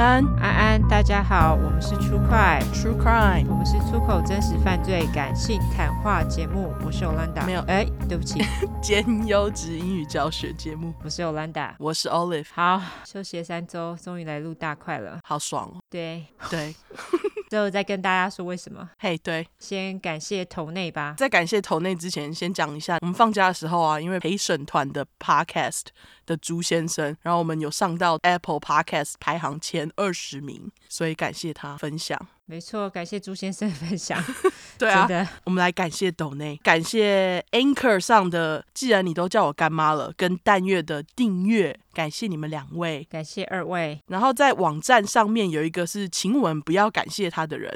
[0.00, 6.72] 安，安安，大家好，我们是 True Crime True Crime，我们是出口真实犯罪感性谈话节目。
[6.86, 8.42] 我是 Olanda，没有，哎，对不起，
[8.80, 10.94] 兼优质英语教学节目。
[11.04, 12.46] 我是 Olanda，我是 Olive。
[12.54, 15.82] 好，休息三周，终于来录大块了，好爽哦。
[15.90, 16.74] 对对。
[17.50, 18.88] 最后再跟大家说为什么？
[18.96, 21.16] 嘿，hey, 对，先感谢头内吧。
[21.18, 25.86] 在感谢头内之前，先讲一下，我们放假的时候啊，因为陪审团的 Podcast
[26.24, 32.24] 的朱先生，然后我们有上到 Apple Podcast 排行前二十名，所以感谢他分享。
[32.50, 34.20] 没错，感谢朱先生分享。
[34.76, 35.06] 对啊，
[35.44, 44.02] 我们来感谢斗内，感谢 Anchor 上的，既然你都叫我干妈了，跟淡月的订阅，感谢你们两位，感谢二位。
[44.08, 47.72] 然后在网站上面有一个是，请我们不要感谢他的人，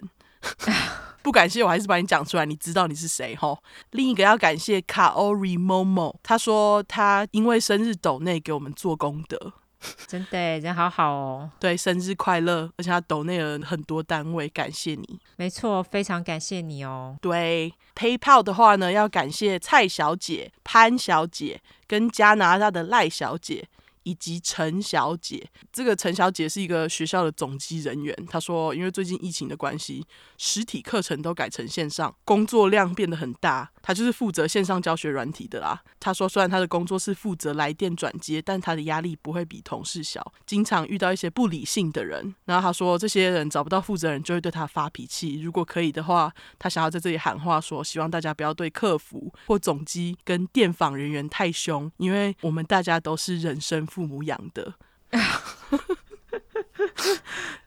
[1.22, 3.62] 不感谢我还是把你讲出来，你知道你是谁吼。
[3.92, 9.52] 另一个要感谢 Kaori Momo，他说他因为生日斗内给我们做功德。
[10.06, 11.50] 真的，人好好哦。
[11.60, 12.70] 对，生日快乐！
[12.76, 15.20] 而且他抖内了很多单位，感谢你。
[15.36, 17.16] 没错，非常感谢你哦。
[17.20, 23.68] 对，PayPal 的话呢，要感谢蔡小姐、潘小姐跟加拿大的赖小姐。
[24.06, 28.14] 以及陈小姐，这个陈小姐是一个学校的总机人员。
[28.28, 33.70] 她说，因为最近疫情的关系，实体课程都改成线上，工作量变得很大。
[33.86, 35.82] 他就是负责线上教学软体的啦。
[36.00, 42.34] 他说，虽然他的工作是负责来电转接，但他的压力不会比同事小，经常遇到一些不理性的人。
[42.46, 45.42] 然后他说，这些人找不到负责人，就会对他发脾气。
[45.42, 53.84] 如果可以的话，他想要在这里喊话说，希望大家不要对客服或总机跟电访人员太凶，因为我们大家都是人生。
[53.84, 54.74] 父母养的，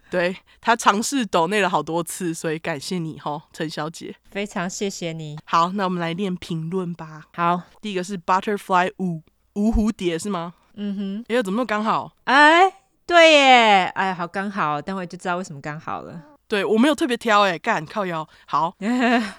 [0.09, 5.37] 对，他尝试抖内了好多次，所以感谢你哈，陈小姐，非常谢谢你。
[5.45, 7.25] 好，那我们来念评论吧。
[7.35, 9.21] 好，第一个是 Butterfly 五
[9.53, 10.53] 无蝴蝶是吗？
[10.75, 12.13] 嗯哼，哎呦，怎么刚好？
[12.25, 12.71] 哎，
[13.05, 16.21] 对耶，哎，好刚好，待会就知道为什么刚好了。
[16.47, 18.25] 对，我没有特别挑哎，干靠腰。
[18.45, 18.73] 好，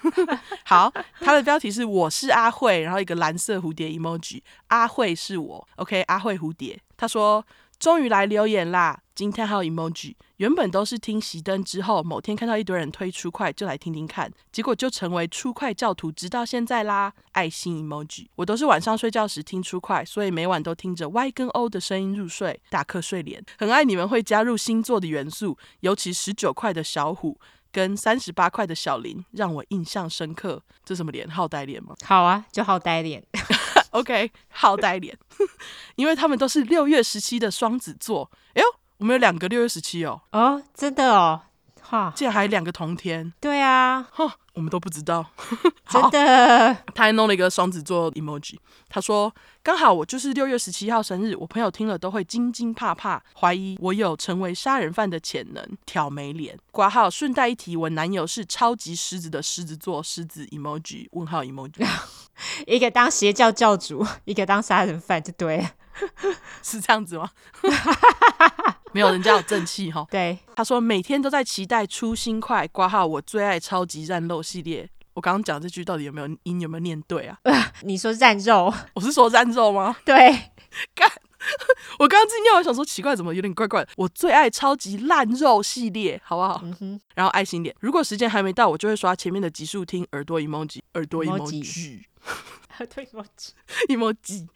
[0.67, 6.79] 好，他的标题是我是阿慧，然后一个蓝色蝴蝶 emoji，阿慧是我，OK，阿慧蝴蝶。
[6.99, 7.43] 他说
[7.79, 10.15] 终于来留言啦，惊叹号 emoji。
[10.39, 17.13] 原本都是听熄灯之后，某天看到一堆人推 True Crime，就来听听看，结果就成为 True Crime 教徒，直到现在啦。
[17.33, 23.45] 爱心 emoji，我都是晚上睡觉时听 True Crime，所以每晚都听着 Y 跟 O 的声音入睡，打瞌睡脸。
[23.59, 27.39] 很爱你们会加入星座的元素，尤其十九块的小虎
[27.71, 30.63] 跟三十八块的小林，让我印象深刻。
[30.85, 31.29] 这什么脸？
[31.29, 31.95] 好呆脸吗？
[32.05, 33.25] 好啊，就好呆脸。
[33.91, 35.17] OK，好呆脸，
[35.97, 38.31] 因为他们都是六月十七的双子座。
[38.55, 38.69] 哎呦。
[38.99, 41.43] 我们有两个六月十七哦，哦，真的哦，
[41.81, 45.25] 哈，竟然还两个同天，对啊，哈，我们都不知道，
[45.89, 46.77] 真的。
[46.93, 48.57] 他还弄了一个双子座 emoji，
[48.89, 49.33] 他说
[49.63, 56.59] 刚好我就是六月十七号生日，我朋友听了都会惊惊怕怕，怀疑我有成为杀人犯的潜能，挑眉脸。
[56.73, 61.87] 挂号，顺带一提，我男友是超级狮子的狮子座，狮子 emoji，问号 emoji，
[62.67, 65.71] 一个当邪教教主，一个当杀人犯，就对了，
[66.63, 67.31] 是这样子吗？
[68.93, 70.07] 没有人家有正气哈。
[70.11, 74.89] 对，他说每天都在期待出新快挂号，我最爱超级烂肉系列。
[75.15, 77.39] 我刚刚讲这句到底有没有音有没有念对啊？
[77.83, 79.97] 你说烂肉，我是说烂肉吗？
[80.05, 80.15] 对，
[80.95, 81.11] 干，
[81.99, 83.91] 我刚刚今天我想说奇怪，怎么有点怪怪的？
[83.97, 86.63] 我最爱超级烂肉系列，好不好？
[86.81, 87.01] 嗯。
[87.15, 92.05] 然后爱心点，如果时间还没到，我就会刷前面的集数听耳朵 emoji，耳朵 emoji，
[92.79, 94.47] 耳朵 emoji，emoji。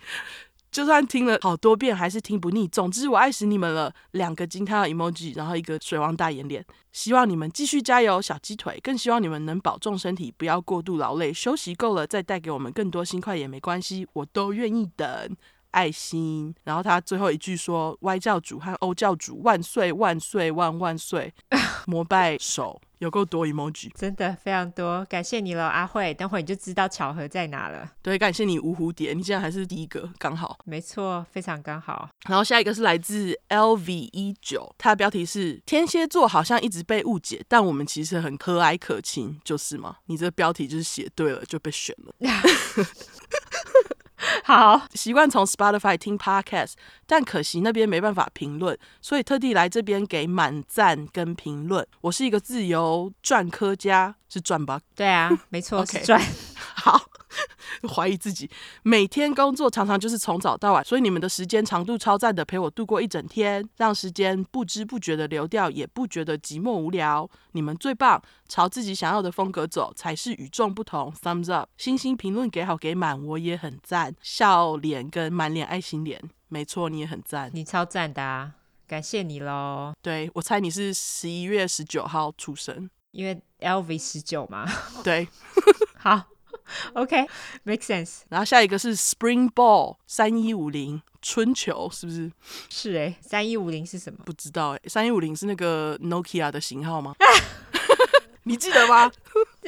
[0.73, 2.67] 就算听了好多遍还是听不腻。
[2.67, 6.65] 总之我爱死你们了，两个惊叹的 emoji，然后一个水汪大眼脸。
[6.93, 8.81] 希望你们继续加油，小鸡腿。
[8.83, 15.37] 更希望你们能保重身体，不要过度劳累，休息够了再带给我们更多新快也没关系，我都愿意等。
[15.73, 16.55] 爱心。
[16.65, 21.35] 然后他最后一句说歪教主和欧教主万岁万岁万万岁！
[21.87, 22.81] 膜拜手。
[23.03, 26.15] 有够多 emoji，真的非常多，感谢你了，阿慧。
[26.15, 27.91] 等会你就知道巧合在哪了。
[28.01, 30.57] 对，感谢你无蝴蝶，你竟然还是第一个，刚好。
[30.65, 32.09] 没错，非常刚好。
[32.29, 39.97] 然后下一个是来自 LV 一九，它的标题是天蝎座好像一直被误解，但我们其实很和蔼可亲，就是吗？
[40.07, 42.15] 你这个标题就是写对了，就被选了。
[44.45, 46.73] 好，习惯从 Spotify 听 Podcast，
[47.07, 51.87] 但可惜那边没办法评论，所以特地来这边给满赞跟评论。
[52.03, 54.81] 我是一个自由篆科家，是篆吧？
[54.95, 56.21] 对啊，没错篆。
[57.83, 57.89] 好。
[58.03, 58.51] 怀疑自己，
[58.83, 67.29] 每天工作常常就是从早到晚，所以你们的时间长度超赞的，陪我度过一整天，让时间不知不觉的流掉，也不觉得寂寞无聊。
[67.53, 71.13] 你们最棒，朝自己想要的风格走才是与众不同。
[71.23, 78.53] Thumbs up，星星评论给好给满，我也很赞，笑脸跟满脸爱心脸，没错，你也很赞，你超赞的啊。
[78.87, 79.93] 感谢你喽。
[80.03, 84.67] 对，我猜你是十一月十九号出生，因为 LV 十九嘛。
[85.03, 85.27] 对，
[85.99, 86.25] 好
[86.95, 88.21] OK，make、okay, sense。
[88.29, 92.31] 然后下一个是 Spring Ball 三一五零春球，是不是？
[92.69, 94.19] 是哎，三一五零是什么？
[94.25, 97.15] 不知道哎，三一五零是那个 Nokia 的型号吗？
[98.45, 99.11] 你记得吗？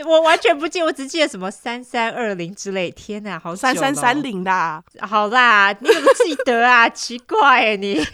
[0.05, 2.91] 我完全不记得，我只记得什么三三二零之类。
[2.91, 4.83] 天哪，好三三三零的。
[5.01, 6.89] 好啦，你怎么记得啊？
[6.89, 8.05] 奇怪哎，你。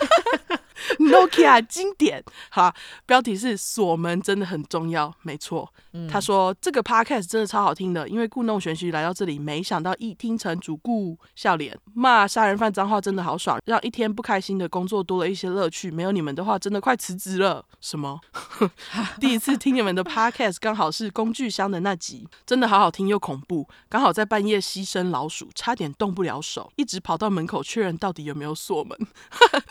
[0.98, 2.74] Nokia 经典，好，
[3.06, 5.72] 标题是锁门真的很重要，没错。
[5.92, 15.90] 嗯、他说这个 podcast 真的超好听的，因为故弄玄虚来到这里，没想到一听成主顾笑脸骂杀人犯脏话真的好爽，让一天不开心的工作多了一些乐趣。
[15.90, 17.64] 没有你们的话，真的快辞职了。
[17.80, 18.20] 什么？
[19.20, 28.98] 第一次听你们的 podcast，刚好是工具箱的那集，真的好好听又恐怖，刚好在半夜牺牲老鼠，差点动不了手，一直跑到门口确认到底有没有锁门。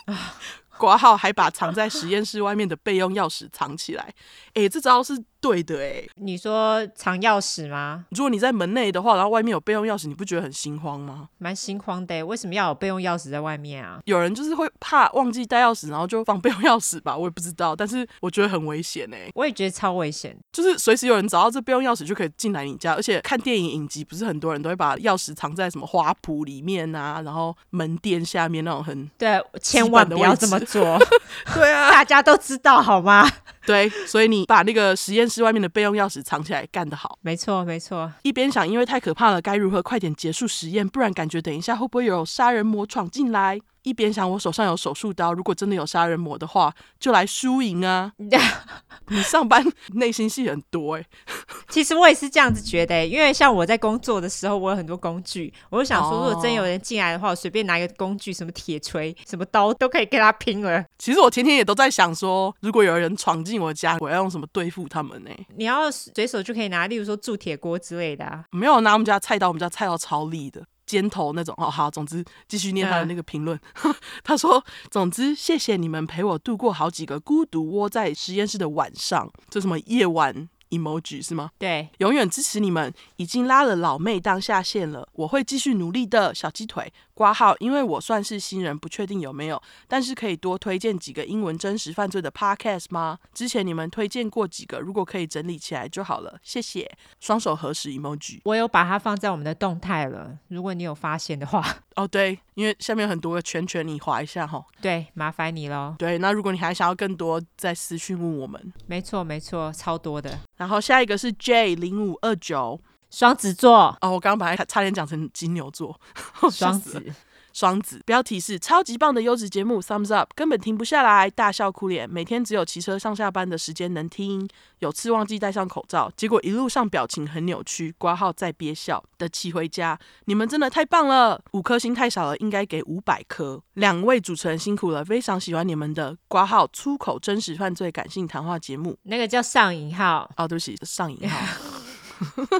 [0.80, 4.14] 挂号还把藏在实验室外面的备用钥匙藏起来，
[4.54, 6.04] 哎，这招是对的哎。
[6.16, 8.04] 你说藏钥匙吗？
[8.10, 11.28] 如果你在门内的话，然后外面有备用钥匙，你不觉得很心慌吗？
[11.38, 14.00] 蛮心慌的，为什么要有备用钥匙在外面啊？
[14.04, 17.74] 有人就是会怕忘记带钥匙，然后就放备用钥匙吧， 我也不知道。
[17.74, 19.30] 但是我觉得很危险哎。
[19.34, 30.98] 我也觉得超危险，就是随时有人找到这备用钥匙就可以进来你家，而且看电影影集不是很多人都会把钥匙藏在什么花圃里面啊，然后门垫下面那种很对，千万不要这么做。
[31.54, 33.28] 对啊，大家都知道好吗？
[33.70, 37.16] 对，所以你把那个实验室外面的备用钥匙藏起来，干得好。
[37.22, 38.12] 没错，没错。
[38.22, 40.88] 一边想，因为太可怕了，该如何快点结束实验？
[40.88, 43.60] 不然感觉等一下会不会有杀人魔闯进来？
[43.82, 48.12] 一边想，我手上有手术刀，如果真的有杀人魔的话，就来输赢啊！
[49.08, 51.06] 你上班内心戏很多哎、欸。
[51.68, 60.84] 其实我也是这样子觉得、欸，因为像我在工作的时候，我有很多工具，我就想说，如果真有人进来的话，我随便拿一个工具，什么铁锤、什么刀，都可以跟他拼了。
[60.98, 65.46] 其实我天天也都在想说，如果有人闯进我家，我要用什么对付他们呢、欸？
[65.56, 68.44] 你要随手就可以拿，例如说铸铁锅之类的啊。
[68.50, 70.62] 没有拿我们家菜刀，我们家菜刀超利的。
[70.90, 73.56] 尖头那种哦，好，总之继续念他的那个评论。
[73.84, 73.94] 嗯、
[74.24, 79.30] 他说：“总之，谢谢你们陪我度过好几个孤独窝在实验室的晚上。
[79.48, 81.50] 这什么夜晚 emoji 是吗？
[81.58, 82.92] 对，永远支持你们。
[83.16, 86.34] 已经拉了老妹当下线了，我会继续努力的。
[86.34, 93.18] 小鸡腿。”挂号，因为我算是新人，不确定有没有，但是可以多推荐几个英文真实犯罪的 podcast 吗？
[93.34, 96.90] 之前你们推荐过几个，如果可以整理起来就好了，谢谢。
[97.20, 101.62] 双手合十 emoji，我有把它放在我们的动态了，如果你有发现的话。
[101.96, 104.64] 哦，对，因为下面有很多个圈圈，你划一下哈。
[104.80, 105.94] 对，麻烦你喽。
[105.98, 108.72] 对，那如果你还想要更多，再私讯问我们。
[108.86, 110.40] 没错，没错，超多的。
[110.56, 112.80] 然后下一个是 J 零五二九。
[113.10, 116.00] 双子座哦，我刚刚把它差点讲成金牛座，
[116.50, 117.12] 双子，
[117.52, 118.00] 双子。
[118.06, 122.08] 标题是超级棒的优质节目，Thumbs up，根本停不下来，大笑哭脸。
[122.08, 124.48] 每天只有骑车上下班的时间能听，
[124.78, 129.98] 有次忘记戴上口罩，结果一路上表情很扭曲，挂号在憋笑的骑回家。
[130.26, 133.60] 你们真的太棒了，五颗星太少了，应该给五百颗。
[133.74, 138.96] 两位主持人辛苦了，非常喜欢你们的挂号粗口真实犯罪感性谈话节目。
[139.02, 141.79] 那个叫上引号哦，对不起，上引号。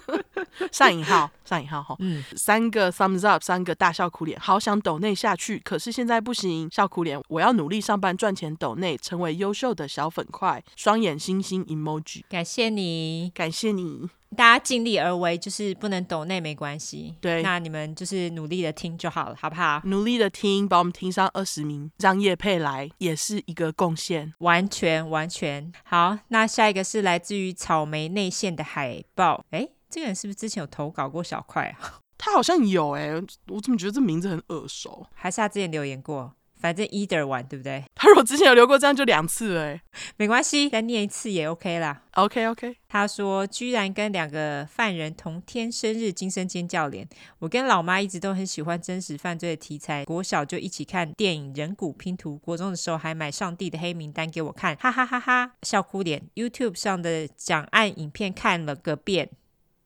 [0.72, 19.80] 上引号，上引号哈，嗯，三个 thumbs up，三个大笑苦脸，好想抖内下去，可是现在不行，笑苦脸，我要努力上班赚钱抖内，成为优秀的小粉块，双眼星星 emoji，感谢你，感谢你，大家尽力而为，就是不能抖内没关系，对，那你们就是努力的听就好了，好不好？
[19.84, 26.18] 努力的听，把我们听上二十名，让叶佩来也是一个贡献，完全完全好。
[26.28, 29.68] 那下一个是来自于草莓内馅的海报，哎。
[29.92, 31.98] 这个人是不是之前有投稿过小块啊？
[32.16, 35.04] 他好像有哎、欸，我怎么觉得这名字很耳熟？
[35.12, 36.32] 还是他之前留言过？
[36.60, 37.82] 反正 either one 对不对？
[37.96, 39.82] 他说我之前有留过，这样就两次哎、欸，
[40.16, 42.02] 没关系，再念一次也 OK 啦。
[42.12, 42.76] OK OK。
[42.88, 47.08] 他说居然跟两个犯人同天生日，今生尖叫脸。
[47.38, 56.22] 我跟老妈一直都很喜欢真实犯罪的题材，国小就一起看电影《人骨拼图》，国中的时候还买《上帝的黑名单》给我看，哈哈哈哈，笑哭脸。
[56.34, 59.30] YouTube 上的讲案影片看了个遍。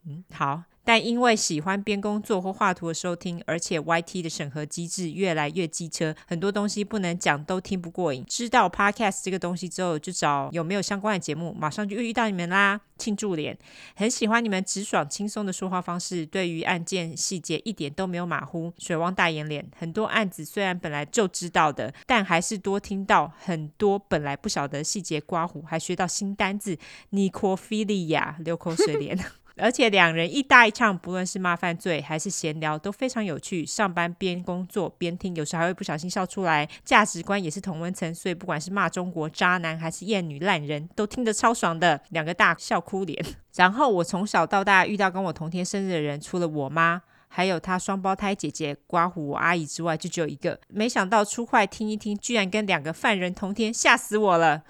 [0.07, 8.25] 嗯，好，但因为喜欢边工作或画图的收听，而且 YT 的审核机制越来越机车，很多东西不能讲都听不过瘾。
[8.29, 13.57] 知道 Podcast 这个东西之后，就找有没有相关的节目，马上就遇到你们啦，庆祝脸，
[13.97, 18.73] 很喜欢你们直爽轻松的说话方式，对于案件细节一点都没有马虎。
[18.79, 26.79] 水汪大眼脸，很多案子虽然本来就知道的，但还是多听到很多本来不晓得细节刮胡，还学到新单字，
[27.11, 29.19] 尼科菲利亚流口水脸。
[29.57, 33.65] 而且两人一搭一唱，不论是骂犯罪还是闲聊，都非常有趣。
[33.65, 36.69] 上班边工作边听，有时还会不小心笑出来。
[36.85, 42.01] 价值观也是同温层，所以不管是骂中国渣男还是厌女烂人，都听得超爽的。
[42.11, 43.25] 两个大笑哭脸。
[43.55, 47.03] 然后我从小到大遇到跟我同天生日的人，除了我妈。
[47.27, 50.57] 还有他双胞胎姐姐刮胡我阿姨之外，就只有一个。
[50.69, 54.63] 没想到出快听一听，居然跟两个犯人同天，吓死我了！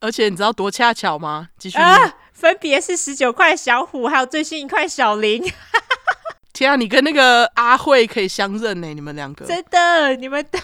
[0.00, 1.50] 而且你知道多恰巧吗？
[1.58, 1.76] 继续、
[2.38, 5.42] 分别是十九块小虎，还有最新一块小林。
[6.52, 10.60] 天啊，你跟那个阿慧可以相认呢，你们两个真的，你们的。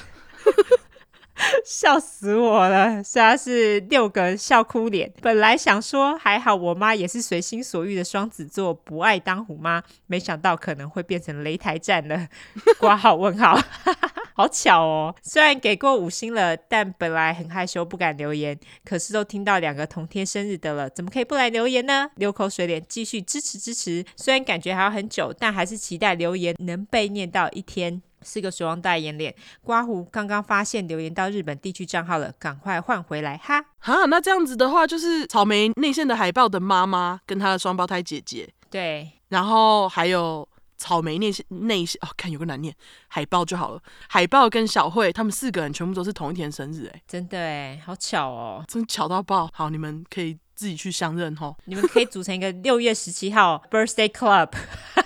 [1.64, 3.03] 笑死我了！
[3.03, 12.29] 虽然是六个笑哭脸，本来想说还好，我妈也是随心所欲的双子座，不爱当虎妈，没想到可能会变成擂台战了。
[12.79, 13.59] 挂号问号，
[14.35, 15.14] 好巧哦！
[15.23, 22.09] 虽然给过五星了，但本来很害羞，不敢留言，可是都听到两个同天生日的了，怎么可以不来留言呢？
[22.17, 24.05] 流口水脸，继续支持支持。
[24.17, 28.00] 虽然感觉还要很久，但还是期待留言能被念到一天。
[28.25, 33.64] 是个水王代言脸，刮胡刚刚发现留言到日本地区账号了，赶快换回来哈！
[33.78, 42.75] 哈，那这样子的话，就是草莓内线的海豹的妈妈跟她的双胞胎姐姐，对，然后还有草莓内线内线哦，看有个难念，
[43.09, 49.49] 海豹就好了，海豹跟小慧他们四个人全部都是同一天生日，哎，真的哎，好巧哦，真巧到爆！
[49.52, 54.50] 好，你们可以自己去相认哈，你们可以组成一个 六月十七号 birthday club。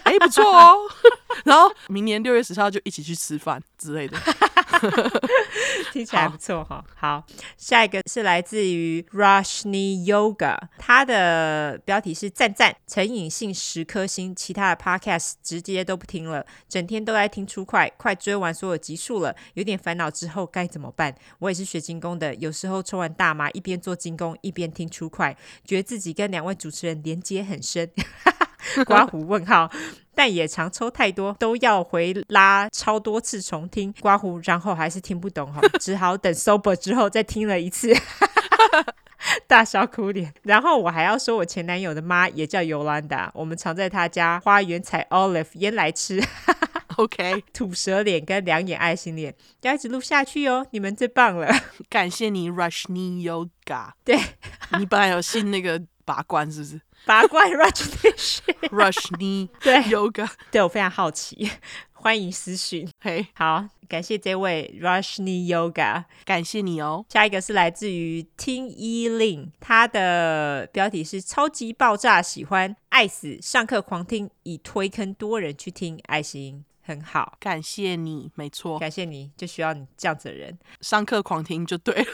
[0.05, 0.77] 哎，不错哦。
[1.45, 4.19] 然后明年六月十七号就一起去吃饭之类的，
[5.93, 6.85] 听起来不错哈。
[6.95, 7.25] 好，
[7.57, 21.15] 下一个是来自于 Rushni Yoga，它的标题是赞赞，成瘾性十颗星，其他的 podcast 直接都不听了，整天都在听出快，快追完所有集数了，有点烦恼，之后该怎么办？
[21.39, 27.91] 我也是学金工的，有时候抽完大麻，一边做金工一边听出快，觉得自己跟两位主持人连接很深。
[28.87, 29.71] 刮胡问号，
[30.15, 37.95] 但也常抽太多，都要回拉超多次重听刮胡，然后还是听不懂哈， 只好等 sober 之后再听了一次，
[39.47, 40.33] 大笑哭脸。
[40.43, 46.23] 然后我还要说，我前男友的妈也叫尤兰达，我们常在他家花园采 olive 腌来吃。
[46.97, 51.49] OK，吐舌脸跟两眼爱心脸，要一直录下去哦，你们最棒了，
[51.89, 53.91] 感谢你 Rushni Yoga。
[54.03, 54.19] 对，
[54.77, 56.81] 你本来有信那个拔罐是不是？
[57.05, 59.79] 拔罐 Rushni，Rushni 对。
[59.85, 61.51] Yoga，对我非常好奇，
[61.93, 62.89] 欢迎私讯。
[63.01, 67.05] 嘿，好，感谢这位 Rushni Yoga，感谢你哦。
[67.09, 76.65] 下一个是来自于听依令，他的标题是超级爆炸喜欢爱死，上课狂听，已推坑多人去听，爱心。
[76.83, 82.07] 很好，感谢你，没错，感谢你，就需要你这样子的人，上课狂听就对了。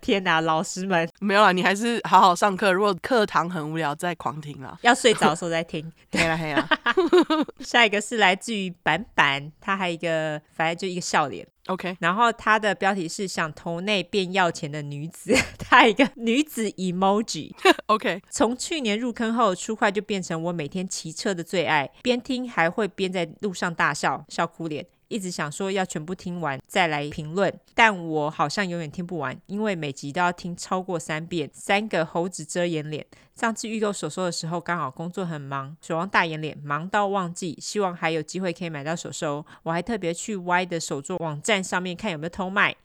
[0.00, 2.72] 天哪，老师们没有啦，你还是好好上课。
[2.72, 4.78] 如果课堂很无聊，再狂听啦。
[4.82, 5.90] 要睡着的时候再听。
[6.10, 6.68] 对了，对了。
[7.60, 11.46] 下一个是来自于板板，他还有一个，反正就一个笑脸。
[11.66, 17.52] OK，然后他的标题是想投内变要钱的女子， 他一个女子 emoji。
[17.86, 24.84] OK，从去年入坑后，出快就变成我每天骑车的最爱，边听还会边在路上大笑，笑哭脸。
[25.10, 31.50] 一直想说要全部听完再来评论，但我好像永远听不完，因为每集都要听超过三遍。
[31.52, 33.04] 三个猴子遮掩脸。
[33.34, 37.58] 上次预购手收的时候，刚好工作很忙，守望大眼脸忙到忘记。
[37.60, 39.44] 希望还有机会可以买到手收。
[39.64, 42.76] 我还特别去 Y 的手作网站上面看有没有偷卖。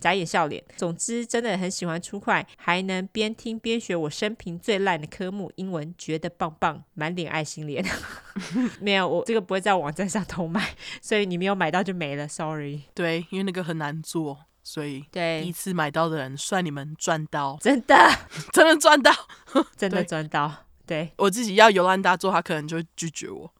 [0.00, 7.84] 眨眼笑脸，总之真的很喜欢出快，还能边听边学我生平最烂的科目英文，觉得棒棒，满脸爱心脸。
[8.80, 12.82] 没有，我这个不会在网站上偷卖， 所以你没有买到就没了，sorry。
[12.94, 17.94] 对，因为那个很难做，所以对第一次买到的人算你们赚到，真的
[18.52, 19.12] 真的赚到，
[19.76, 20.66] 真的赚到。
[20.86, 23.52] 对，我自己要尤兰达做，他可能就会拒绝我。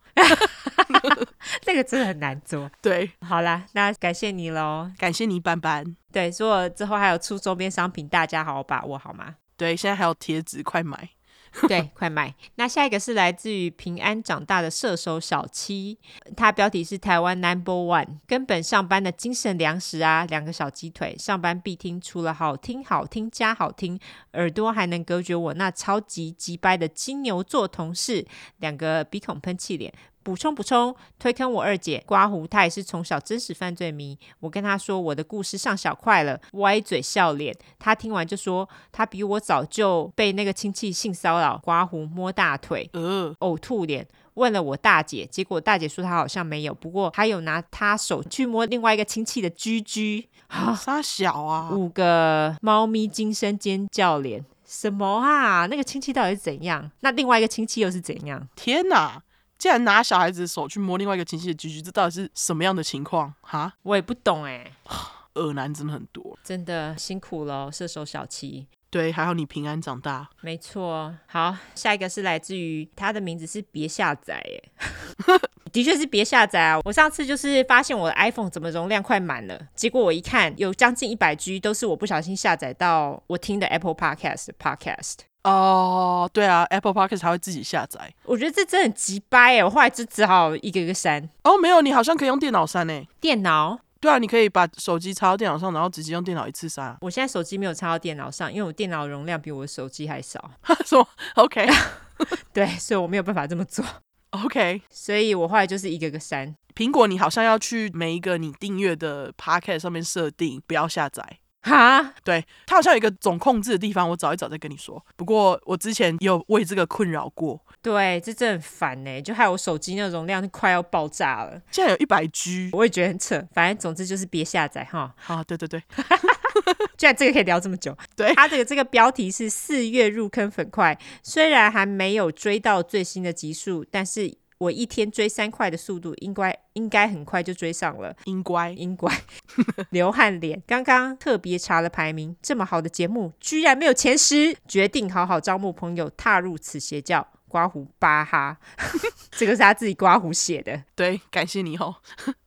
[1.80, 2.70] 那个真的很难做。
[2.82, 5.96] 对，好啦，那感谢你喽，感谢你，班班。
[6.12, 9.36] 对，如果之后还有出周边商品，大家好好把握好吗？
[9.56, 11.10] 对，现在还有贴纸，快买！
[11.66, 12.32] 对，快买！
[12.54, 15.98] 那下一个是来自于平安长大的射手小七，
[16.36, 23.98] 他标题是台湾 Number One，根本上班的精神粮食啊，两个小鸡腿，上班必听，除了好听好听加好听，
[24.34, 28.24] 耳朵还能隔绝我那超级鸡掰的金牛座同事，
[28.58, 29.92] 两个鼻孔喷气脸。
[30.22, 34.18] 补充补充，推坑我二姐刮胡，她也是从小真实犯罪迷。
[34.40, 37.56] 我跟她说我的故事上小快了，歪嘴笑脸。
[37.78, 44.06] 她听完就说，她比我早就被那个亲戚性骚扰，刮胡摸大腿，呃，呕吐脸。
[44.34, 50.28] 问了我大姐，结果大姐说她好像没有，不过她有拿她手去摸另外一个亲戚的居居。
[50.48, 51.70] 啊，啥小啊？
[51.70, 54.44] 五个猫咪惊声尖叫脸。
[54.64, 55.66] 什么啊？
[55.66, 56.90] 那个亲戚到底是怎样？
[57.00, 58.46] 那另外一个亲戚又是怎样？
[58.54, 59.20] 天哪！
[59.60, 63.32] 竟然拿小孩子的手去摸另外一个亲戚的居居，这到底是什么样的情况？
[63.42, 64.72] 哈，我也不懂哎、欸。
[65.34, 68.66] 恶男真的很多，真的辛苦了，射手小七。
[68.90, 70.28] 对，还好你平安长大。
[70.40, 71.14] 没错。
[71.28, 74.72] 好，下一个是来自于他的名字是别下载耶，
[75.70, 76.80] 的确是别下载啊。
[76.84, 85.29] 我上次就是发现我的 iPhone 怎么容量快满了，结果我一看有将近一百 G 都是我不小心下载到我听的 Apple Podcast Podcast。
[85.42, 88.12] 哦，对啊，Apple Podcast 还会自己下载。
[88.24, 91.28] 我觉得这真的很鸡掰哎，我后来就只好一个一个删。
[91.44, 93.08] 哦，没有，你好像可以用电脑删诶。
[93.20, 93.78] 电脑？
[94.00, 96.96] 对啊，你可以把手机插到电脑上，然后直接用电脑一次删。
[97.00, 100.50] 我现在手机没有插到电脑上，因为我电脑容量比我的手机还少。
[100.84, 101.66] 说 OK，
[102.52, 103.84] 对，所以我没有办法这么做。
[104.30, 106.54] OK，所以我后来就是一个个删。
[106.74, 111.38] 苹果，你好像要去每一个你订阅的 Podcast 上面设定不要下载。
[111.68, 115.04] 哈，对，它好像有一个总控制的地方，我找一找再跟你说。
[115.16, 117.60] 不过我之前有为这个困扰过。
[117.82, 121.60] 对，这真的很烦呢，就害我手机那个容量快要爆炸了。
[121.70, 123.46] 现在有一百 G，我也觉得很扯。
[123.52, 125.14] 反正总之就是别下载哈。
[125.26, 125.82] 啊，对对对，
[126.96, 127.96] 居然这个可以聊这么久。
[128.16, 134.39] 对，它这个这个标题是四月入坑粉块，虽然还没有追到最新的集数，但是。
[134.60, 138.14] 我一天追三块的速度，应该应该很快就追上了。
[138.26, 139.08] 应该应该
[139.88, 140.62] 流汗脸。
[140.66, 147.26] 刚刚特别查了排名，这么好的节目居然没有前十，决定好好招募朋友，踏入此邪教。
[147.48, 148.58] 刮胡巴哈，
[149.32, 150.84] 这个是他自己刮胡写的。
[150.94, 151.96] 对，感谢你哦。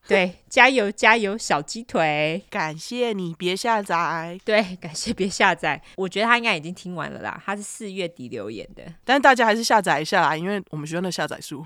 [0.08, 2.44] 对，加油加油，小鸡腿！
[2.50, 4.38] 感谢你，别下载。
[4.44, 5.80] 对，感谢别下载。
[5.96, 7.42] 我觉得他应该已经听完了啦。
[7.44, 11.64] 他是四月底留言的，但是大家还是下载一下啦，因为我们学校的下载数。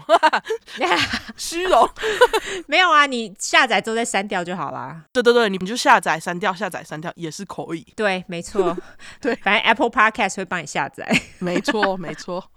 [1.37, 1.88] 虚荣？
[2.66, 5.04] 没有啊，你下载之后再删掉就好啦。
[5.12, 7.85] 对对对，你们就下载删掉，下载删掉也是可以。
[7.97, 8.76] 对，没错。
[9.21, 11.09] 对，反正 Apple Podcast 会帮你下载。
[11.38, 12.50] 没错，没错。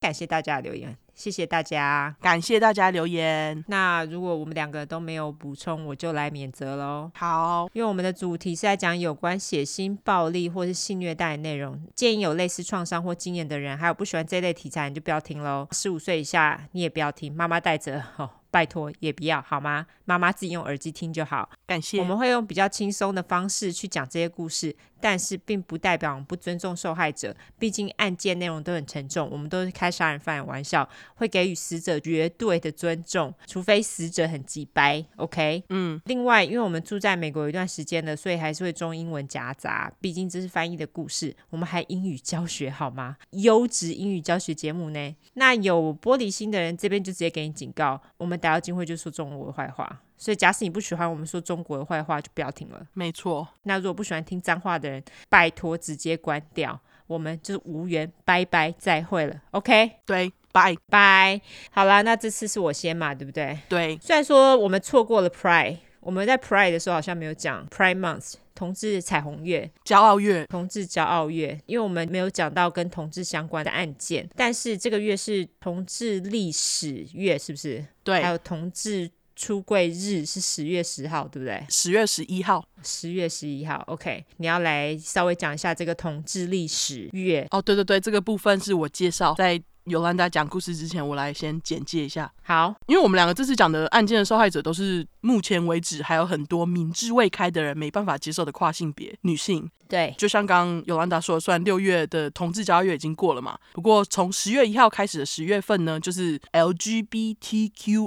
[0.00, 0.96] 感谢大家的留言。
[1.18, 3.64] 谢谢大家，感谢大家留言。
[3.66, 7.10] 那如果我们两个都没有补充，我就来免责喽。
[7.16, 15.66] 好，因为我们的主题是在讲有关血腥、暴力或是性虐待的内容，建议有类似创伤或经验的人，还有不喜欢这类题材，你就不要听喽。
[15.72, 18.30] 十五岁以下你也不要听，妈妈带着 哦。
[18.50, 19.84] 拜托，也不要好吗？
[20.06, 21.50] 妈妈自己用耳机听就好。
[21.66, 22.00] 感谢。
[22.00, 27.36] 我们会用比较轻松的方式去讲这些故事，但是并不代表我们不尊重受害者。
[27.58, 35.04] 毕竟案件内容都很沉重，我们都是开杀人犯的玩笑，会给予死者绝对的尊重，除非死者很急掰。
[35.16, 36.00] OK，嗯。
[36.06, 39.92] 另外，因为我们住在美国有一段时间了，所以还是会中英文夹杂。
[40.00, 43.18] 毕竟这是翻译的故事，我们还英语教学好吗？
[43.32, 45.14] 优质英语教学节目呢？
[45.34, 48.38] 那有玻璃心的人，这边就直接给你警告，我们。
[48.38, 52.86] 打到机会就说中国的坏话，所以假使你不喜欢我们说中国的坏话，就不要听了。
[52.92, 53.46] 没错。
[53.62, 59.40] 那如果不喜欢听脏话的人，拜托直接关掉，我们就是无缘，拜拜，再会了。
[59.52, 59.92] OK？
[60.04, 61.40] 对，拜拜。
[61.70, 63.58] 好啦，那这次是我先嘛，对不对？
[63.68, 63.98] 对。
[64.02, 68.34] 虽然说我们错过了 Pride，我们在 Pride 的时候好像没有讲 Pride Month。
[68.58, 77.86] 同志彩虹月、骄傲月、同志骄傲月，因为我们没有讲到跟同志相关的案件，但是这个月是同志历史月，是不是？
[78.02, 78.20] 对。
[78.20, 81.64] 还有同志出柜日是十月十号，对不对？
[81.70, 82.62] 十月十一号。
[82.82, 84.24] 十月十一号，OK。
[84.38, 87.46] 你要来稍微讲一下这个统治历史月。
[87.52, 89.62] 哦，对对对，这个部分是我介绍在。
[89.84, 92.30] 尤兰达讲故事之前，我来先简介一下。
[92.42, 99.70] 好，因为我们两个这次讲的案件的受害者都是目前为止还有很多民智未开的人没办法接受的跨性别女性。
[99.88, 108.02] 对，就像刚刚尤兰达说的，虽然六月的同志骄傲月已经过了嘛，不过从十月一号开始的十月份呢，就是 LGBTQIA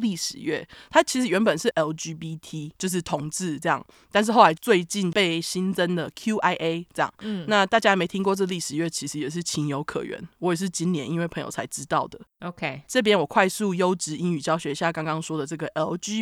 [0.00, 0.66] 历史月。
[0.90, 7.14] 它其实原本是 LGBT，就是同志这样，但是后来最近被新增了 QIA 这样。
[7.20, 10.20] 嗯，那大家没听过这历史月，其实也是情有可原。
[10.40, 12.18] 我也是今年因为朋友才知道的。
[12.40, 15.68] OK，这边我快速优质英语教学一下刚刚说的这个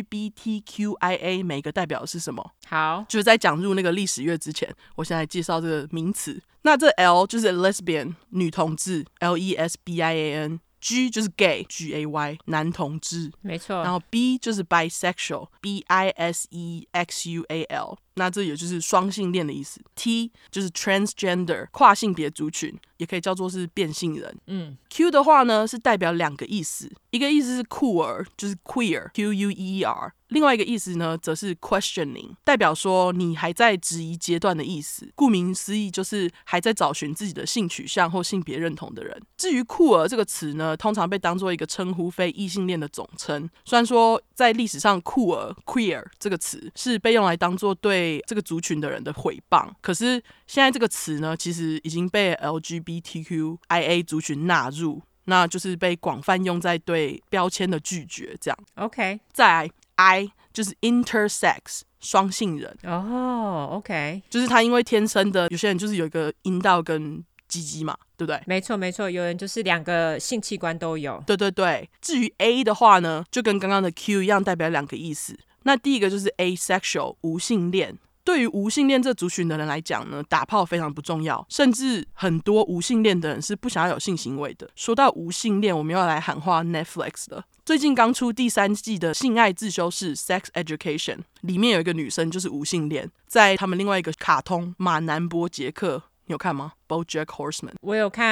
[0.05, 2.51] LGBTQIA，每个代表的是什么？
[2.67, 4.73] 好，就是在讲入那个历史月之前。
[4.95, 13.83] 我现在介绍这个名词，那这 L 就是 lesbian 女同志，L E S B I A N；G 就是 gay，G A Y 男同志，没错。
[13.83, 19.79] 然后 B 就是 bisexual，B I S E X U A L，那这也就是双性恋的意思。
[19.95, 24.37] T 就是 transgender 跨性别族群，也可以叫做是变性人。
[24.47, 30.13] 嗯，Q 的话呢是代表两个意思，一个意思是酷儿，就是 queer，Q U E E R。
[30.29, 35.07] 另外一个意思呢，则是 questioning，代表说你还在质疑阶段的意思。
[35.13, 39.21] 顾名思义，就是还在找寻自己的性取向或性别认同的人。
[39.37, 43.47] 至于酷儿这个词呢，通常被当做一个称呼非异性恋的总称。
[43.65, 49.67] 虽然说在历史上，酷儿 queer 这个词是被用来当做对对这个族群的人的诽谤。
[49.81, 58.57] 可是现在这个词呢，其实已经被 LGBTQIA 族群纳入，那就是被广泛用在对标签的拒绝这样。
[58.75, 68.39] OK，再来 I 就是 intersex 双性人哦、oh,，OK，就是他因为天生的有些人就是有一个阴道跟鸡鸡嘛，对不对？
[68.45, 71.23] 没错没错，有人就是两个性器官都有。
[71.25, 75.37] 对对对，至于 A 的话呢，就跟刚刚的 Q 一样，代表两个意思。
[75.65, 77.97] 那第一个就是 asexual 无性恋。
[78.23, 84.67] 对于无性恋这族群的人来讲呢，打炮非常不重要，甚至很多无性恋的人是不想要有性行为的。
[84.75, 87.45] 说到无性恋，我们要来喊话 Netflix 了。
[87.63, 96.01] 最近刚出第三季的性爱自修室 Sex Education，里面有一个女生就是无性恋，在他们另外一个卡通马南波杰克。
[96.27, 98.25] 你有看吗？BoJack Horseman，我有看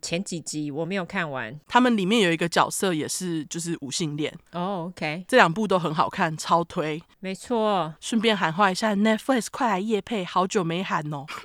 [0.00, 1.58] 前几集，我没有看完。
[1.66, 4.82] 他们里面有一个角色也是就是无性恋哦。
[4.82, 7.02] Oh, OK，这两部都很好看，超推。
[7.18, 11.26] 没错，顺便喊话一下 Netflix，快来夜配，好久没喊哦。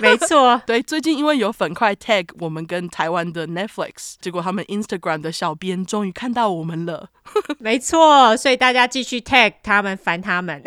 [0.00, 7.08] 没错，对，最近因为有粉块 tag 我们跟台湾的 Netflix，结果他们 Instagram 的小编终于看到我们了。
[7.58, 10.62] 没错，所以大家继续 tag 他们，烦他们。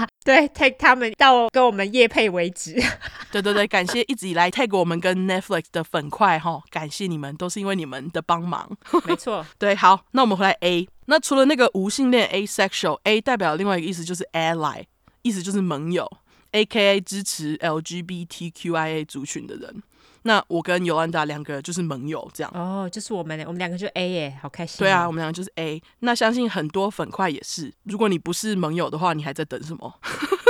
[0.24, 2.74] 对，take 他们到跟我们业配为止。
[3.32, 8.70] 对对对，感谢一直以来 take 我们跟 Netflix 的粉块哈，感谢你们，都是因为你们的帮忙。
[9.04, 14.84] 没错， 对，好，那我们回来 A，那除了那个无性恋 asexual，A 代表另外一个意思就是 ally，
[15.22, 16.10] 意思就是盟友
[16.52, 19.82] ，AKA 支持 LGBTQIA 族群的人。
[20.22, 24.78] 那我跟尤安达两个就是盟友，这样哦，就是我们，我们两个就 A 耶，好开心。
[24.78, 25.82] 对啊，我们两个就是 A。
[26.00, 29.94] 那相信很多粉块也是，如果你不是盟友的话，你还在等什么？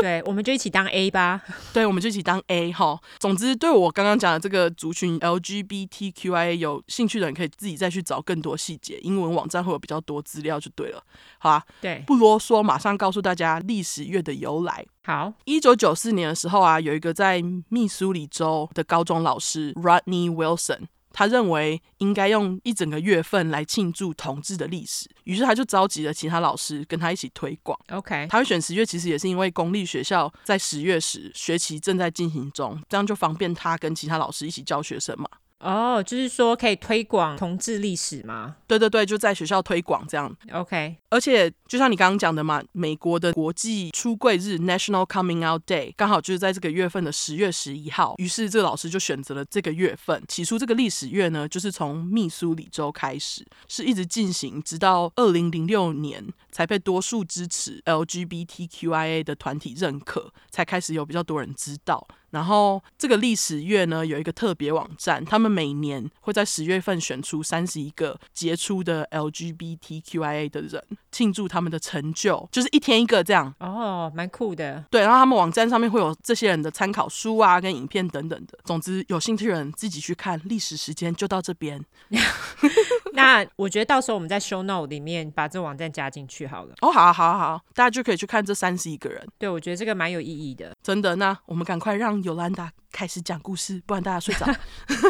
[0.05, 1.41] 对，我们就一起当 A 吧。
[1.73, 3.01] 对，我们就一起当 A 哈。
[3.21, 11.01] 总之，对我刚刚讲的这个族群 LGBTQIA 有兴趣的人，可以自己再去找更多细节，英文网站会有比较多资料就对了。
[11.39, 14.85] 好啊，对，不啰嗦，马上告诉大家历史月的由来。
[15.05, 20.87] 好，一九九四年的时候啊，有一个在密苏里州的高中老师 Rodney Wilson。
[21.13, 27.79] 他认为应该用一整个月份来庆祝同志的历史，于是他就召集了其他老师跟他一起推广。
[27.91, 35.29] OK，他会选十月，其实也是因为公立学校在十月时学期正在进行中，这样就方便他跟其他老师一起教学生嘛。
[35.63, 38.57] 哦，oh, 就是说可以推广同志历史吗？
[38.67, 40.35] 对对对，就在学校推广这样。
[40.51, 50.21] OK，而且就像你刚刚讲的嘛，美国的国际出柜日 （National Coming Out Day） 刚好就是在这个月份的十月十一号，于是这个老师就选择了这个月份。
[50.27, 62.05] 起初这个历史月呢，就是从密苏里州开始，是一直进行，直到二零零六年才被多数支持 LGBTQIA 的团体认可，才开始有比较多人知道。
[62.33, 73.55] 然后这个历史月呢，有一个特别网站，他们每年会在十月份选出三十一个杰出的 LGBTQIA 的人，庆祝他们的成就，就是一天一个这样。
[73.61, 74.85] 哦，蛮酷的。
[74.91, 78.59] 对，然后他们网站上面会有这些人的参考书啊，跟影片等等的。
[78.65, 80.41] 总之，有兴趣的人自己去看。
[80.47, 81.85] 历史时间就到这边。
[83.15, 86.75] 那我觉得到时候我们在 show note 里面把这网站加进去好了。
[86.81, 89.23] 哦，好啊，好啊，好啊，大家就可以去看这三十一个人。
[89.39, 90.73] 对，我觉得这个蛮有意义的。
[90.83, 92.23] 真的，那我们赶快让。
[92.23, 94.47] 尤兰达开始讲故事，不然大家睡着。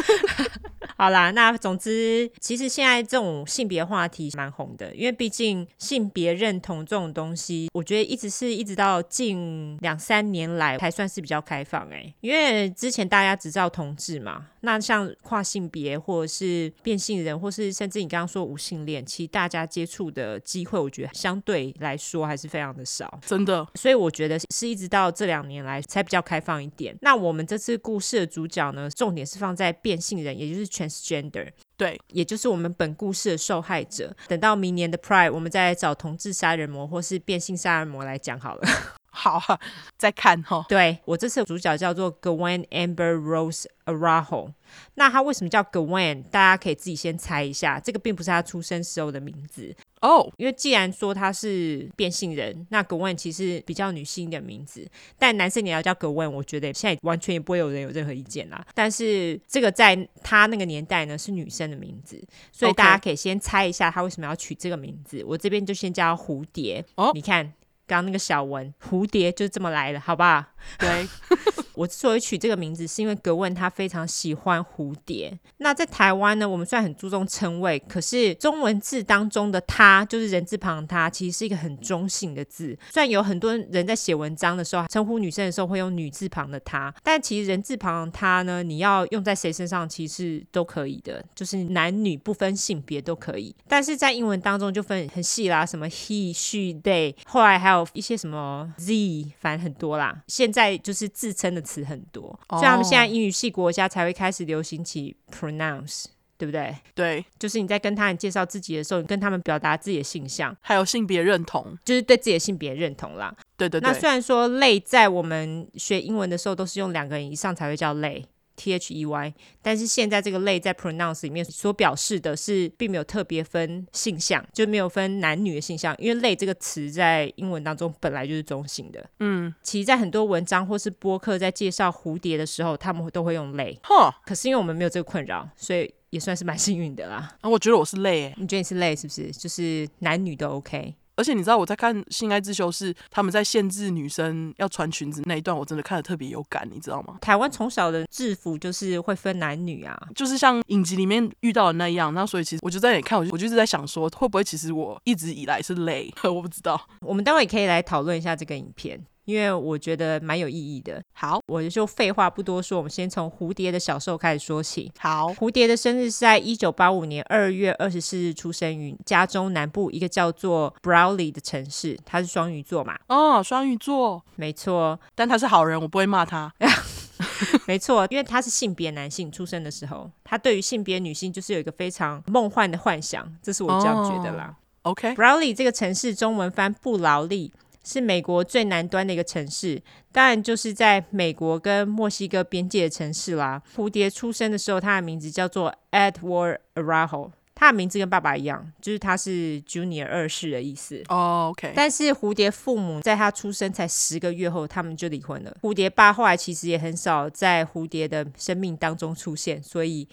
[0.97, 12.15] 好啦，那总之，其实现在这种性别话题蛮红的，因为毕竟性别认同这种东西，我觉得一直是一直到近两三年来才算是比较开放哎、欸。
[12.21, 23.67] 因为之前大家只知道同志嘛，那像跨性别或者是变性人，或是甚至你刚刚说无性恋，其实大家接触的机会，我觉得相对来说还是非常的少，真的。
[23.75, 26.95] 所以我觉得是一直到这两年来才比较开放一点。
[27.01, 30.83] 那我们这次故事的主角呢，重点是放在变性人，也就是全。
[30.83, 34.13] Transgender，对，也就是我们本故事的受害者。
[34.27, 38.67] 等到明年的 Pride，我们再来找同志杀人魔或是变性杀人魔来讲好了。
[39.13, 39.39] 好，
[39.97, 40.65] 再看哈。
[40.67, 44.51] 对，我这次的主角叫做 Gwen Amber Rose Araujo。
[44.95, 46.23] 那他为什么叫 Gwen？
[46.23, 47.79] 大家可以自己先猜一下。
[47.79, 49.75] 这个并不是他出生时候的名字。
[50.01, 54.85] 哦，oh, 因为既然说他是变性人，那 Gwen 其实比较女性的名字，
[55.17, 58.65] 但男生你要叫 Gwen，我觉得现在完全也不会有人有任何意见啦。
[58.73, 62.21] 但是这个在他那个年代呢，是女生的名字，
[62.51, 65.23] 所以大家可以先猜一下他为什么要取这个名字。
[65.25, 66.83] 我这边就先叫蝴蝶。
[66.95, 67.13] 哦，oh.
[67.13, 67.53] 你看
[67.87, 70.43] 刚刚那个小文，蝴蝶就这么来的，好不好？
[70.79, 71.07] 对。
[71.75, 75.35] 我之所以取这个名字，是因为格温他非常喜欢蝴蝶。
[75.57, 82.77] 那在台湾呢，我们虽然很注重称谓，可是中文字当中的他，就是人字旁他，其实是一个很中性的字。
[82.91, 93.55] 虽然有很多人在写文章的时候，称呼女生的时候会用女字旁的她，但其实人字旁的他呢，你要用在谁身上，其实都可以的，就是男女不分性别都可以。
[93.67, 100.21] 但是在英文当中就分很细啦，什么 he、she、they，后来还有一些什么 Z，反正很多啦。
[100.27, 106.05] 现在就是自称的词很多，所以他们现在英语系国家才会开始流行起 pronounce。
[106.35, 106.75] 对不对？
[106.93, 113.33] 对，就是你在跟他人介绍自己的时候，你跟他们表达自己的性向，还有性别认同，就是对自己的性别认同啦。
[113.55, 113.89] 对对对。
[113.89, 129.03] 那虽然说类在我们学英文的时候都是用两个人以上才会叫类 T H E Y，但是现在这个类在 pronounce 里面所表示的是并没有特别分性向，就没有分男女的性向，因为类这个词在英文当中本来就是中性的。
[129.19, 133.77] 嗯，其实，在很多文章或是播客在介绍蝴蝶的时候，他们都会用类。
[133.83, 135.93] 哈，可是因为我们没有这个困扰，所以。
[136.13, 137.35] 也算是蛮幸运的啦。
[137.41, 138.35] 啊，我觉得我是类诶。
[138.37, 139.31] 你觉得你是类是不是？
[139.31, 140.93] 就是男女都 OK。
[141.15, 147.17] 而且你知道我在看《性爱自修室》，他们在限制女生要穿裙子那一段，我真的看得特别有感，你知道吗？
[147.21, 152.13] 台湾从小的制服就是会分男女啊，就是像影集里面遇到的那样。
[152.13, 156.11] 那所以其实我就在那里看，我就我就是在想说，会不会其实我一直以来是累？
[156.23, 156.79] 我不知道。
[157.01, 158.99] 我们待会也可以来讨论一下这个影片。
[159.25, 161.01] 因为我觉得蛮有意义的。
[161.13, 164.91] 好，我就废话不多说，我们先从蝴蝶的小时候开始说起。
[164.99, 171.97] 好，蝴蝶的生日是在一九八五年二月二十四日出生于加州南部一个叫做 Browley 的城市。
[172.05, 172.97] 他是双鱼座嘛？
[173.07, 174.99] 哦，双鱼座，没错。
[175.15, 176.53] 但他是好人，我不会骂他。
[177.67, 184.55] 没错，因为他是性别男性出生的时候，他对于性别女性就是有一个非常梦幻的幻想，这是我这样觉得啦。
[184.85, 187.53] Oh, Brawley 这个城市中文翻不劳力。
[187.83, 193.61] 是美国最南端的一个城市，当然就是在美国跟墨西哥边界的城市啦。
[193.75, 201.03] 蝴蝶出生的时候，他的名字叫做 Edward Arajo，他的名字跟爸爸一样，就是他是 Junior 二世的意思。
[201.09, 201.73] 哦，OK。
[201.75, 205.55] 但是蝴蝶父母在他出生才十个月后，他们就离婚了。
[205.61, 210.07] 蝴蝶爸后来其实也很少在蝴蝶的生命当中出现，所以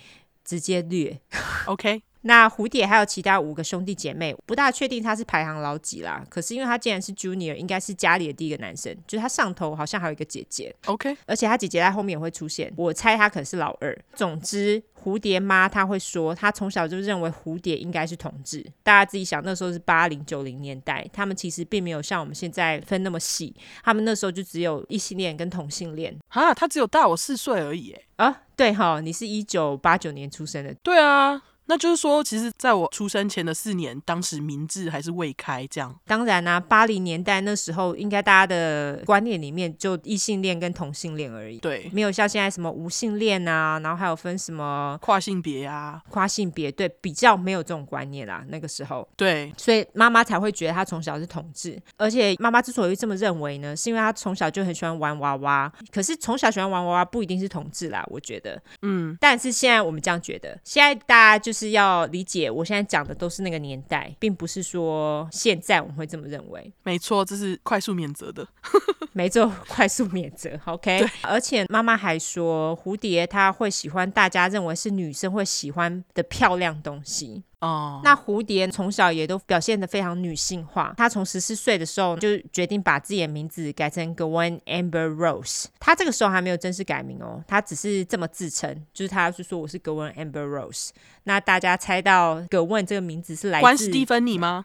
[0.44, 1.20] 直接略。
[1.66, 2.02] OK。
[2.22, 6.24] 那蝴蝶还有其他五个兄弟姐妹，不大确定他是排行老几啦。
[6.28, 10.74] 可是因为他既然是 Junior，应该是家里的第一个男生，就是他上头好像还有一个姐姐。
[10.86, 13.96] OK，而且他姐姐在后面也会出现，我猜他可能是老二。
[14.14, 18.64] 总之，蝴蝶妈她会说，她从小就认为蝴蝶应该是同志。
[18.82, 26.14] 大家自己想，那时候是八零九零年代，他们其实并没有像我们现在分那么细，他们那时候就只有异性恋跟同性恋。
[26.28, 28.26] 啊，他只有大我四岁而已，哎。
[28.26, 30.74] 啊，对哈，你是一九八九年出生的。
[30.82, 31.40] 对啊。
[31.70, 35.94] 那就是说，其实在我出生前的四年，当时明智还是未开，这样。
[36.04, 48.44] 当然啊，八零年代那时候，应该大家的观念里面就异性恋跟同性恋而已，对，没有像现在什么无性恋啊，然后还有分什么跨性别啊，跨性别，对，比较没有这种观念啦。
[48.48, 55.72] 那个时候，对，所以妈妈才会觉得他从小是同志，而且妈妈之所以这么认为呢，是因为他从小就很喜欢玩娃娃。
[55.92, 61.59] 可是从小喜欢玩娃娃不一定是同志啦，我觉得，嗯，但是现在我们这样觉得，现在大家就是。
[61.60, 66.72] 是要理解，我现在讲的都是那个年代，并不是说现在我们会这么认为。
[66.84, 68.46] 没错，这是快速免责的。
[69.12, 70.58] 没错，快速免责。
[70.64, 71.06] OK。
[71.22, 77.42] 而且妈妈还说，蝴蝶她会喜欢大家认为是女生会喜欢的漂亮东西。
[77.60, 78.04] 哦，oh.
[78.04, 80.94] 那蝴蝶从小也都表现得非常女性化。
[80.96, 85.66] 她从十四岁的时候就决定把自己的名字改成 Gwen Amber Rose。
[85.78, 90.88] 她这个时候还没有正式改名哦，她只是这么自称，就是她是说我是 Gwen Amber Rose。
[91.24, 94.64] 那大家猜到 Gwen 这个名字是来自关史蒂芬妮吗？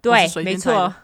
[0.00, 0.94] 对，没错，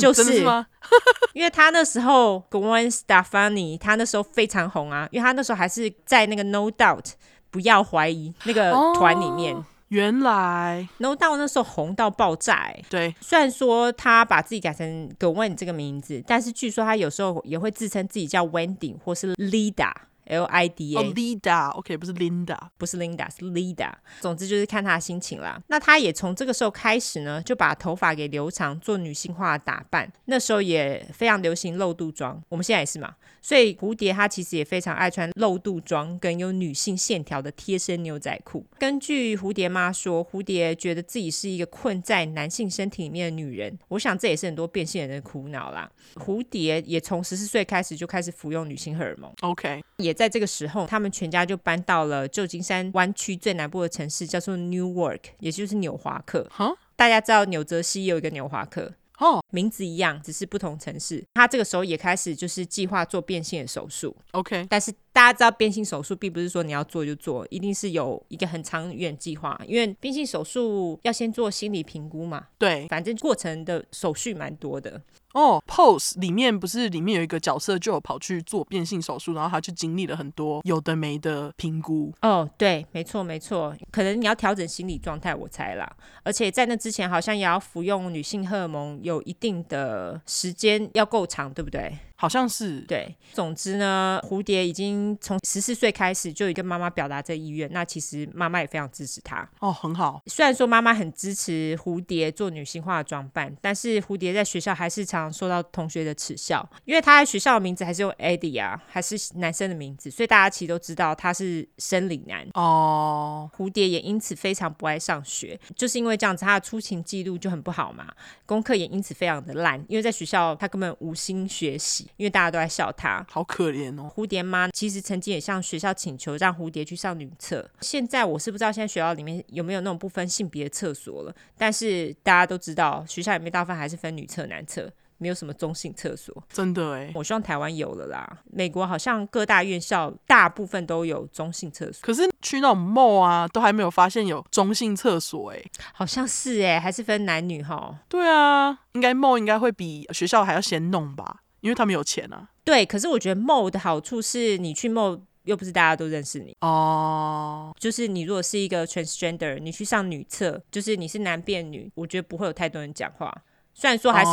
[0.00, 0.66] 就是，是吗？
[1.32, 7.12] 因为他那时候 Gwen Stefani，他那时候非常红啊，因为他那时候还是在那个 No Doubt
[7.52, 9.54] 不要怀疑那个团里面。
[9.54, 9.64] Oh.
[9.88, 12.84] 原来，No Doubt 那时候红到爆炸，欸。
[12.90, 19.92] 对，虽然说他把自己改成 Gwen 这个名字，但是据说他有时候也会自称自己叫 Wendy 或是 Lida。
[20.26, 23.92] L I D A，哦，Lida，OK，不是 Linda，不是 Linda，是 Lida。
[24.20, 25.60] 总之就是看她的心情啦。
[25.68, 30.12] 那她也从这个时候开始呢，就把头发给留长，做女性化的打扮。
[30.24, 33.14] 那时候也非常流行露肚装，我们现在也是嘛。
[33.40, 38.66] 所以蝴蝶她其实也非常爱穿露肚装跟有女性线条的贴身牛仔裤。
[38.78, 43.78] 根据蝴蝶妈说，蝴蝶觉得自己是一个困在男性身体里面的女人。
[43.88, 45.88] 我想这也是很多变性人的苦恼啦。
[46.16, 49.32] 蝴蝶也从十四岁开始就开始服用女性荷尔蒙。
[49.42, 50.15] OK，也。
[50.16, 56.48] 在这个时候，他们全家就搬到了旧金山湾区最南部的城市，叫做 Newark，也就是纽华克。
[56.50, 61.22] 哈，大家知道纽泽西有一个纽华克，哦，名字一样，只是不同城市。
[61.34, 64.16] 他这个时候也开始就是计划做变性的手术。
[64.32, 72.46] OK，但是大家知道变性手术并不是说你要做就做，一定是有一个很长远计划，因为变性手术要先做心理评估嘛。
[72.58, 75.00] 对，反正过程的手续蛮多的。
[75.36, 82.10] 哦，Pose 里面不是里面有一个角色就有跑去做变性手术，然后他就经历了很多有的没的评估。
[82.22, 85.86] 哦，对，没错没错，可能你要调整心理状态，我猜啦。
[86.22, 91.98] 而且在那之前，好像也要服用女性荷尔蒙，有一定的时间要够长，对不对？
[92.16, 100.22] 好像是对，总之呢，蝴蝶已经从十四岁开始就已经跟妈妈表达这意愿，那其实妈妈也非常支持她哦，很好。
[100.26, 113.50] 虽然说妈妈很支持蝴蝶做女性化的装扮，但是蝴蝶在学校还是常常受到同学的耻笑，因为她在学校的名字还是用 Eddie 啊，还是男生的名字，所以大家其实都知道他是生理男哦。
[113.56, 118.06] 蝴蝶也因此非常不爱上学，就是因为这样子，他的出勤记录就很不好嘛，
[118.46, 122.05] 功课也因此非常的烂，因为在学校他根本无心学习。
[122.16, 124.10] 因为大家都在笑他，好可怜哦。
[124.14, 127.68] 蝴蝶妈其实曾经也向学校请求让蝴蝶去上女厕。
[127.80, 136.42] 现在我是不知道现在学校里面有没有那种不分性别的厕所了，但是大家都知道学校里面大部分还是分女厕男厕，没有什么中性厕所。
[136.48, 138.38] 真的哎，我希望台湾有了啦。
[138.44, 145.62] 美国好像各大院校大部分都有中性厕所，可是去那种 mall 啊，都还没有发现有中性厕所哎。
[145.92, 147.98] 好像是哎，还是分男女哈。
[148.08, 151.42] 对啊，应该 mall 应该会比学校还要先弄吧。
[151.66, 152.86] 因为他们有钱啊，对。
[152.86, 157.74] 可是我觉得 mall 的好处是你去 mall 又不是大家都认识你哦。
[157.76, 163.36] 就是你如果是一个 transgender，你去上女厕，就是你是男变女，我觉得不会有太多人讲话。
[163.78, 164.30] 虽然说还是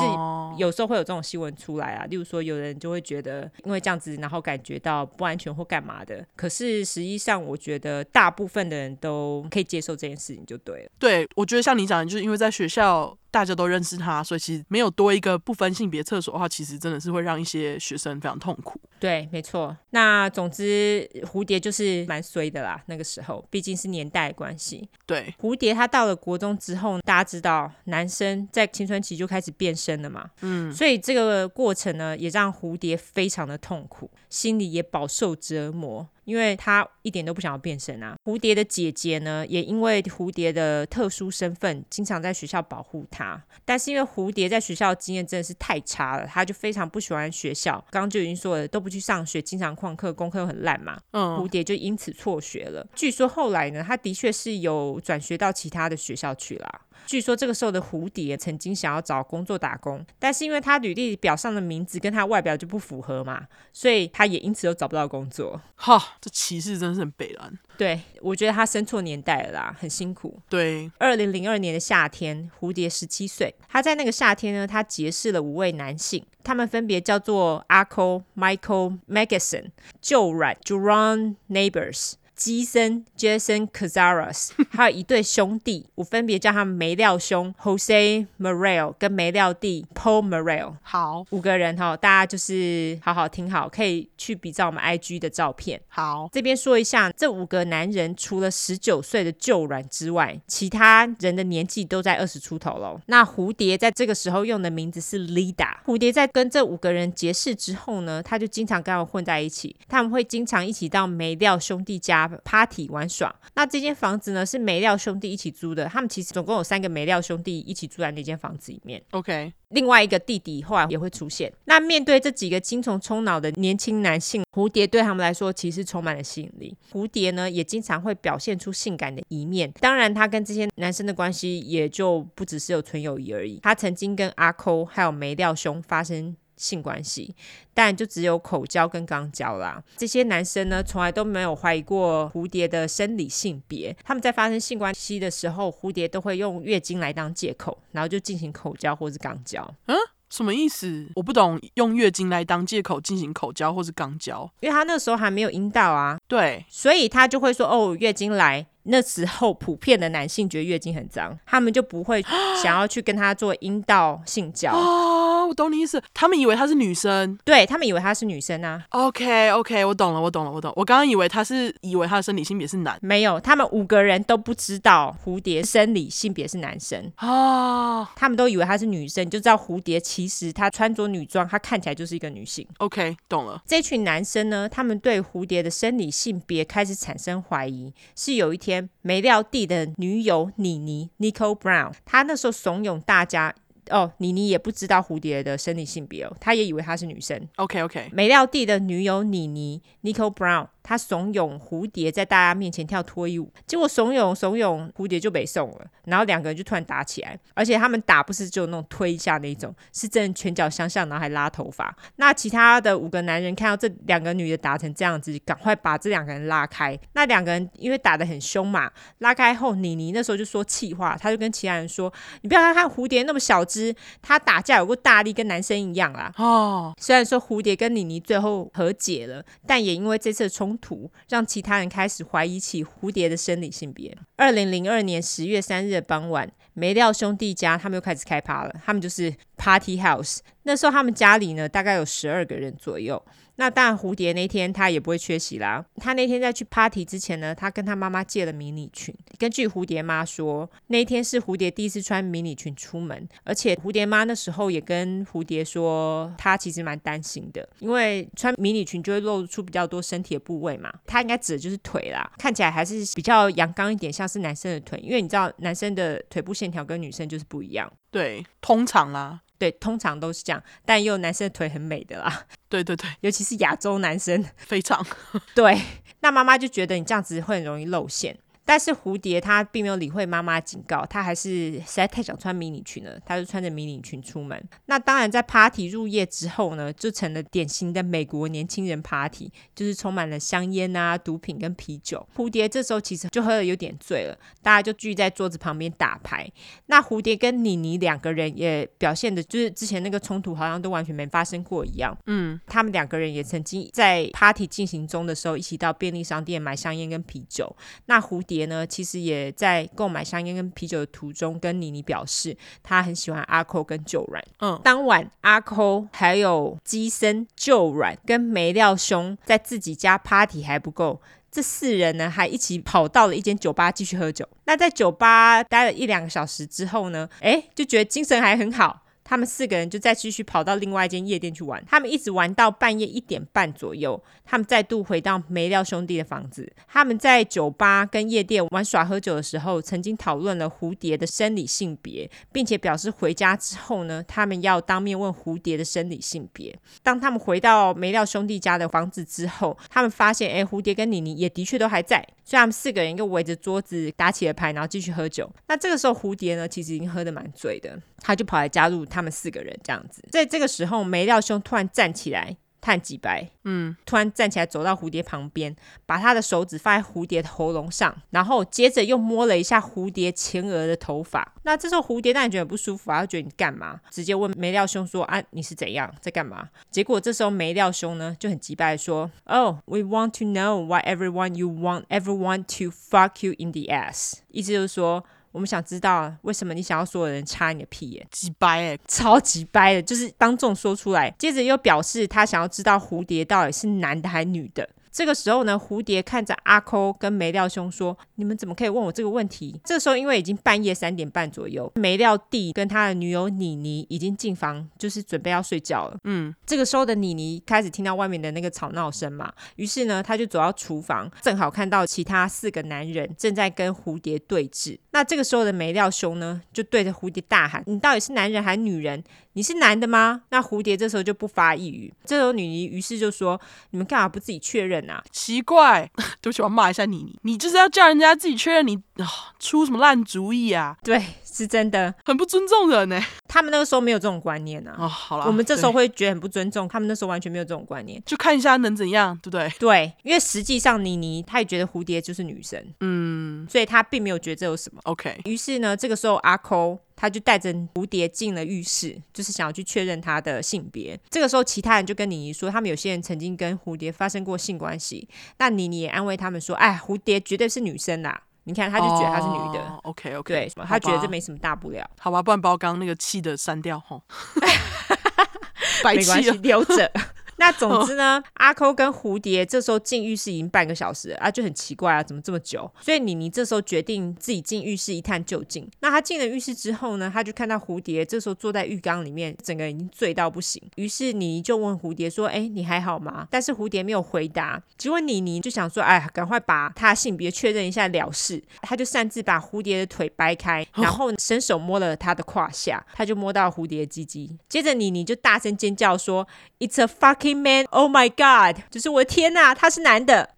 [0.57, 6.25] 有时候会有这种新闻出来啊，例如说有人就会觉得因为这样子，然后感觉到不安全或干嘛的。
[6.37, 10.89] 可是实际上，我觉得大部分的人都可以接受这件事情就对了。
[10.97, 13.17] 对，我觉得像你讲的，就是因为在学校。
[13.33, 18.79] 大家都认识他，所以其实没有多一个不分性别厕所的话，其实真的是会让一些学生非常痛苦。
[18.99, 19.75] 对，没错。
[19.89, 22.79] 那总之，蝴蝶就是蛮衰的啦。
[22.85, 24.87] 那个时候，毕竟是年代关系。
[25.07, 30.29] 对，蝴蝶他到了国中之后，大家知道，男生在青春期就开始变身了嘛。
[30.41, 30.71] 嗯。
[30.71, 36.07] 所以这个过程呢，也让蝴蝶非常的痛苦，心里也饱受折磨。
[36.25, 38.15] 因为他一点都不想要变身啊。
[38.23, 43.41] 蝴蝶的姐姐呢，也因为蝴蝶的特殊身份，经常在学校保护她。
[43.65, 47.73] 但是因为蝴蝶在学校的经验真的是太差了，她就非常不喜欢学校。
[47.89, 50.99] 刚刚就已经说了，都不去上学，经常旷课，功课又很烂嘛。
[51.11, 52.85] 嗯，蝴蝶就因此辍学了。
[52.95, 56.81] 据说后来呢，他的确是有转学到其他的学校去啦。
[57.05, 65.59] 据说这个时候的蝴蝶曾经想要找工作打工，但是因为他履历表上的名字跟他外表就不符合嘛，所以他也因此都找不到工作。
[65.75, 67.59] 哈，这歧视真是很北蓝。
[67.77, 70.39] 对，我觉得他生错年代了啦，很辛苦。
[70.47, 79.71] 对，二零零二年的夏天，蝴蝶十七岁，他在那个夏天呢，他结识了五位男性，他们分别叫做阿 o、Michael、Magnuson、
[80.01, 82.13] 旧软、Jerome Neighbors。
[82.43, 90.73] 基森 Jason Cazares， 还有一对兄弟，我分别叫他们梅料兄 Jose Morel 跟梅料弟 Paul Morel。
[90.81, 95.79] 好，五个人哈，大家就是好好听好，可以去比照我们 IG 的照片。
[95.87, 102.99] 好，这边说一下，这五个男人除了十九岁的旧软之外，其他人的年纪都在二十出头喽。
[103.05, 105.77] 那蝴蝶在这个时候用的名字是 Lida。
[105.85, 112.29] 蝴蝶在跟这五个人结识之后呢，他就经常跟他们混在一起，他们会经常一起到梅料兄弟家。
[112.43, 119.01] Party 玩耍，那这间房子呢是梅料兄弟一起租的，他们其实总共有三个梅料兄弟一起住在那间房子里面。
[119.11, 121.51] OK，另外一个弟弟后来也会出现。
[121.65, 126.75] 那面对这几个精虫充脑的年轻男性，蝴蝶对他们来说其实充满了吸引力。
[126.91, 133.59] 蝴蝶呢也经常会表现出性感的一面，当然他跟这些男生的关系也就不只是有纯友谊而已。
[133.63, 136.35] 他曾经跟阿抠还有梅料兄发生。
[136.63, 137.35] 性关系，
[137.73, 139.83] 但就只有口交跟肛交啦。
[139.97, 143.93] 这些男生呢，从来都没有怀疑过蝴蝶的生理性别。
[144.05, 149.61] 他们在发生性关系的时候，蝴蝶都会用月经来当借口，然后就进行口交或是肛交。
[149.87, 149.97] 嗯，
[150.29, 151.09] 什么意思？
[151.15, 156.17] 我不懂，用月经来当借口进行口交或是肛交，因为他那时候还没有阴道啊。
[156.29, 162.21] 对，所以他就会说：“哦，月经来。”那时候普遍的男性觉得月经很脏，他们就不会
[162.61, 164.73] 想要去跟他做阴道性交。
[164.73, 168.83] 哦，我懂你意思，他们以为她是女生，对，他们以为她是女生啊。
[168.89, 170.73] OK OK，我懂了，我懂了，我懂。
[170.75, 182.67] 我刚刚以为他是以为他的生理性别是男，没有，他们五个人都不知道蝴蝶生理性别是男生哦，他们都以为她是女生，就知道蝴蝶其实她穿着女装，她看起来就是一个女性。
[182.79, 183.61] OK，懂了。
[183.65, 188.72] 这群男生呢，他们对蝴蝶的生理性别开始产生怀疑，是有一天。
[189.01, 193.53] 没料地的女友妮妮 Nicole Brown，她那时候怂恿大家，
[193.93, 197.47] 哦，妮妮也不知道蝴蝶的生理性别哦，她也以为她是女生。
[197.57, 200.67] OK OK，美料弟的女友妮妮 Nicole Brown。
[200.85, 211.95] 她怂恿蝴蝶在大家面前跳脱衣舞，结果怂恿怂恿蝴蝶就被送了，然后两个人就突然打起来，而且他们打不是就那种推一下那种，是真的拳脚相向，然后还拉头发。
[212.17, 216.99] 那其他的五个男人看到这两个女的打成这样子，赶快把这两个人拉开。
[217.13, 222.13] 那两个人因为打得很凶嘛，拉开后，妮妮那时候就说气话，她就跟其他人说
[222.43, 223.82] ：“你不要看看蝴蝶那么小只，
[224.21, 230.77] 他打架有过大力，跟男生一样啦。”哦，虽然说蝴蝶跟妮妮最后和解了，但也因为这次冲。
[230.83, 234.17] 突让其他人开始怀疑起蝴蝶的生理性别。
[234.35, 240.39] 二零零二年十月三日的傍晚，没料兄弟家他们又开始开趴了，他们就是 Party House。
[240.63, 243.21] 那时候他们家里呢，大概有十二个人左右。
[243.55, 245.85] 那当然，蝴蝶那天他也不会缺席啦。
[245.97, 249.13] 他那天在去 party 之前呢，他跟他妈妈借了迷你裙。
[249.37, 260.91] 根据蝴蝶妈说，那一天是蝴蝶第一次穿迷你裙出门，而且蝴蝶妈那时候也跟蝴蝶说，她其实蛮担心的，因为穿迷你裙就会露出比较多身体的部位嘛。
[261.05, 267.91] 她应该指的就是腿啦，看起来还是比较阳刚一点，像是男生的腿，因为你知道男生的腿部线条跟女生就是不一样。
[268.09, 269.41] 对，通常啦。
[269.57, 272.45] 对，通常都是这样，但也有男生的腿很美的啦。
[272.67, 275.05] 对对对， 尤其是亚洲男生，非常。
[275.55, 275.79] 对，
[276.21, 278.37] 那妈妈就觉得你这样子会很容易露馅。
[278.65, 284.57] 但是蝴蝶它并没有理会妈妈警告，它还是实在太想穿迷你裙了，它就穿着迷你裙出门。
[284.85, 292.25] 那当然，在 party 入夜之后呢，就成了典型的美国年轻人 party，就是充满了香烟啊、毒品跟啤酒。
[292.33, 296.49] 蝴蝶这时候其实就喝的有点醉了，大家就聚在桌子旁边打牌。
[296.85, 302.17] 那蝴蝶跟妮妮两个人也表现的，就是之前那个冲突好像都完全没发生过一样。
[302.27, 307.75] 嗯，他们两个人也曾经在 party 进行中的时候，一起到便利商店买香烟跟啤酒。
[308.05, 308.52] 那蝴蝶。
[308.53, 314.43] 蝶呢，其实也在购买香烟跟啤酒的途中，跟妮妮表示他很喜欢阿扣跟旧软。
[314.59, 321.19] 嗯，当晚阿扣还有机身、旧软跟梅料兄在自己家 party 还不够，
[321.51, 324.47] 这四人呢还一起跑到了一间酒吧继续喝酒。
[324.65, 329.02] 那在酒吧待了一两个小时之后呢，诶，就觉得精神还很好。
[329.23, 336.71] 他们四个人就再继续跑到另外一间夜店去玩，他们一直玩到半夜一点半左右，他们再度回到梅廖兄弟的房子。
[336.87, 346.77] 他们在酒吧跟夜店玩耍喝酒的时候，曾经讨论了蝴蝶的生理性别，并且表示回家之后呢，他们要当面问蝴蝶的生理性别。
[347.01, 352.25] 当他们回到梅廖兄弟家的房子之后，他们发现，哎，蝴蝶跟妮妮也的确都还在。
[352.45, 355.49] 所以他们四个人又围着桌子打起了牌，然后继续喝酒。
[355.67, 360.23] 那这个时候，蝴蝶呢，其实已经喝得蛮醉的，他就跑来加入他们四个人这样子。
[360.31, 362.57] 在这个时候，梅廖兄突然站起来。
[362.85, 365.73] 叹几白，嗯，突然站起来走到蝴蝶旁边，
[366.05, 371.53] 把他的手指放在蝴蝶的喉咙上，然后接着又摸了一下蝴蝶前额的头发。
[371.63, 374.01] 那这时候蝴蝶当然觉得不舒服啊，他觉得你干嘛？
[374.11, 376.67] 直接问梅廖兄说啊，你是怎样在干嘛？
[376.91, 384.39] 结果这时候梅廖兄呢就很急白说，Oh, we want to know why everyone you want everyone to fuck you in the ass。
[384.49, 385.23] 意思就是说。
[385.53, 388.27] 我们想知道为什么你想要所有人插你的屁眼？
[388.31, 391.33] 几掰哎，超级掰的，就是当众说出来。
[391.37, 394.89] 接着又表示他想要知道蝴蝶到底是男的还是女的。
[395.13, 406.17] 这个时候呢，蝴蝶看着阿抠跟梅廖兄说：“你们怎么可以问我这个问题？”这个时候因为已经半夜三点半左右，梅廖弟跟他的女友妮妮已经进房，就是准备要睡觉了。
[406.23, 414.97] 嗯，这个时候的妮妮开始听到外面的那个吵闹声嘛，于是呢，他就走到厨房，正好看到其他四个男人正在跟蝴蝶对峙。
[415.11, 419.23] 那这个时候的梅廖兄呢，就对着蝴蝶大喊：“你到底是男人还是女人？
[419.53, 422.13] 你是男的吗？”那蝴蝶这时候就不发一语。
[422.25, 423.59] 这时候妮妮于是就说
[423.91, 426.09] ：“你们干嘛不自己确认啊？”奇怪，
[426.41, 427.17] 对不起，我骂一下你。
[427.23, 429.27] 你你就是要叫人家自己确认你，你、哦、
[429.59, 430.97] 出什么烂主意啊？
[431.03, 431.23] 对，
[431.53, 433.21] 是真的，很不尊重人呢。
[433.47, 434.95] 他们那个时候没有这种观念啊。
[434.97, 438.21] 哦，好了，我们这时候会觉得很不尊重，他们那时候完全没有这种观念。
[438.25, 439.69] 就看一下能怎样，对不对？
[439.79, 444.99] 对，因为实际上妮妮她也觉得蝴蝶就是女生，嗯，所以她并没有觉得这有什么。
[445.03, 446.99] OK，于是呢，这个时候阿抠。
[447.15, 451.17] 他就带着蝴蝶进了浴室，就是想要去确认他的性别。
[451.29, 455.29] 这个时候，其他人就跟妮妮说，他们有些人曾经跟蝴蝶发生过性关系。
[455.59, 458.41] 那妮妮也安慰他们说：“哎，蝴蝶绝对是女生啦！
[458.65, 459.79] 你看，他就觉得她是女的。
[459.83, 462.09] 哦” OK OK，对，他觉得这没什么大不了。
[462.19, 464.21] 好吧，不然把我刚刚那个气的删掉吼。
[466.03, 467.11] 白气了，没关系，留着。
[467.57, 472.91] 那总之呢，阿抠跟蝴蝶这时候进浴室已经半个小时了啊，就很奇怪啊，怎么这么久？
[473.01, 475.89] 所以妮妮这时候决定自己进浴室一探究竟。
[475.99, 480.81] 那她进了浴室之后呢，她就看到蝴蝶这时候坐在浴缸里面，整个人已经醉到不行。
[480.95, 484.81] 于是妮妮就问蝴蝶说：“哎，你还好吗？”但是蝴蝶没有回答。
[484.97, 494.57] 结果妮妮就想说：“哎，赶快把他性别确认一下了事。”她就擅自把蝴蝶的腿掰开，然后伸手摸了他的胯下，他就摸到蝴蝶的鸡鸡。
[494.67, 496.47] 接着妮妮就大声尖叫说
[496.79, 497.07] ：“It's a
[497.43, 497.85] fucking man!
[497.91, 500.49] Oh my god！” 就是我的天呐，他是男的。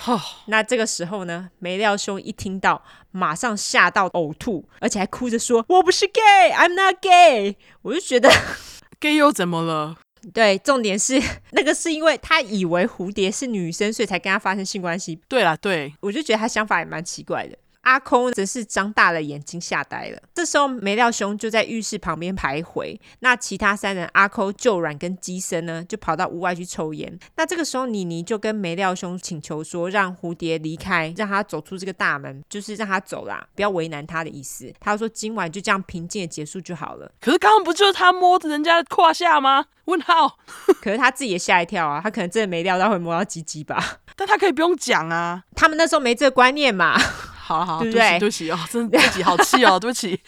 [0.46, 8.30] 那这个时候呢，梅料兄一听到，马上吓到呕吐，而且还哭着说：“我不是 gay，I'm not gay。”我就觉得
[9.00, 9.96] gay 又怎么了？
[10.32, 11.20] 对，重点是
[11.52, 15.18] 那个是因为他以为蝴蝶是女生，所以才跟他发生性关系。
[15.28, 17.56] 对啦，对，我就觉得他想法也蛮奇怪的。
[17.84, 20.20] 阿空则是张大了眼睛，吓呆了。
[20.34, 22.98] 这时候，梅料兄就在浴室旁边徘徊。
[23.20, 27.18] 那其他三人，阿空、就软跟鸡森呢，就跑到屋外去抽烟。
[27.36, 34.72] 那这个时候，妮妮就跟梅料兄请求说，让蝴蝶离开，让他走出这个大门，就是让他走啦，不要为难他的意思。
[34.80, 37.10] 他说今晚就这样平静的结束就好了。
[37.20, 39.66] 可是刚刚不就是他摸着人家的胯下吗？
[39.84, 40.38] 问号。
[40.80, 43.98] 可是他自己也吓一跳啊，他可能真的没料到会摸到鸡鸡吧？
[44.16, 46.98] 但他可以不用讲啊，他们那时候没这个观念嘛。
[47.46, 48.18] 好好，对不对？
[48.18, 50.18] 对不起哦，真的这集好气哦，对不起。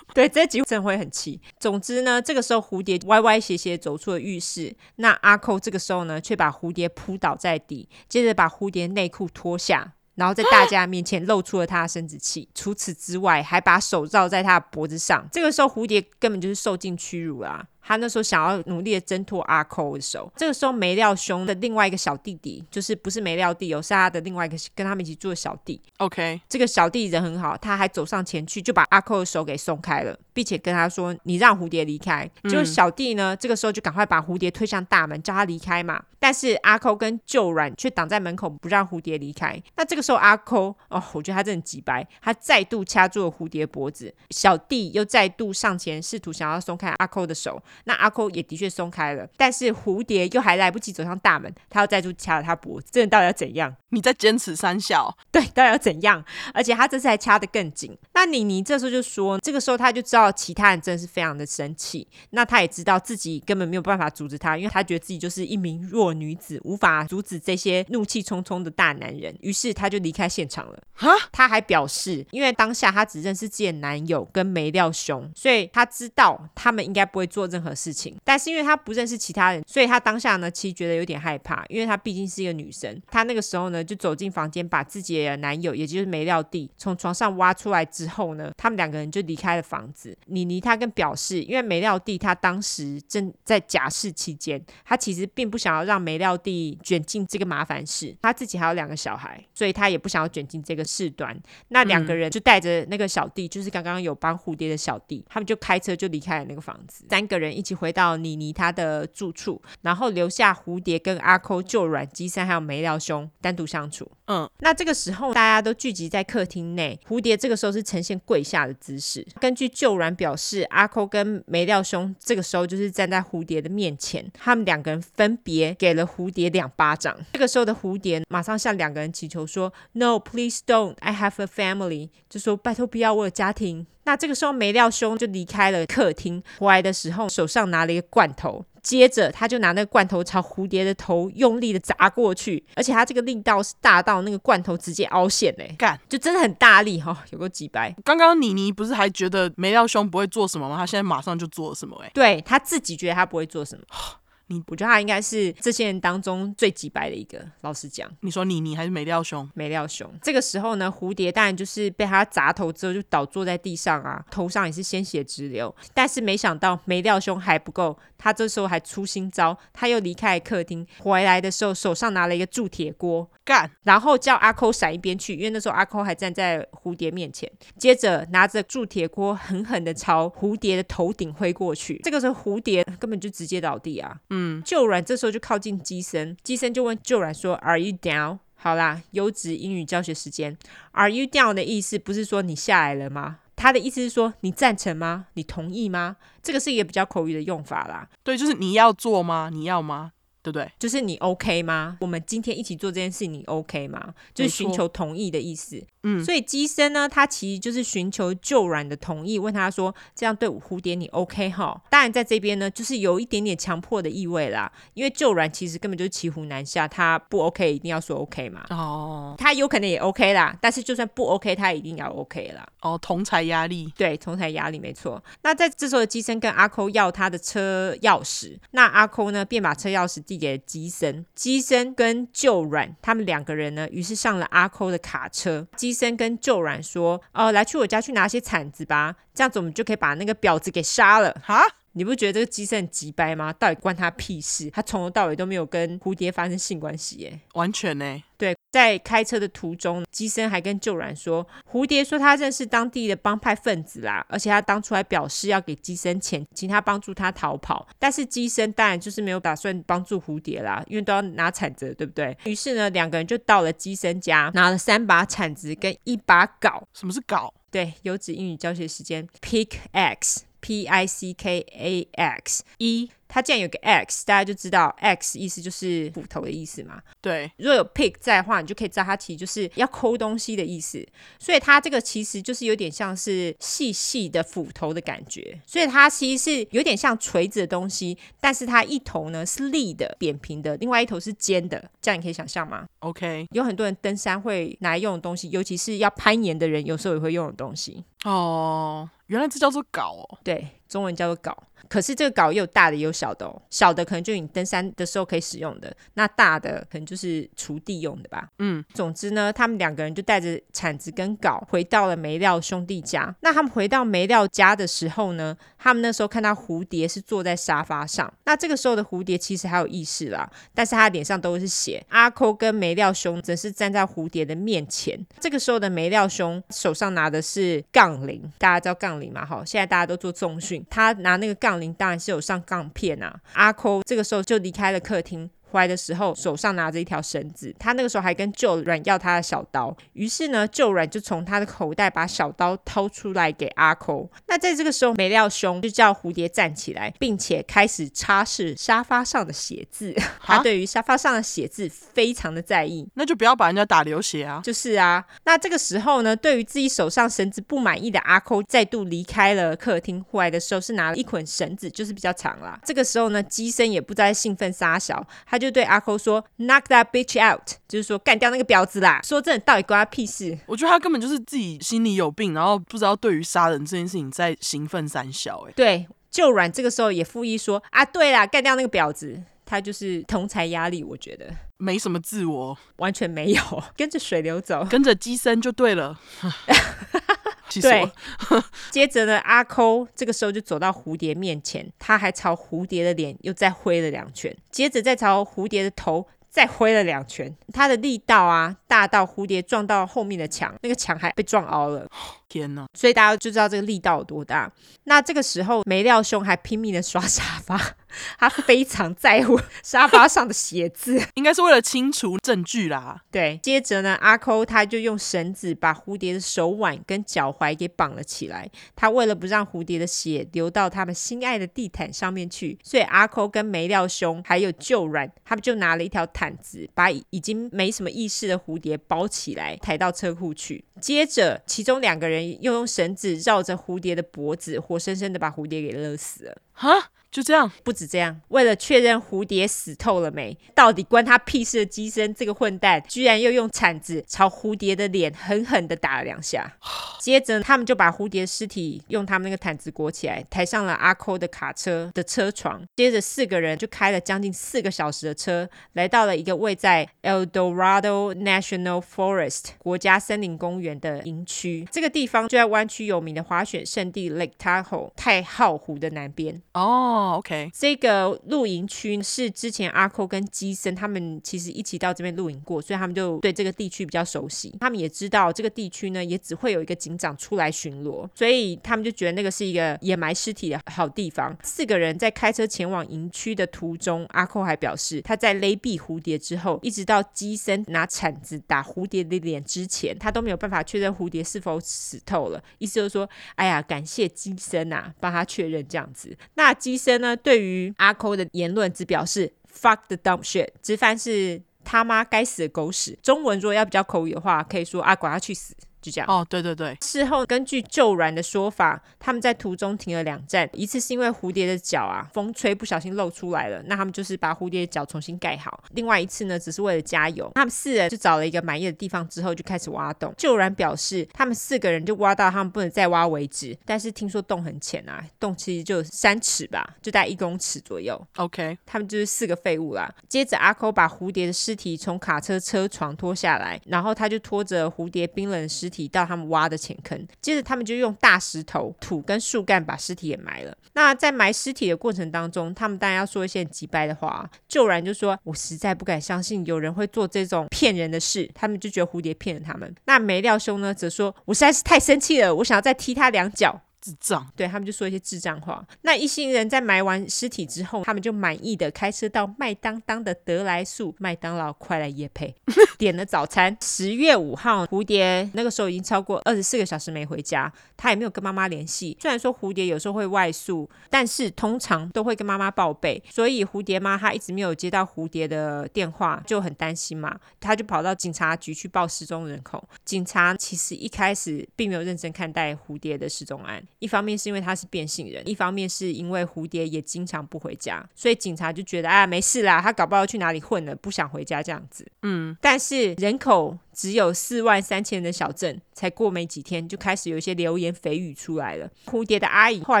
[0.12, 1.40] 对， 这集真的会很气。
[1.58, 12.46] 总之呢，这个时候蝴蝶歪歪斜斜走出了浴室，那阿寇这个时候呢，却把蝴蝶扑倒在地，接着把蝴蝶内裤脱下，然后在大家面前露出了他的生殖器。
[12.54, 15.26] 除此之外，还把手绕在他的脖子上。
[15.32, 17.64] 这个时候，蝴蝶根本就是受尽屈辱啊。
[17.88, 25.80] 他那时候想要努力的挣脱阿扣的手，这个时候梅料兄的另外一个小弟弟，就是不是梅料弟有，是他的另外一个跟他们一起住的小弟。
[25.96, 36.00] OK，这个小弟人很好，他还走上前去就把阿扣的手给松开了，并且跟他说：“你让蝴蝶离开。”就小弟呢，这个时候就赶快把蝴蝶推向大门，叫他离开嘛。
[36.20, 39.60] 但是阿扣跟旧软却挡在门口，不让蝴蝶离开。
[39.76, 47.60] 那这个时候阿扣哦，我觉得他真的很机掰，他再度掐住了蝴蝶脖子，小弟又再度上前试图想要松开阿扣的手。
[47.84, 52.88] 那阿扣也的确松开了，但是蝴蝶又还来不及走向大门，他又再度掐了他脖子。
[52.92, 53.74] 这人到底要怎样？
[53.90, 55.16] 你在坚持三小？
[55.32, 56.24] 对，到底要怎样？
[56.54, 57.96] 而且他这次还掐得更紧。
[58.12, 62.06] 那妮妮这时候就说，这个时候他就知道其他人真的是非常的生气。
[62.30, 69.34] 那他也知道自己根本没有办法阻止他，因为他觉得自己就是一名弱女子，无法阻止这些怒气冲冲的大男人。
[69.40, 70.82] 于是他就离开现场了。
[70.92, 71.10] 哈？
[71.30, 78.16] 他还表示，因为当下他只认识自己的男友跟梅料兄，所以他知道他们应该不会做任何事情。
[78.24, 83.00] 但是因为他不认识其他人，所以他当下呢，其实觉得有点害怕，因为他毕竟是一个女生。
[83.08, 90.17] 他那个时候呢，就走进房间，把自己的男友，也就是梅料弟，从床上挖出来之后呢，他们两个人就离开了房子。
[90.26, 101.38] 妮妮她更表示，因为梅廖弟他当时正在假释期间，他其实并不想要让梅廖弟卷进这个麻烦事，他自己还有两个小孩，所以他也不想要卷进这个事端。
[101.68, 114.10] 那两个人就带着那个小弟，就是刚刚有帮蝴蝶的小弟，他们就开车就离开了那个房子，三个人一起回到妮妮她的住处，然后留下蝴蝶跟阿抠、就软、基山还有梅廖兄单独相处。
[114.26, 119.26] 嗯，那这个时候大家都聚集在客厅内，蝴蝶这个时候是呈现跪下的姿势。
[119.40, 127.16] 根据就表示，阿扣跟梅料兄这个时候就是站在蝴蝶的面前，他们两个人分别给了蝴蝶两巴掌。
[127.32, 130.94] 这个时候的蝴蝶马上向两个人祈求说：“No, please don't.
[131.00, 133.86] I have a family.” 就说拜托不要，我有家庭。
[134.04, 138.64] 那这个时候梅料兄就离开了客厅，回来的时候手上拿了一个罐头。
[138.88, 147.94] 接着，他就拿那个罐头朝蝴蝶的头用力的砸过去，而且他这个力道是大到那个罐头直接凹陷嘞，干，就真的很大力哈、哦，有个几百。
[148.02, 150.78] 刚刚妮妮不是还觉得梅料兄不会做什么吗？
[150.78, 152.00] 他现在马上就做了什么？
[152.02, 153.84] 哎，对，他自己觉得他不会做什么。
[154.48, 157.38] 你我觉得他应该是这些人当中最机掰的一个。
[157.60, 159.48] 老实讲，你说你你还是梅廖兄？
[159.54, 160.10] 梅廖兄。
[160.22, 165.74] 这个时候呢，蝴蝶当然就是被他砸头之后就倒坐在地上啊，头上也是鲜血直流。
[165.94, 177.50] 但是没想到梅廖兄还不够，他这时候还出新招，他又离开客厅，回来的时候手上拿了一个铸铁锅，干，然后叫阿抠闪一边去，因为那时候阿抠还站在蝴蝶面前。
[177.76, 184.16] 接着拿着铸铁锅狠狠的朝蝴蝶的头顶挥过去，这个时候蝴蝶根本就直接倒地啊。
[184.30, 190.56] 嗯，就软这时候就靠近鸡森，鸡森就问旧软说：“Are you down？” 好啦，优质英语教学时间。
[190.92, 193.38] “Are you down” 的意思不是说你下来了吗？
[193.54, 195.26] 他的意思是说你赞成吗？
[195.34, 196.16] 你同意吗？
[196.42, 198.08] 这个是一个比较口语的用法啦。
[198.22, 199.50] 对，就是你要做吗？
[199.52, 200.12] 你要吗？
[200.42, 200.70] 对不对？
[200.78, 201.98] 就是你 OK 吗？
[202.00, 204.14] 我们今天一起做这件事，你 OK 吗？
[204.32, 205.84] 就是寻求同意的意思。
[206.08, 218.64] 嗯，所以机身呢，他其实就是寻求旧软的同意，问他说：“这样对蝴蝶你 OK 哈？”当然，在这边呢，就是有一点点强迫的意味啦，因为旧软其实根本就是骑虎难下，他不 OK 一定要说 OK 嘛。
[218.70, 222.66] 哦，他有可能也 OK 啦，但是就算不 OK，他一定要 OK 啦。
[222.80, 225.22] 哦，同侪压力，对，同侪压力没错。
[225.42, 235.66] 那在这时候的机身跟阿抠要他的车钥匙，那阿抠呢便把车钥匙递给了机身，机身跟旧软他们两个人呢，于是上了阿抠的卡车。
[235.76, 241.60] 机身跟旧软说：“哦，来去我家去拿些铲子吧，这样子我们就可以把那个婊子给杀了。”哈，
[241.92, 243.52] 你不觉得这个机身很急掰吗？
[243.52, 244.70] 到底关他屁事？
[244.70, 248.22] 他从头到尾都没有跟蝴蝶发生性关系，耶，完全呢。
[248.36, 248.57] 对。
[248.70, 257.88] 在开车的途中，机身还跟就软说，蝴蝶说他认识当地的帮派分子啦，而且他当初还表示要给机身钱，请他帮助他逃跑。
[257.98, 262.36] 但是机身当然就是没有打算帮助蝴蝶啦，因为都要拿铲子，对不对？
[262.44, 266.82] 于是呢，两个人就到了机身家，拿了三把铲子跟一把镐。
[266.92, 267.50] 什么是镐？
[267.70, 273.10] 对，有指英语教学时间，Pickaxe，P I C K A X，一。
[273.28, 277.00] 它既然有个 X，大家就知道 X 意思就是斧头的意思嘛。
[277.20, 281.06] 对，如果有 pick 在的话，你就可以知道它其实就是要抠东西的意思。
[281.38, 285.60] 所以它这个其实就是有点像是细细的斧头的感觉。
[285.66, 291.90] 所以它其实是有点像锤子的东西，但是它一头呢是立的、扁平的，另外一头是尖的。
[292.00, 298.04] 这样你可以想象吗？OK，有很多人登山会拿来用的东西，尤其是要攀岩的人，有时候也会用的东西。
[298.24, 300.38] 哦，原来这叫做镐哦。
[300.42, 301.54] 对，中文叫做镐。
[301.88, 308.50] 可是这个镐也有大的也有小的哦，小的可能就你登山的时候可以使用的，那大的可能就是锄地用的吧。
[308.58, 313.34] 嗯，总之呢，他们两个人就带着铲子跟镐回到了梅料兄弟家。
[313.40, 318.32] 那他们回到梅料家的时候呢，他们那时候看到蝴蝶是坐在沙发上。
[318.44, 322.04] 那这个时候的蝴蝶其实还有意识啦，但是他脸上都是血。
[322.08, 325.18] 阿扣跟梅料兄则是站在蝴蝶的面前。
[325.40, 329.44] 这个时候的梅料兄手上拿的是杠铃，大家知道杠铃嘛？
[329.44, 331.88] 哈，现在大家都做重训，他拿那个杠铃。
[331.98, 333.40] 当然是有上杠片啊！
[333.54, 335.50] 阿扣这个时候就离开了客厅。
[335.70, 337.74] 回来的时候，手上拿着一条绳子。
[337.78, 339.94] 他那个时候还跟旧软要他的小刀。
[340.14, 344.30] 于是呢，旧软就从他的口袋把小刀掏出来给阿扣。
[344.46, 350.16] 那在这个时候，梅料兄就叫蝴蝶站起来，并且开始擦拭沙发上的血渍。
[350.40, 353.06] 他对于沙发上的血渍非常的在意。
[353.14, 354.62] 那就不要把人家打流血啊！
[354.64, 355.22] 就是啊。
[355.44, 360.24] 那这个时候呢，对于自己手上绳子不满意的阿扣，再度离开了客厅。
[360.24, 362.80] 回来的时候是拿了一捆绳子，就是比较长啦。
[362.84, 365.57] 这个时候呢，机身也不再兴奋撒小，他。
[365.58, 369.20] 就对阿抠说：“Knock that bitch out！” 就是说干掉那个婊子啦。
[369.24, 370.58] 说真的，到底关他屁事？
[370.66, 375.64] 我觉得他根本就是自己心里有病，然后不知道对于杀人这件事情在兴奋三小。
[375.68, 381.46] 哎，对，就软这个时候也附议说：“啊，对啦，干掉那个婊子。”他就是同才压力，我觉得
[381.76, 383.60] 没什么自我，完全没有，
[383.94, 386.18] 跟着水流走，跟着机身就对了。
[387.82, 388.10] 对，
[388.90, 402.06] 接着呢，阿抠这个时候就走到蝴蝶面前，他还朝蝴蝶的脸又再挥了两拳，接着再朝蝴蝶的头再挥了两拳，他的力道啊大到蝴蝶撞到后面的墙，那个墙还被撞凹了。
[402.48, 402.86] 天哪！
[402.94, 404.72] 所以大家就知道这个力道有多大。
[405.04, 407.78] 那这个时候，梅料兄还拼命的刷沙发，
[408.38, 413.22] 他非常在乎沙发上的鞋子， 应该是为了清除证据啦。
[413.30, 418.70] 对，接着呢，阿抠他就用绳子把蝴蝶的手腕跟脚踝给绑了起来。
[418.96, 430.84] 他为了不让蝴蝶的血流到他们心爱的地毯上面去，所以阿抠跟梅料兄还有旧软，他们就拿了一条毯子，把已经没什么意识的蝴蝶包起来，抬到车库去。
[431.00, 432.38] 接着，其中两个人。
[432.60, 436.56] 又用绳子绕着蝴蝶的脖子，活生生的把蝴蝶给勒死了。
[436.72, 437.70] 哈，就这样？
[437.84, 446.76] 不止这样，为了确认蝴蝶死透了没，到底关他屁事的机身这个混蛋，居然又用铲子朝蝴蝶的脸狠狠的打了两下。
[447.20, 452.82] 接着，他们就把蝴蝶尸体用他们那个毯子裹起来，抬上了阿抠的卡车的车床。
[452.96, 461.86] 接着，四个人就开了将近四个小时的车，来到了一个位在 El Dorado National Forest 国家森林公园的营区。
[461.92, 466.62] 这个地方就在湾区有名的滑雪胜地 Lake Tahoe 太浩湖的南边。
[466.72, 474.74] 哦、OK，这个露营区是之前阿抠跟机身他们其实一起到这边露营过，所以他们就对这个地区比较熟悉。
[474.80, 481.56] 他们也知道这个地区呢，也只会有一个警长出来巡逻，所以他们就觉得那个是一个掩埋尸体的好地方。
[481.62, 492.62] 四个人在开车前往营区的途中，阿抠还表示，他在勒毙蝴蝶之后，一直到机身拿铲子打蝴蝶的脸之前，他都没有办法确认蝴蝶是否死透了。
[492.78, 496.36] 意思就是说，哎呀，感谢机身啊，帮他确认这样子。
[496.54, 503.18] 那机身呢，对于阿 Q 的言论只表示 fuck the dumb shit，直翻是他妈该死的狗屎。
[503.22, 505.74] 中文如果要比较口语的话，可以说阿，管他去死。
[506.08, 506.26] 就这样。
[506.28, 506.96] 哦，对对对。
[507.02, 515.82] 事后根据救援的说法，他们在途中停了两站，一次是因为蝴蝶的脚啊，风吹不小心露出来了，那他们就是把蝴蝶的脚重新盖好。
[515.92, 517.50] 另外一次呢，只是为了加油。
[517.54, 520.32] 他们四人就找了一个满意的地方之后，就开始挖洞。
[520.36, 523.76] 救援表示，他们四个人就挖到他们不能再挖为止。
[523.84, 528.20] 但是听说洞很浅啊，洞其实就三尺吧，就大概一公尺左右。
[528.36, 530.12] OK，他们就是四个废物啦。
[530.28, 537.26] 接着阿抠把蝴蝶的尸体从卡车车床拖下来，然后他就拖着蝴蝶冰冷的尸体提到他们挖的浅坑。
[537.42, 540.76] 接着他们就用大石头、土跟树干把尸体也埋了。
[540.92, 544.48] 那在埋尸体的过程当中，他们当然要说一些很机掰的话。
[544.68, 549.92] 救然就说：“我实在不敢相信有人会做这种骗人的事。”他们就觉得蝴蝶骗了他们。
[550.04, 555.84] 那没料兄呢，则说：“我实在是太生气了，我想要再踢他两脚。”智障，对，他们就说一些智障话。
[556.02, 562.54] 那一行人在埋完尸体之后，他们就满意的开车到麦当当的得来速麦当劳，快来业配，
[562.96, 563.76] 点了早餐。
[563.82, 569.16] 十月五号，蝴蝶那个时候已经超过二十四个小时没回家，他也没有跟妈妈联系。
[569.20, 579.86] 虽然说蝴蝶有时候会外宿，但是通常都会跟妈妈报备，所以蝴蝶妈她一直没有接到蝴蝶的电话，就很担心嘛，她就跑到警察局去报失踪人口。
[580.04, 583.82] 警察其实一开始并没有认真看待蝴蝶的失踪案。
[583.98, 592.06] 一方面是因为他是变性人，一方面是因为蝴蝶也经常不回家，所以警察就觉得啊，没事啦，他搞不好去哪里混了，不想回家这样子。
[592.22, 598.88] 嗯，但是人口只有四万三千人的小镇，才过没几天就开始有一些流言蜚语出来了。
[599.06, 600.00] 蝴蝶的阿姨后来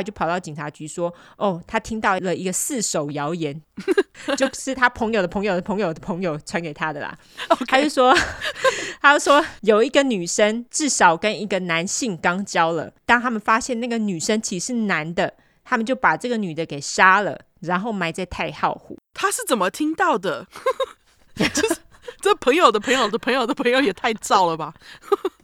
[0.00, 3.60] 就跑到警察局说：“哦，她听到了一个四手谣言，
[4.38, 7.18] 就是他朋友的朋友的朋友的朋友传给他的啦。
[7.66, 8.16] 他就说，
[9.02, 15.34] 他就说有一个女生至少跟一个男性刚交了，当他们发现那个女生其实是男的，
[15.64, 18.96] 他们就把这个女的给杀了，然后埋在太浩湖。
[19.12, 20.46] 他是怎么听到的？
[21.34, 21.76] 就是
[22.20, 24.74] 这朋友的朋友的朋友的朋友也太燥了吧！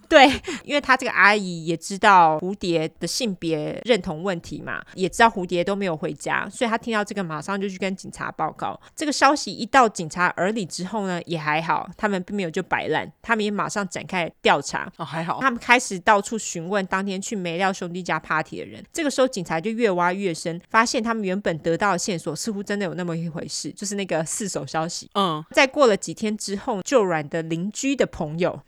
[0.09, 0.29] 对，
[0.65, 8.79] 因为他这个阿姨也知道蝴蝶的性别认同问题嘛，也知道蝴蝶都没有回家，所以他听到这个马上就去跟警察报告。
[8.95, 14.91] 这个消息一到警察耳里之后呢，也还好，他们并没有就摆烂，他们也马上展开调查。
[14.97, 18.85] 哦，还好，他们开始到处询问当天去梅料兄弟家 party 的人。
[18.93, 25.11] 这个时候警察就越挖越深，发现他们原本得到的线索似乎真的有那么一回事，就是那个四手消息。
[25.15, 28.61] 嗯，在过了几天之后，就软的邻居的朋友。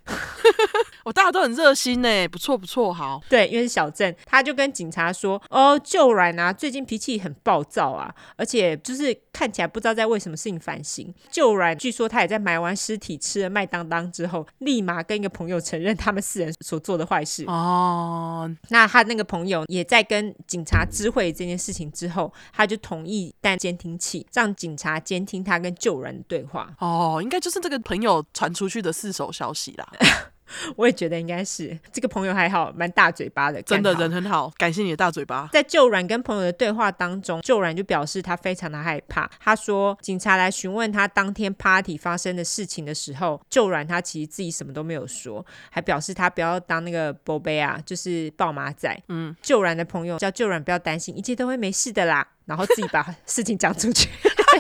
[1.05, 3.21] 我、哦、大家都很热心呢，不错不错，好。
[3.29, 17.45] 对，因为是小镇，他就跟警察说：“哦，就软啊，最近脾气很暴躁啊，而且就是看起来不知道在为什么事情烦心。”就软据说他也在埋完尸体吃了麦当当之后，立马跟一个朋友承认他们四人所做的坏事。
[17.49, 26.73] 哦，那他那个朋友也在跟警察知会这件事情之后，他就同意带监听器，让警察监听他跟就软的对话。
[26.79, 29.89] 哦，应该就是这个朋友传出去的四手消息啦。
[30.77, 35.49] 我也觉得应该是这个朋友还好，蛮大嘴巴的，真的人很好，感谢你的大嘴巴。
[35.53, 39.31] 在旧软跟朋友的对话当中，旧软就表示他非常的害怕。
[39.41, 48.97] 他说，警察来询问他当天 party 发生的事情的时候，旧软他其实自己什么都没有说，还表示他不要当那个宝贝啊，就是报马仔。
[49.09, 52.27] 嗯，旧软的朋友叫旧软不要担心，一切都会没事的啦。
[52.47, 54.09] 然后自己把事情讲出去，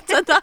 [0.14, 0.40] 真的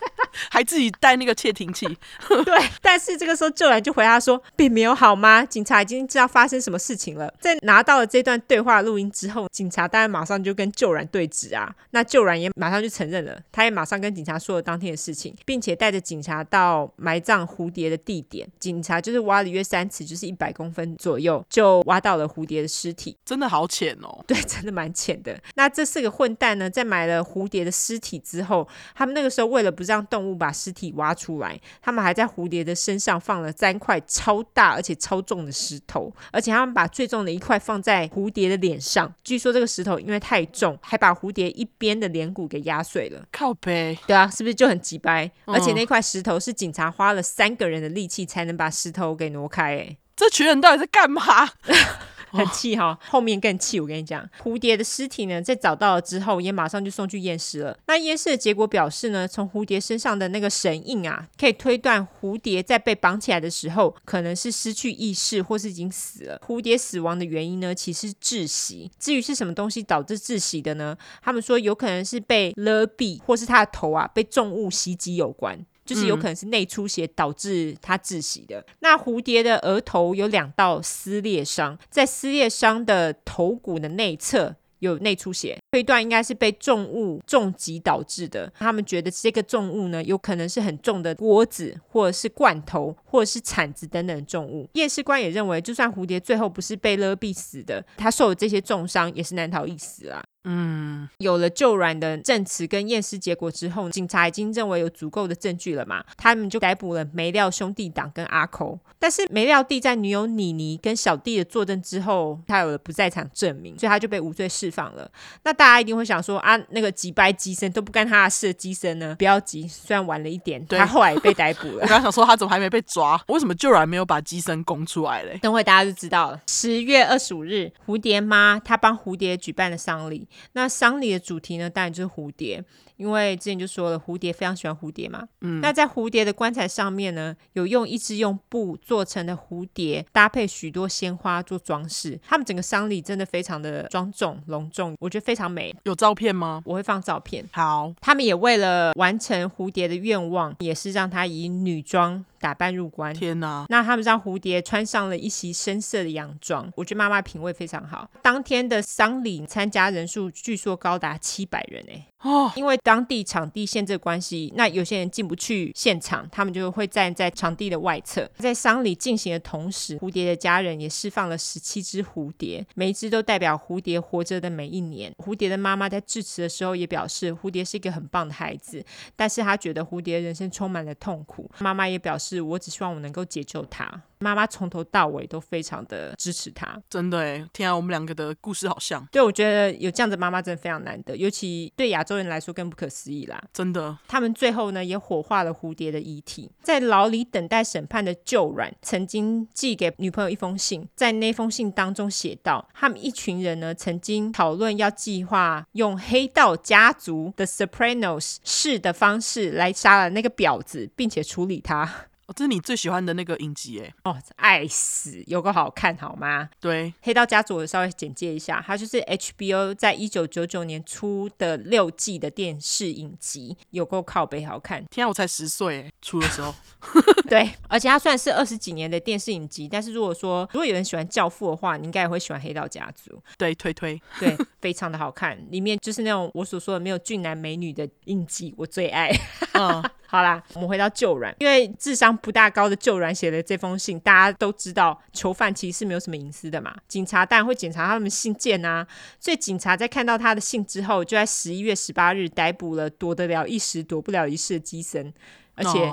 [0.50, 1.88] 还自己带那个窃听器。
[2.46, 5.44] 对，但是这个时候救然就回答说，并没有好吗？
[5.46, 7.34] 警察已经知道发生什么事情了。
[7.40, 11.74] 在拿到了这段对话录音之后，警察当然马上就跟救然对峙啊。
[11.92, 18.48] 那救然也马上就承认了，他也马上跟警察说了当天的事情，并且带着警察到埋葬蝴蝶的地点。
[18.60, 23.18] 警察就是挖了约三尺，就是一百公分左右，就挖到了蝴蝶的尸体。
[23.26, 24.24] 真的好浅哦。
[24.28, 25.40] 对，真的蛮浅的。
[25.56, 27.24] 那这四个混蛋呢，在埋了。
[27.24, 39.14] 蝴蝶的尸体之后，他们那个时候为了不让动物把尸体挖出来，他们还在蝴蝶的身上放了三块超大而且超重的石头，而且他们把最重的一块放在蝴蝶的脸上。
[39.24, 43.24] 据说这个石头因为太重，还把蝴蝶一边的脸骨给压碎了。
[43.32, 45.30] 靠背，对啊，是不是就很急掰？
[45.46, 49.78] 嗯、而且那块石头是警察花了三个人的力气才能把石头给挪开。
[49.78, 51.22] 哎，这群人到底在干嘛？
[52.34, 53.80] 很气哈，后面更气。
[53.80, 57.78] 我跟你讲，蝴蝶的尸体呢，在找到了之后，也马上就送去验尸了。
[57.88, 66.42] 那验尸的结果表示呢，从蝴蝶身上的那个神印啊，可以推断蝴蝶在被绑起来的时候，可能是失去意识或是已经死了。
[66.46, 68.92] 蝴蝶死亡的原因呢，其实是窒息。
[69.00, 70.98] 至于是什么东西导致窒息的呢？
[71.22, 75.66] 他们说有可能是被勒毙，或是他的头啊被重物袭击有关。
[75.86, 78.60] 就是有可能是内出血导致他窒息的。
[78.60, 78.66] 嗯。
[78.80, 88.52] 那蝴蝶的额头有两道撕裂伤，在撕裂伤的头骨的内侧有内出血，推断应该是被重物重击导致的。
[88.60, 94.68] 他们觉得这个重物呢，有可能是很重的锅子，或者是罐头，或者是铲子等等的重物。
[94.74, 100.22] 验尸官也认为，就算蝴蝶最后不是被勒毙死的，他受了这些重伤也是难逃一死啊。
[100.46, 108.78] 嗯，有了旧软的证词跟验尸结果之后，警察已经认为有足够的证据了嘛，他们就逮捕了梅廖兄弟党跟阿抠。
[109.00, 115.10] 但是梅廖弟在女友妮妮跟小弟的作证之后，他有了不在场证明，所以他就被无罪释放了。
[115.44, 119.16] 那大家一定会想说啊，那个击败机身都不干他的事的机身呢？
[119.18, 121.80] 不要急，虽然晚了一点，他后来也被逮捕了。
[121.84, 123.22] 我刚刚想说他怎么还没被抓？
[123.28, 125.38] 为什么旧软没有把机身供出来嘞？
[125.42, 126.42] 等会大家就知道了。
[126.48, 132.64] 十月二十五日，蝴蝶妈她帮蝴蝶举办了丧礼，那丧礼的主题呢，当然就是蝴蝶。
[132.98, 135.28] 因为之前就说了，蝴蝶非常喜欢蝴蝶嘛。
[135.42, 142.18] 嗯，那在蝴蝶的棺材上面呢，有用一只用布做成的蝴蝶，搭配许多鲜花做装饰。
[142.24, 145.76] 他们整个丧礼真的非常的庄重隆重，我觉得非常美。
[145.84, 146.62] 有照片吗？
[146.66, 147.44] 我会放照片。
[147.52, 153.14] 好，他们也为了完成蝴蝶的愿望，也是让她以女装打扮入关。
[153.14, 153.66] 天哪！
[153.70, 156.70] 那他们让蝴蝶穿上了一袭深色的洋装。
[156.76, 158.12] 我觉得妈妈品味非常好。
[158.22, 162.08] 当天的丧礼参加人数据说高达七百人哎。
[162.24, 168.30] 哦，因为当地场地限制关系，那有些人进不去现场，他们就会站在场地的外侧。
[168.38, 175.14] 在丧礼进行的同时，蝴蝶的家人也释放了十七只蝴蝶，每一只都代表蝴蝶活着的每一年。
[175.18, 178.82] 蝴蝶的妈妈在致辞的时候也表示，蝴蝶是一个很棒的孩子，
[179.18, 181.52] 但是她觉得蝴蝶人生充满了痛苦。
[181.60, 184.04] 妈妈也表示，我只希望我能够解救他。
[184.20, 189.06] 妈妈从头到尾都非常的支持他，真的哎，天啊，我们两个的故事好像。
[189.12, 193.44] 对，我觉得有这样的妈妈真的非常难得，尤其对亚洲人来说更不可思议啦。
[193.52, 212.08] 真的，他们最后呢也火化了蝴蝶的遗体，在牢里等待审判的旧软曾经寄给女朋友一封信，在那封信当中写道，他们一群人呢曾经讨论要计划用黑道家族的 Sopranos 式的方式来杀了那个婊子，并且处理他。
[212.26, 213.94] 哦，这是你最喜欢的那个影集哎！
[214.06, 216.50] 哦，爱死，有个好看好吗？
[216.60, 224.86] 对，黑道家族我稍微简介一下，它就是 HBO 在一九九九年出的六季的电视影集，有够靠背好看。
[224.90, 226.54] 天啊，我才十岁哎，出的时候。
[227.30, 233.22] 对，而且它算是二十几年的电视影集，但是如果说如果有人喜欢教父的话，你应该也会喜欢黑道家族。
[233.38, 239.10] 对，推推，对， 非常的好看，里面就是那种我所说的没有俊男美女的影集，我最爱。
[239.54, 239.84] 嗯。
[240.06, 246.76] 好啦，我们回到旧软，因为智商不大高的旧软写的这封信，大家都知道，囚犯其实是没有什么隐私的嘛。
[246.88, 248.88] 警察当然会检查他们信件啊，
[249.20, 255.14] 所以警察在看到他的信之后，就在十一月十八日逮捕了躲得了一时躲不了一世的基森。
[255.56, 255.92] 而且，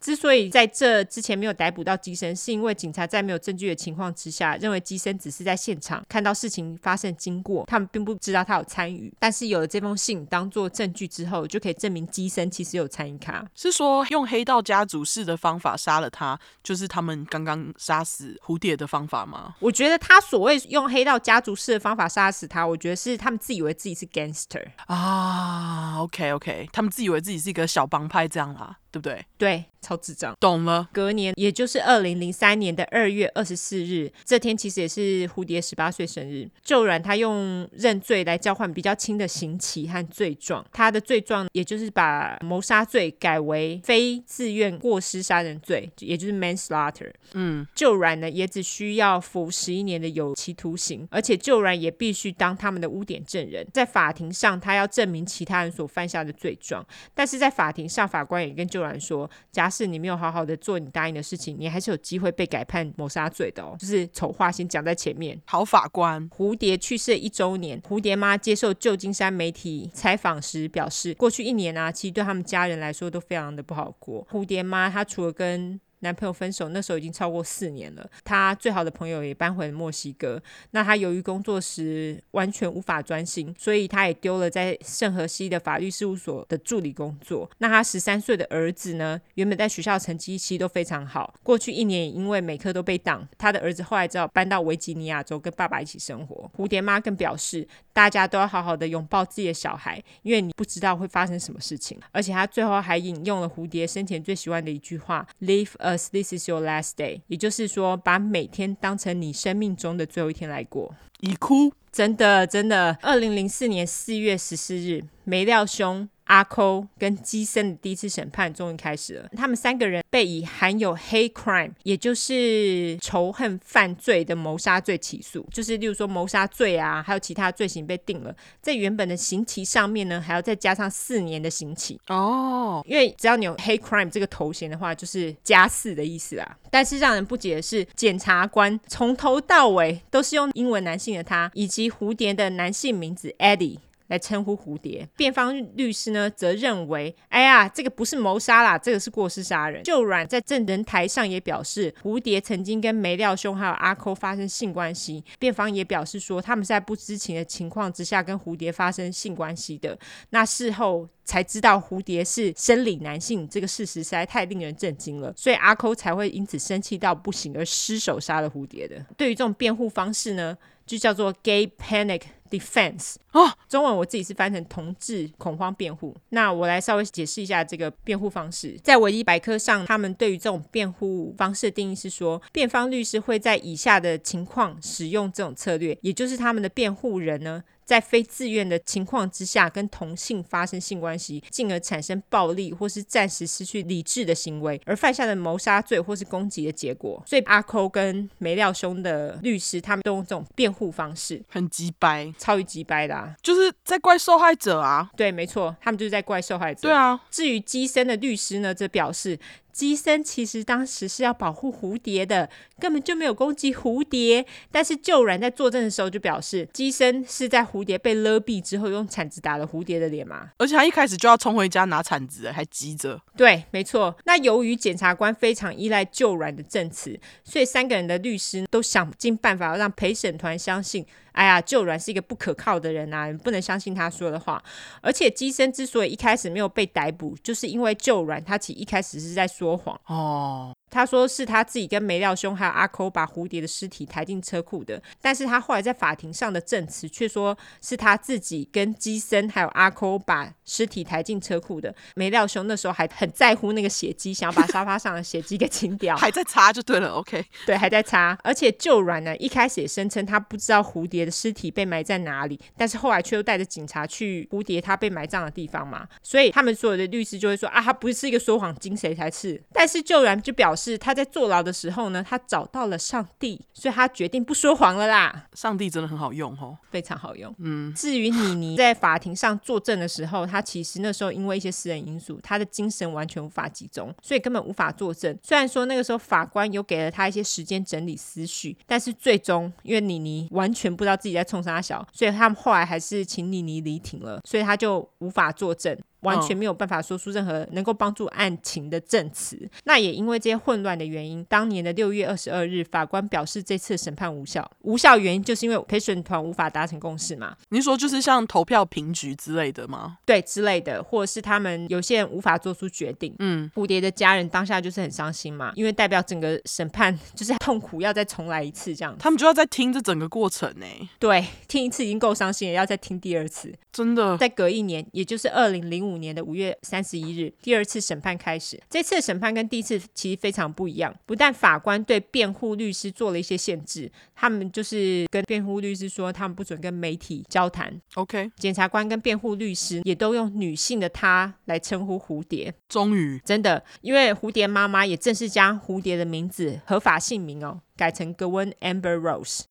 [0.00, 9.12] 之所以在这之前没有逮捕到机身，是因为警察在没有证据的情况之下，认为机身只是在现场看到事情发生经过，他们并不知道他有参与。
[9.18, 13.18] 但是有了这封信当做证据之后，就可以证明机身其实有参与。
[13.18, 19.54] 卡是说用黑道家族式的方法杀了他，就是他们刚刚杀死蝴蝶的方法吗？
[19.60, 25.98] 我觉得他所谓用黑道家族式的方法杀死他，我觉得是他们自以为自己是 gangster 啊。
[26.00, 28.78] OK OK，他们自以为自己是一个小帮派这样啦。
[28.94, 29.26] 对不对？
[29.36, 30.32] 对，超智障。
[30.38, 30.88] 懂了。
[30.92, 36.48] 隔年，也就是二零零三年的二月二十四日，这天其实也是蝴蝶十八岁生日。
[36.62, 47.10] 旧软他用认罪来交换比较轻的刑期和罪状，他的罪状也就是把谋杀罪改为非自愿过失杀人罪，也就是 manslaughter。
[47.32, 63.76] 嗯，旧软呢也只需要服十一年的有期徒刑，而且旧软也必须当他们的污点证人，在法庭上他要证明其他人所犯下的罪状，但是在法庭上法官也跟臼软说，假使你没有好好的做你答应的事情，你还是有机会被改判谋杀罪的哦。
[63.78, 65.40] 就是丑话先讲在前面。
[65.46, 74.26] 好法官，蝴蝶去世一周年，蝴蝶妈接受旧金山媒体采访时表示，过去一年啊，其实对他们家人来说都非常的不好过。
[74.30, 78.08] 蝴蝶妈她除了跟男朋友分手，那时候已经超过四年了。
[78.22, 80.40] 他最好的朋友也搬回了墨西哥。
[80.70, 87.50] 那他由于工作时完全无法专心，所以他也丢了在圣荷西的法律事务所的助理工作。
[87.58, 96.50] 那他十三岁的儿子呢，原本在学校成绩其实都非常好，过去一年因为每科都被挡，他的儿子后来只好搬到维吉尼亚州跟爸爸一起生活。
[96.56, 101.98] 蝴蝶妈更表示，大家都要好好的拥抱自己的小孩，因为你不知道会发生什么事情。
[102.12, 110.94] 而且他最后还引用了蝴蝶生前最喜欢的一句话：“Live a This is your last day，也就是说，把每天当成你生命中的最后一天来过。
[111.20, 112.98] 已哭，真的真的。
[113.00, 119.28] 二零零四年四月十四日，梅料兄阿抠跟基森的第一次审判终于开始了。
[119.36, 132.82] 他们三个人被以含有 hate crime，也就是仇恨犯罪的谋杀罪起诉，就是例如说谋杀罪啊，还有其他罪行被定了，在原本的刑期上面呢，还要再加上四年的刑期哦。
[132.86, 136.56] 因为只要你有 hate crime 这个头衔的话，就是加四的意思啦。
[136.70, 143.78] 但是让人不解的是，检察官从头到尾都是用英文男性的他，以及蝴蝶的男性名字 Eddie。
[144.08, 149.82] 来称呼蝴蝶，辩方律师呢则认为，哎呀，这个不是谋杀啦，这个是过失杀人。
[149.82, 155.24] 就软在证人台上也表示，蝴蝶曾经跟梅廖兄还有阿抠发生性关系。
[155.38, 159.98] 辩方也表示说，他们在不知情的情况之下跟蝴蝶发生性关系的。
[160.30, 169.02] 那事后才知道蝴蝶是生理男性，这个事实实在太令人震惊了，所以阿抠才会因此生气到不行而失手杀了蝴蝶的。
[169.16, 172.20] 对于这种辩护方式呢，就叫做 gay panic
[172.58, 176.14] defense 哦，中文我自己是翻成同志恐慌辩护。
[176.28, 178.78] 那我来稍微解释一下这个辩护方式。
[178.82, 197.22] 在维基百科上，他们对于这种辩护方式的定义是说，辩方律师会在以下的情况使用这种策略，也就是他们的辩护人呢，在非自愿的情况之下，跟同性发生性关系，进而产生暴力或是暂时失去理智的行为，而犯下的谋杀罪或是攻击的结果。
[197.26, 205.10] 所以阿抠跟梅料兄的律师，他们都用这种辩护方式，很鸡掰，超级鸡掰的啊，就是在怪受害者啊。
[205.16, 206.80] 对，没错，他们就是在怪受害者。
[206.82, 207.20] 对啊。
[207.30, 209.38] 至于基森的律师呢，则表示。
[209.74, 212.48] 基森其实当时是要保护蝴蝶的，
[212.78, 214.46] 根本就没有攻击蝴蝶。
[214.70, 220.50] 但是就软在作证的时候就表示，机身是在蝴蝶被勒毙之后，用铲子打了蝴蝶的脸嘛。
[220.58, 223.20] 而且他一开始就要冲回家拿铲子，还急着。
[223.36, 224.16] 对，没错。
[224.24, 231.04] 那由于检察官非常依赖就软的证词，所以三个人的律师都想尽办法要让陪审团相信。
[231.34, 234.60] 哎呀，旧软是一个不可靠的人啊，不能相信他说的话。
[235.00, 240.73] 而且机身之所以一开始没有被逮捕，就是因为旧软他其实一开始是在说谎哦。
[240.94, 251.92] 他说是他自己跟梅廖兄还有阿抠把蝴蝶的尸体抬进车库的，但是他后来在法庭上的证词却说是他自己跟基森还有阿抠把尸体抬进车库的。
[252.14, 257.08] 梅廖兄那时候还很在乎那个血迹，想要把沙发上的血迹给清掉，还在擦就对了。
[257.08, 258.38] OK，对，还在擦。
[258.44, 269.60] 而且就软呢，一开始也声称他不知道蝴蝶的尸体被埋在哪里，但是后来却又带着警察去蝴蝶他被埋葬的地方嘛，所以他们所有的律师就会说啊，他不是一个说谎精，谁才是？
[269.72, 270.83] 但是就软就表示。
[270.84, 275.46] 是他在坐牢的时候呢，他找到了上帝，所以他决定不说谎了啦。
[275.54, 277.54] 上帝真的很好用哦，非常好用。
[277.58, 285.36] 嗯，至于妮妮在法庭上作证的时候，他其实那时候因为一些私人因素，他的精神完全无法集中，所以根本无法作证。
[285.42, 295.96] 虽然说那个时候法官有给了他一些时间整理思绪，但是最终因为妮妮完全不知道自己在冲啥小，所以他们后来还是请妮妮离庭了，所以他就无法作证。
[296.24, 299.56] 完全没有办法说出任何能够帮助案情的证词。
[299.84, 304.68] 那也因为这些混乱的原因，当年的六月二十二日，法官表示这次审判无效。
[304.80, 307.54] 无效原因就是因为陪审团无法达成共识嘛？
[307.68, 310.18] 您说就是像投票平局之类的吗？
[310.24, 313.34] 对，之类的，或者是他们有些人无法做出决定。
[313.38, 319.14] 嗯，蝴蝶的家人当下就是很伤心嘛，因为代表整个审判 就是痛苦，要再重来一次这样。
[319.18, 320.86] 他们就要再听这整个过程呢？
[321.18, 323.72] 对，听一次已经够伤心了，要再听第二次。
[323.92, 326.13] 真的，再隔一年，也就是二零零五。
[326.14, 328.80] 五年的五月三十一日，第二次审判开始。
[328.88, 331.12] 这次的审判跟第一次其实非常不一样。
[331.26, 338.00] 不但法官对辩护律师做了一些限制，他们就是跟辩护律师说，他们不准跟媒体交谈。
[338.14, 342.72] OK，检察官跟辩护律师也都用女性的她来称呼蝴蝶。
[342.88, 349.62] 终于，真的，因为蝴蝶妈妈也正式将蝴蝶的名字合法姓名哦改成 Gwen Amber Rose，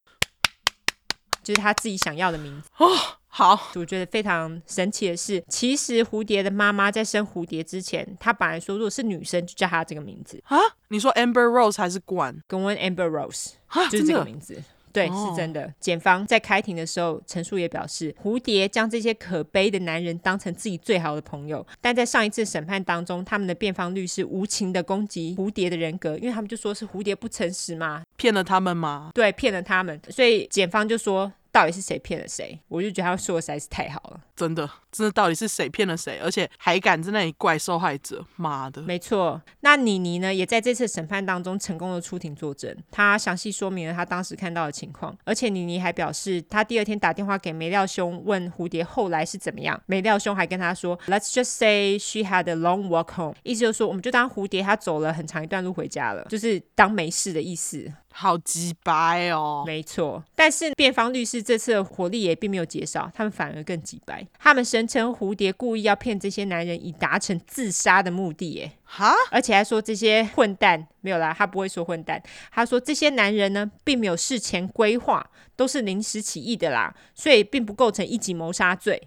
[1.42, 2.70] 就是她自己想要的名字。
[2.78, 2.90] 哦
[3.36, 10.56] 好，我觉得非常神奇的是，其实蝴蝶的妈妈在生蝴蝶之前，她本来说如果是女生就叫她这个名字啊。
[10.90, 12.40] 你说 Amber Rose 还是管？
[12.48, 13.54] 跟温 Amber Rose
[13.90, 14.62] 就是这个名字，
[14.92, 15.74] 对，哦、是真的。
[15.80, 29.10] 检方在开庭的时候陈述也表示，蝴蝶将这些可悲的男人当成自己最好的朋友，但在上一次审判当中，他们的辩方律师无情的攻击蝴蝶的人格，因为他们就说是蝴蝶不诚实嘛，骗了他们嘛？
[29.16, 31.34] 对，骗了他们，所以检方就说。
[31.54, 32.60] 到底是谁骗了谁？
[32.68, 36.20] 我就觉得他说的实在是太好了，真的，真的到底是谁骗了谁？
[36.24, 38.82] 而且还敢在那里怪受害者，妈的！
[38.82, 57.94] 没错，那妮妮呢，也在这次审判当中成功的出庭作证，她详细说明了她当时看到的情况，而且妮妮还表示，她第二天打电话给梅廖兄问蝴蝶后来是怎么样，梅廖兄还跟她说，Let's just say she had a long walk home，意思就是说，我们就当蝴蝶她走了很长一段路回家了，就是当没事的意思。
[58.16, 59.64] 好鸡掰哦！
[59.66, 64.26] 没错，但是辩方律师这次的火力也并没有减少，他们反而更鸡掰。
[64.40, 68.52] 他们声称蝴蝶故意要骗这些男人，以达成自杀的目的。
[68.52, 79.02] 耶，哈，而且还说这些混蛋没有啦，他不会说混蛋，他说这些男人呢，并没有事前规划，都是临时起意的啦，所以并不构成一级谋杀罪。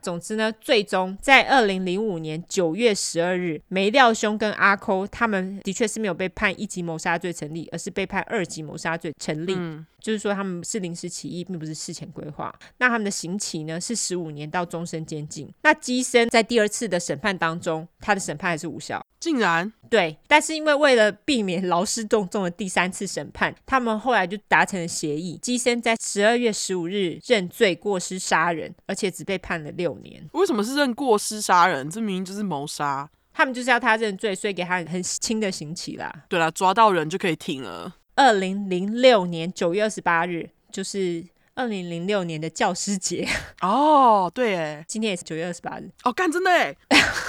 [0.00, 9.56] 总之呢，最终在二零零五年九月十二日，梅廖兄跟阿抠他们的确是没有被判一级谋杀罪成立，而是被判二级谋杀罪成立。
[10.00, 12.54] 就是说他们是临时起意，并不是事前规划。
[12.78, 15.52] 那他们的刑期呢是十五年到终身监禁。
[15.62, 19.04] 那基森在第二次的审判当中，他的审判还是无效。
[19.20, 25.36] 竟然对，但是因为为了避免劳师动众的第三次审判，他们后来就达成了协议。
[25.42, 30.24] 基森在十二月十五日认罪过失杀人，而且只被判了六年。
[30.34, 31.90] 为什么是认过失杀人？
[31.90, 33.10] 这明明就是谋杀。
[33.34, 36.12] 他们就是要他认罪，所以给他很轻的刑期啦。
[36.28, 37.94] 对啦，抓到人就可以停了。
[38.18, 43.24] 二零零六年九月二十八日，就是二零零六年的教师节
[43.62, 44.28] 哦。
[44.34, 45.88] 对，哎，今天也是九月二十八日。
[46.02, 46.76] 哦，干真的哎！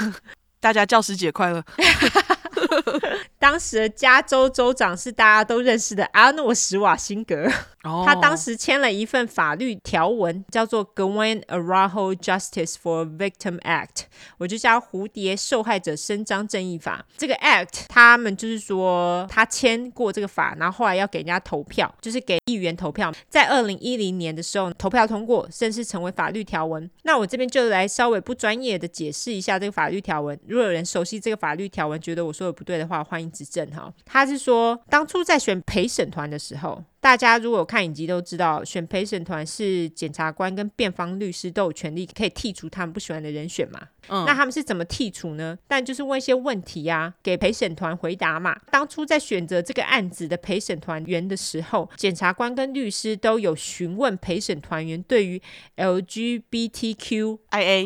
[0.59, 1.63] 大家教师节快乐。
[3.39, 7.47] 当时的加州州长是大家都认识的阿诺·史瓦辛格。
[7.83, 8.03] Oh.
[8.05, 14.01] 他当时签了一份法律条文，叫做 Gwen Araujo Justice for Victim Act，
[14.37, 17.05] 我就叫蝴蝶受害者伸张正义法。
[17.17, 26.89] 这个 Act，他们就是说他签过这个法，然后后来要给人家投票，就是给议员投票，在二零一零年的时候投票通过，正式成为法律条文。
[27.03, 30.37] 那我这边就来稍微不专业的解释一下这个法律条文。
[30.45, 33.93] 如果有人熟悉这个法律条文，觉得我说的不对的话，欢迎指正哈。
[34.05, 36.83] 他是说，当初在选陪审团的时候。
[37.01, 43.79] 大家如果有看影集都知道，选陪审团是检察官跟辩方律师都有权利可以剔除他们不喜欢的人选嘛。
[44.09, 45.57] 嗯，那他们是怎么剔除呢？
[45.65, 48.53] 但就是问一些问题呀、啊，给陪审团回答嘛。
[48.69, 55.41] 当初在选择这个案子的陪审团员的时候，检察官跟律师都有询问陪审团员对于
[55.77, 57.37] LGBTQIA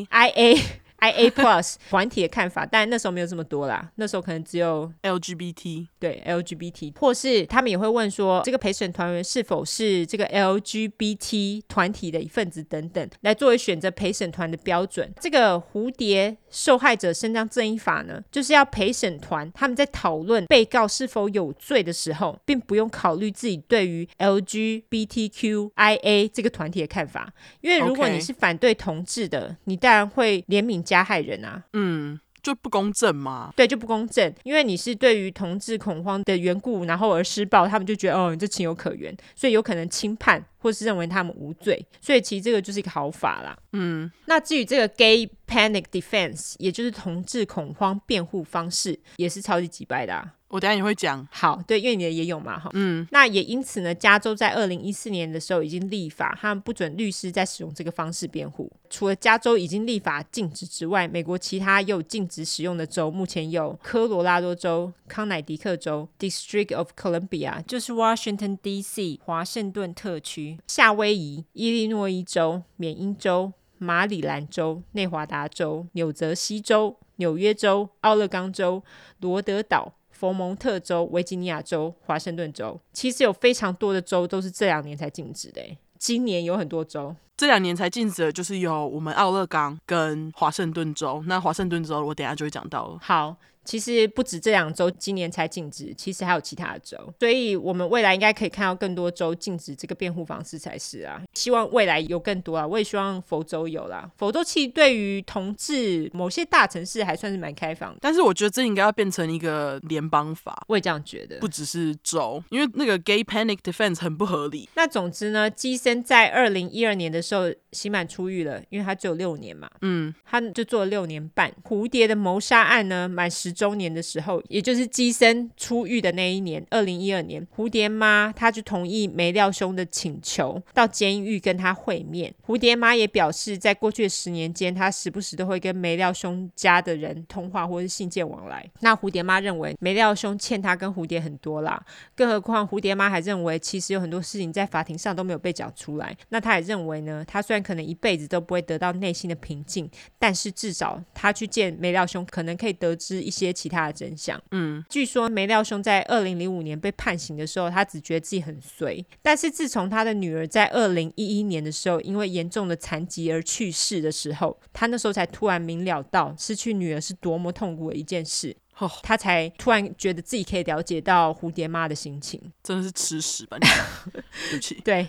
[0.08, 0.60] IA。
[1.04, 3.92] I A Plus 团体的看法，但那时候没有这么多啦。
[3.96, 15.14] 那时候可能只有 L G B T，对 L G B T，或是他们也会问说，这个陪审团员是否是这个 L G B T 团体的一份子等等，来作为选择陪审团的标准。
[15.20, 50.34] 这个蝴蝶受害者伸张正义法呢，就是要陪审团他们在讨论被告是否有罪的时候，并不用考虑自己对于 L G B T Q I A 这个团体的看法，因为如果你是反对同志的.你当然会怜悯加害人啊，嗯，就不公正嘛，对，就不公正，因为你是对于同志恐慌的缘故，然后而施暴，他们就觉得哦，你这情有可原，所以有可能轻判，或是认为他们无罪，所以其实这个就是一个好法啦，嗯，那至于这个 gay panic defense，也就是同志恐慌辩护方式，也是超级击败的啊。
[50.54, 51.28] 我等下也会讲。
[51.32, 58.72] 好，对，因为你的也有嘛，哈，嗯，那也因此呢，加州在二零一四年的时候已经立法，他们不准律师在使用这个方式辩护。
[58.88, 69.20] 除了加州已经立法禁止之外，美国其他也有禁止使用的州，目前有科罗拉多州、康乃狄克州 （District of Columbia），就是 Washington D.C.
[69.26, 78.84] 华盛顿特区、夏威夷、伊利诺伊州、缅因州、马里兰州、内华达州、纽泽西州、纽约州、奥勒冈州、
[79.20, 79.96] 罗德岛。
[80.14, 85.62] 佛蒙特州、维吉尼亚州、华盛顿州，其实有非常多的州都是这两年才禁止的。
[86.00, 91.22] 今年有很多州，这两年才禁止的，就是有我们奥勒冈跟华盛顿州。
[91.28, 92.98] 那华盛顿州，我等下就会讲到了。
[93.02, 93.36] 好。
[93.64, 101.22] 其实不止这两周今年才禁止，其实还有其他的州，所以我们未来应该可以看到更多州禁止这个辩护方式才是啊。
[101.34, 104.12] 希望未来有更多啊，我也希望佛州有啦。
[104.18, 110.62] 佛州其实对于同志某些大城市还算是蛮开放的，但是我觉得这应该要变成一个联邦法。
[110.68, 114.68] 我也这样觉得，不只是州，因为那个 gay panic defense 很不合理。
[114.76, 121.50] 那总之呢，基森在二零一二年的时候刑满出狱了，因为他只有六年嘛，嗯，他就做了六年半。
[121.64, 123.53] 蝴蝶的谋杀案呢，满十。
[123.54, 132.34] 周年的时候，也就是基森出狱的那一年，二零一二年，蝴蝶妈她就同意梅廖兄的请求，到监狱跟他会面。
[132.46, 138.68] 蝴蝶妈也表示，在过去的十年间，她时不时都会跟梅廖兄家的人通话或是信件往来。
[138.80, 141.80] 那蝴蝶妈认为梅廖兄欠她跟蝴蝶很多啦，
[142.16, 146.16] 更何况蝴蝶妈还认为，其实有很多事情在法庭上都没有被讲出来。
[146.30, 153.43] 那她也认为呢，她虽然可能一辈子都不会得到内心的平静，但是至少她去见梅廖兄，可能可以得知一些。
[153.44, 168.56] 些其他的真相，嗯，据说梅廖兄在二零零五年被判刑的时候，他只觉得自己很衰，但是自从他的女儿在二零一一年的时候因为严重的残疾而去世的时候，他那时候才突然明了到失去女儿是多么痛苦的一件事。
[168.84, 172.40] 哦，他才突然觉得自己可以了解到蝴蝶妈的心情。
[172.62, 173.68] 真的是吃屎吧你！
[174.50, 174.76] 对不起。
[174.84, 175.08] 对，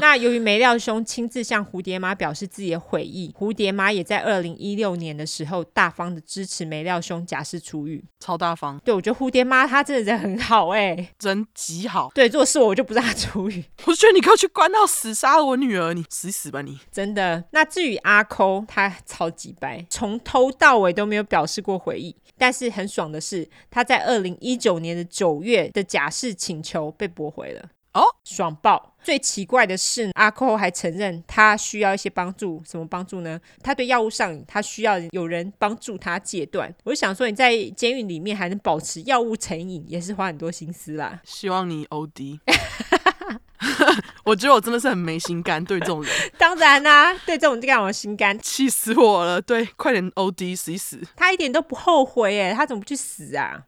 [0.00, 8.78] 那由于梅廖兄亲自向蝴蝶妈表示自己的悔意，蝴蝶妈也在二零一六年的时候大方的支持梅廖兄假释出狱，超大方。
[8.84, 12.10] 对，我觉得蝴蝶妈她真的人很好哎、欸，真极好。
[12.14, 13.64] 对，如果是我，我就不让她出狱。
[13.86, 16.78] 我觉得你可以去关到死，杀了我女儿，你死死吧你！
[16.90, 17.44] 真的。
[17.52, 22.16] 那至于阿抠，他超级白，从头到尾都没有表示过悔意。
[22.36, 27.70] 但是很爽的是，他在二零一九年的九月的假释请求被驳回了。
[27.94, 28.96] 哦，爽爆！
[29.04, 32.60] 最奇怪的是，阿寇还承认他需要一些帮助。
[32.66, 33.40] 什么帮助呢？
[33.62, 36.74] 他对药物上瘾，他需要有人帮助他戒断。
[36.82, 41.22] 我就想说，你在监狱里面还能保持药物成瘾，也是花很多心思啦。
[41.24, 42.40] 希望你 OD。
[44.24, 46.12] 我觉得我真的是很没心肝，对这种人。
[46.36, 49.40] 当然啦、啊，对这种就让我心肝，气死我了。
[49.40, 51.00] 对，快点 OD 死一死。
[51.16, 53.62] 他一点都不后悔耶，他怎么不去死啊？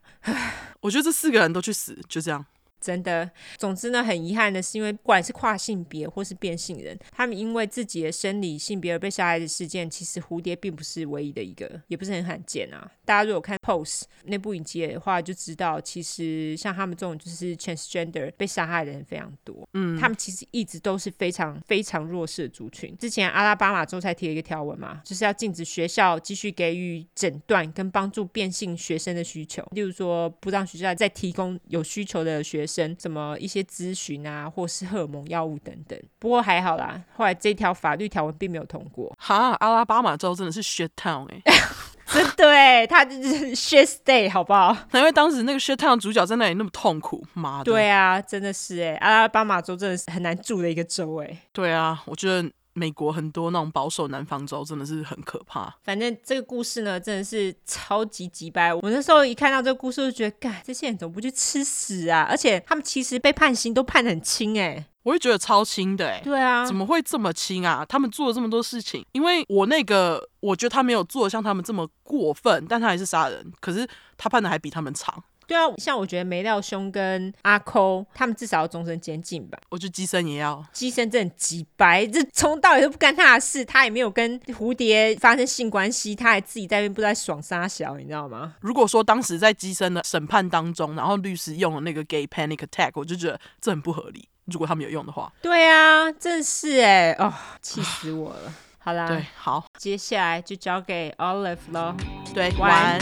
[0.81, 2.45] 我觉得这四个人都去死，就这样。
[2.81, 12.89] 真的，总之呢，很遗憾的是，因为不管是跨性别或是变性人，他们因为自己的生理性别而被杀害的事件，其实蝴蝶并不是唯一的一个，也不是很罕见啊。
[13.05, 19.69] 大家如果看《Pose》那部影集的话，就知道其实像他们这种就是 transgender 被杀害的人非常多。
[19.73, 22.97] 嗯，他们其实一直都是非常非常弱势的族群。
[22.99, 32.76] 之前阿拉巴马州才提了一个条文嘛，就是要禁止学校继续给予诊断跟帮助变性学生的需求，例如说不让学校再提供有需求的学生。
[32.99, 35.99] 什么一些咨询啊，或是荷尔蒙药物等等。
[36.19, 39.15] 不过还好啦，后来这条法律条文并没有通过。
[39.19, 41.63] 哈，阿拉巴马州真的是 shit town 哎、欸，
[42.07, 44.77] 真的哎，他就是 shit state 好不好？
[44.93, 47.65] 因为当时那个 shit town 主角在那里那么痛苦，妈的。
[47.65, 51.39] 对啊，真的是哎，阿拉巴马州真的是很难住的一个州哎。
[51.53, 52.51] 对啊，我觉得。
[52.77, 55.75] 美国很多那种保守南方州真的是很可怕。
[55.83, 58.73] 反正这个故事呢，真的是超级鸡掰。
[58.75, 62.27] 我那时候一看到这个故事，就觉得，干，这些人怎么不去吃屎啊？
[62.29, 66.21] 而且他们其实被判刑都判得很轻哎，我也觉得超轻的哎。
[66.23, 67.83] 对啊，怎么会这么轻啊？
[67.89, 73.89] 他们做了这么多事情，因为我那个我觉得他没有做像他们这么过分，但他还是杀人，可是
[74.19, 75.25] 他判的还比他们长。
[75.47, 79.59] 对啊，像我觉得梅料兄跟阿抠他们至少要终身监禁吧。
[79.69, 88.55] 我觉得鸡生也要，鸡生真的很鸡掰，这从到尾都不干他的事，他也没有跟蝴蝶发生性关系，他还自己在那边不知道爽杀小，你知道吗？
[88.61, 94.29] 如果说当时在鸡生的审判当中，然后律师用了那个 gay panic attack，我就觉得这很不合理。
[94.47, 98.55] 如果他们有用的话，对啊，真是哎，哦，气死我了。
[98.79, 101.95] 好啦，对，好，接下来就交给 Olive 咯。
[102.33, 102.99] 对，晚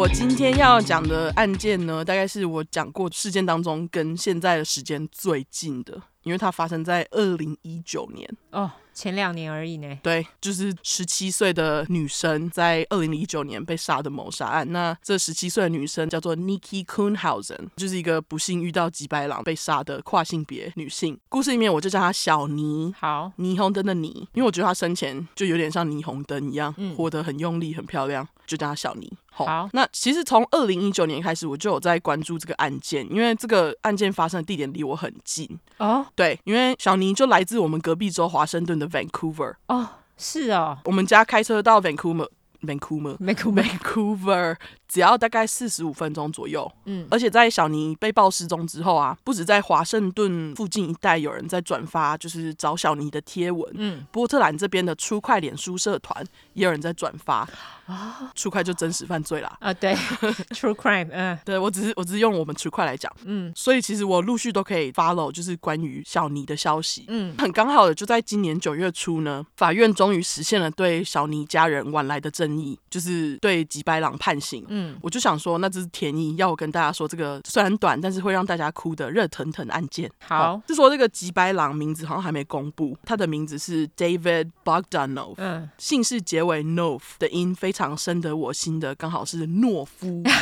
[0.00, 8.70] 我今天要讲的案件呢，大概是我讲过事件当中跟现在的时间最近的，因为它发生在二零一九年哦。
[8.92, 9.98] 前两年而已呢。
[10.02, 14.70] 对，就是十七岁的女生在二零一九年被杀的谋杀案。
[14.72, 21.18] 那这十七岁的女生叫做 Nikki Kuhnhausen，就是一个不幸遇到吉白狼被杀的跨性别女性。
[21.28, 29.08] 故事里面我就叫她小霓，好，霓虹灯的霓，因为我觉得她生前就有点像霓虹灯一样，嗯、活得很用力、很漂亮，就叫他小尼。
[29.30, 35.48] 好，那其实从二零一九年开始，我就有在关注这个案件，因为这个案件发生的地点离我很近。
[35.78, 39.54] 哦，对，因为小尼就来自我们隔壁州华盛顿的 Vancouver。
[39.68, 44.56] 哦，是哦，我们家开车到 Vancouver，Vancouver，Vancouver。
[44.90, 57.48] 只要大概四十五分钟左右，嗯，而且在小尼被曝失踪之后啊，不止在华盛顿附近一带有人在转发，就是找小尼的贴文，嗯，波特兰这边的出快脸书社团也有人在转发，
[57.86, 59.94] 啊，出快就真实犯罪啦，啊，对，
[60.50, 75.58] True Crime，嗯， 对我只是我只是用我们出快来讲，嗯，所以其实我陆续都可以 follow，就是关于小尼的消息，嗯，很刚好的就在今年九月初呢，法院终于实现了对小尼家人晚来的正义，就是对吉白朗判刑，嗯，我就想说。
[75.58, 80.10] 那这是天意，要我跟大家说这个虽然短，但是会让大家哭的热腾腾案件。
[80.20, 90.22] 好，是说这个吉白狼名字好像还没公布，他的名字是 David Bogdanov，嗯，姓氏结为 Nov 的音非常深得我心的，刚好是懦夫。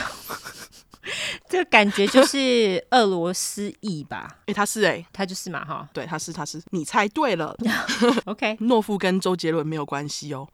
[1.48, 4.28] 这个感觉就是俄罗斯裔吧？
[4.40, 5.88] 哎、欸，他是哎、欸，他就是嘛哈。
[5.94, 7.56] 对，他是他是，你猜对了。
[8.26, 10.46] OK， 懦夫跟周杰伦没有关系哦。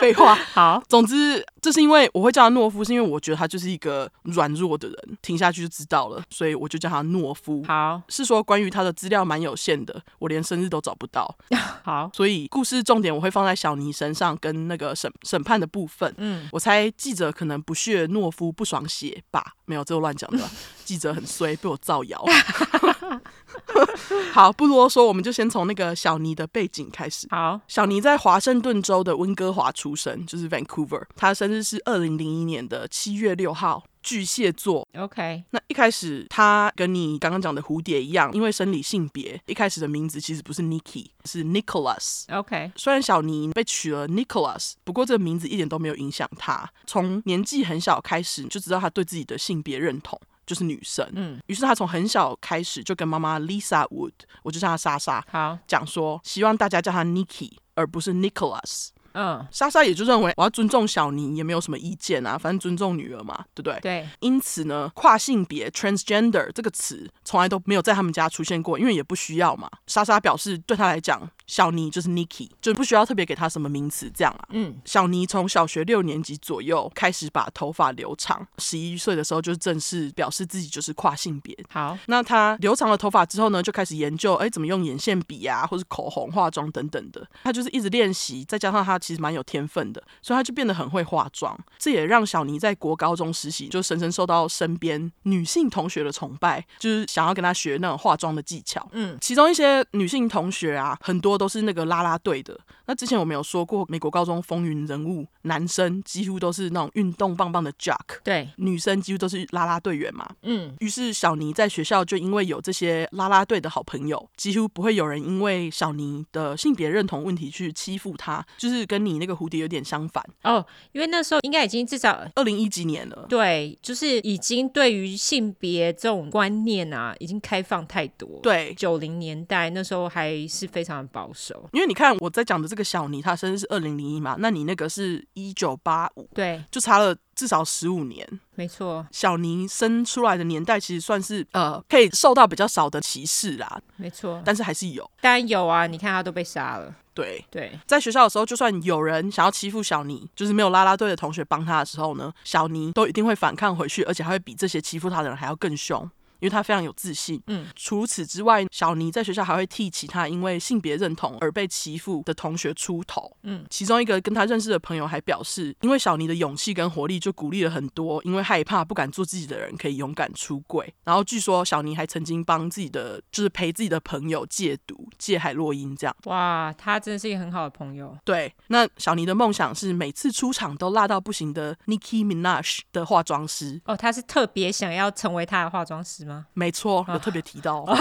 [0.00, 0.82] 废话， 好。
[0.88, 7.62] 总之，这是因为我会叫他懦夫，是因为我觉得他就是一个软弱的人，听下去就知道了，所以我就叫他懦夫。
[7.64, 11.34] 好，是说关于他的资料蛮有限的，我连生日都找不到。
[11.82, 16.12] 好，所以故事重点我会放在小尼身上，跟那个审审判的部分。
[16.18, 19.52] 嗯，我猜记者可能不屑懦夫不爽写吧？
[19.66, 20.48] 没有，这我乱讲的。
[20.84, 22.24] 记者很衰，被我造谣。
[24.32, 27.26] 好，不啰嗦，我们就先从那个小尼的背景开始。
[27.30, 31.02] 好，小尼在华盛顿州的温哥华出生，就是 Vancouver。
[31.16, 34.86] 他生日是二零零一年的七月六号，巨蟹座。
[34.96, 42.24] OK，那一开始他跟你刚刚讲的蝴蝶一样，因为生理性别，一开始的名字其实不是 Nikki，是 Nicholas。
[42.32, 46.70] OK，虽然小尼被取了 Nicholas，不过这个名字一点都没有影响他。
[46.86, 50.18] 从年纪很小开始就知道他对自己的性别认同。
[50.46, 54.12] 就是女生，嗯，于是他从很小开始就跟妈妈 Lisa Wood，
[54.44, 58.90] 我就叫她莎莎，好讲说，希望大家叫她 Nikki，而不是 Nicholas。
[59.16, 63.80] 嗯，莎莎也就认为我要尊重小尼，也没有什么意见啊，反正尊重女儿嘛，对不对？
[63.80, 64.08] 对。
[64.20, 69.70] 因此呢，跨性别 transgender 这个词从来都没有在他们家出现过，因为也不需要嘛。
[69.86, 74.48] 莎莎表示，对她来讲，小尼就是 Nikki，就不需要特别给她什么名词这样啊。
[74.50, 81.56] 嗯，小尼从小学六年级左右开始把头发留长，十一岁的时候就正式表示自己就是跨性别。
[81.70, 87.26] 好，那她留长了头发之后呢，就开始研究，哎，怎么用眼线笔啊，或是口红、化妆等等的。
[87.42, 91.56] 她就是一直练习，再加上他其实蛮有天分的，所以他就变得很会化妆。
[91.78, 98.84] 这也让小尼在国高中实习就深深受到身边女性同学的崇拜，就是想要跟他学那种化妆的技巧。
[98.90, 102.58] 嗯，其中一些女性同学啊，很多都是那个啦啦队的。
[102.86, 110.28] 那之前我们有说过，美国高中风云人物，男生几乎都是那种运动棒棒的 jock，对，女生几乎都是啦啦队员嘛。
[110.42, 120.64] 嗯，于是小尼在学校就因为有这些啦啦队的好朋友，几乎不会有人因为小尼的性别认同问题去欺负他，就是跟你那个蝴蝶有点相反哦。
[120.92, 128.28] 因为那时候应该已经至少二零一几年了，对，就是已经对于性别这种观念啊，已经开放太多。
[128.42, 131.68] 对，九零年代那时候还是非常的保守。
[131.72, 138.24] 因为你看我在讲的这个小尼，他生日是二零零一嘛，那你那个是一九八五，对，就差了至少十五年。
[138.54, 143.80] 没错，小尼生出来的年代其实算是呃可以受到比较少的歧视啦。
[143.96, 145.86] 没错，但是还是有，当然有啊！
[145.86, 146.94] 你看他都被杀了。
[147.12, 156.08] 对对，在学校的时候，就算有人想要欺负小尼，就是没有啦啦队的同学帮他的时候呢，小尼都一定会反抗回去，而且还会比这些欺负他的人还要更凶。
[156.40, 157.42] 因为他非常有自信。
[157.46, 163.30] 嗯，除此之外，小尼在学校还会替其他因为性别认同而被欺负的同学出头。
[163.42, 170.92] 嗯，其中一个跟他认识的朋友还表示，因为小尼的勇气跟活力，就鼓励了很多因为害怕不敢做自己的人可以勇敢出柜。
[171.04, 176.16] 然后据说小尼还曾经帮自己的，就是陪自己的朋友戒毒、戒海洛因这样。
[176.24, 178.16] 哇，他真的是一个很好的朋友。
[178.24, 183.80] 对，那小尼的梦想是每次出场都辣到不行的 Nicki Minaj 的化妆师。
[183.84, 186.46] 哦，他是特别想要成为他的化妆师吗？
[186.54, 187.04] 没错。
[187.08, 187.96] 有特别提到， 哦，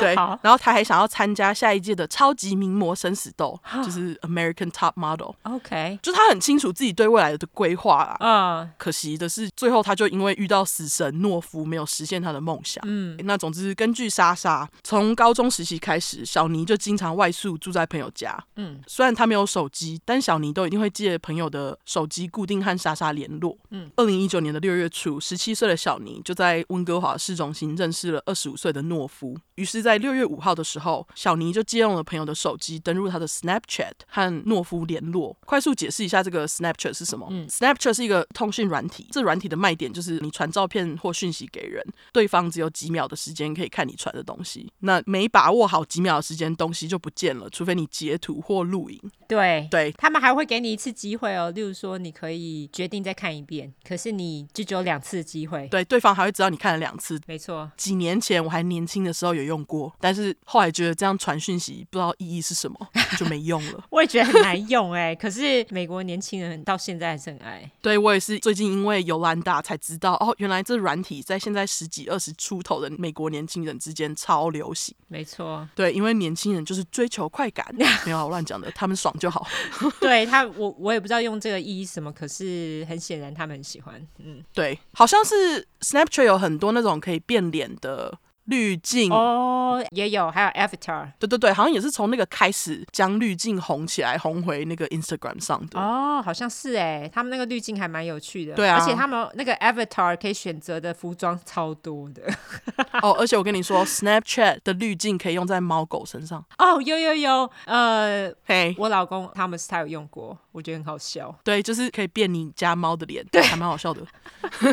[0.00, 5.34] 对，然后他还想要参加下一届的超级名模生死斗，就是 American Top Model。
[5.42, 8.16] OK，就他很清楚自己对未来的规划啊。
[8.20, 12.82] 嗯，可惜的是，最后他就因为遇到死神懦夫，没有实现他的梦想。
[12.86, 18.36] 嗯，那总之，根据莎莎，从高中时期开始，小尼就经常外宿住在朋友家。
[18.56, 23.56] 嗯，虽然他没有手机，但小尼都一定会借朋友的手机固定和莎莎联络。
[23.70, 27.74] 嗯，二零一九年的六月初，十七岁的小尼就在温哥华市中心。
[27.74, 35.36] 认识了二十五岁的懦夫，于是，在六月五号的时候，小尼就借用了朋友的手机，登入他的 Snapchat 和懦夫联络。
[35.44, 37.26] 快速解释一下，这个 Snapchat 是什么？
[37.30, 44.70] 嗯，Snapchat 是一个通讯软体，这软体的卖点就是你传照片或讯息给人，对方只有几秒的时间可以看你传的东西。
[44.80, 49.00] 那没把握好几秒的时间，东西就不见了，除非你截图或录影。
[49.34, 55.66] 对对，他们还会给你一次机会哦，例如说你可以决定再看一遍，可是你就只有两次机会。
[55.68, 57.20] 对，对方还会知道你看了两次。
[57.26, 57.70] 没错。
[57.76, 62.76] 几年前我还年轻的时候有用过，但是后来觉得这样传讯息不知道意义是什么，
[63.18, 63.84] 就没用了。
[63.90, 67.70] 我也觉得很难用哎， 可是美国年轻人到现在还是很爱。
[67.80, 74.94] 对，我也是最近因为尤兰达才知道哦，原来这软体在现在十几二十出头的美国年轻人之间超流行。
[75.08, 77.66] 没错，对，因为年轻人就是追求快感，
[78.04, 79.46] 没有我乱讲的，他们爽就好。
[80.00, 84.06] 对他，我我也不知道用这个意义什么，可是很显然他们很喜欢。
[84.18, 88.18] 嗯，对，好像是 Snapchat 有很多那种可以变脸的。
[88.46, 95.80] 滤镜哦，也有，还有 Avatar，对对对，好像也是从那个开始将滤镜红起来，红回那个 Instagram 上的。
[95.80, 98.54] 哦，好像是哎，他们那个滤镜还蛮有趣的。
[98.54, 102.22] 对啊，而且他们那个 Avatar 可以选择的服装超多的。
[103.02, 106.44] 哦，而且我跟你说，Snapchat 的滤镜可以用在猫狗身上。
[106.58, 110.38] 哦，有有有，呃，嘿，我老公 Thomas 他有用过。
[110.54, 111.36] 我觉得很好笑。
[111.42, 114.00] 对，就是可以变你家猫的脸，对，还蛮好笑的。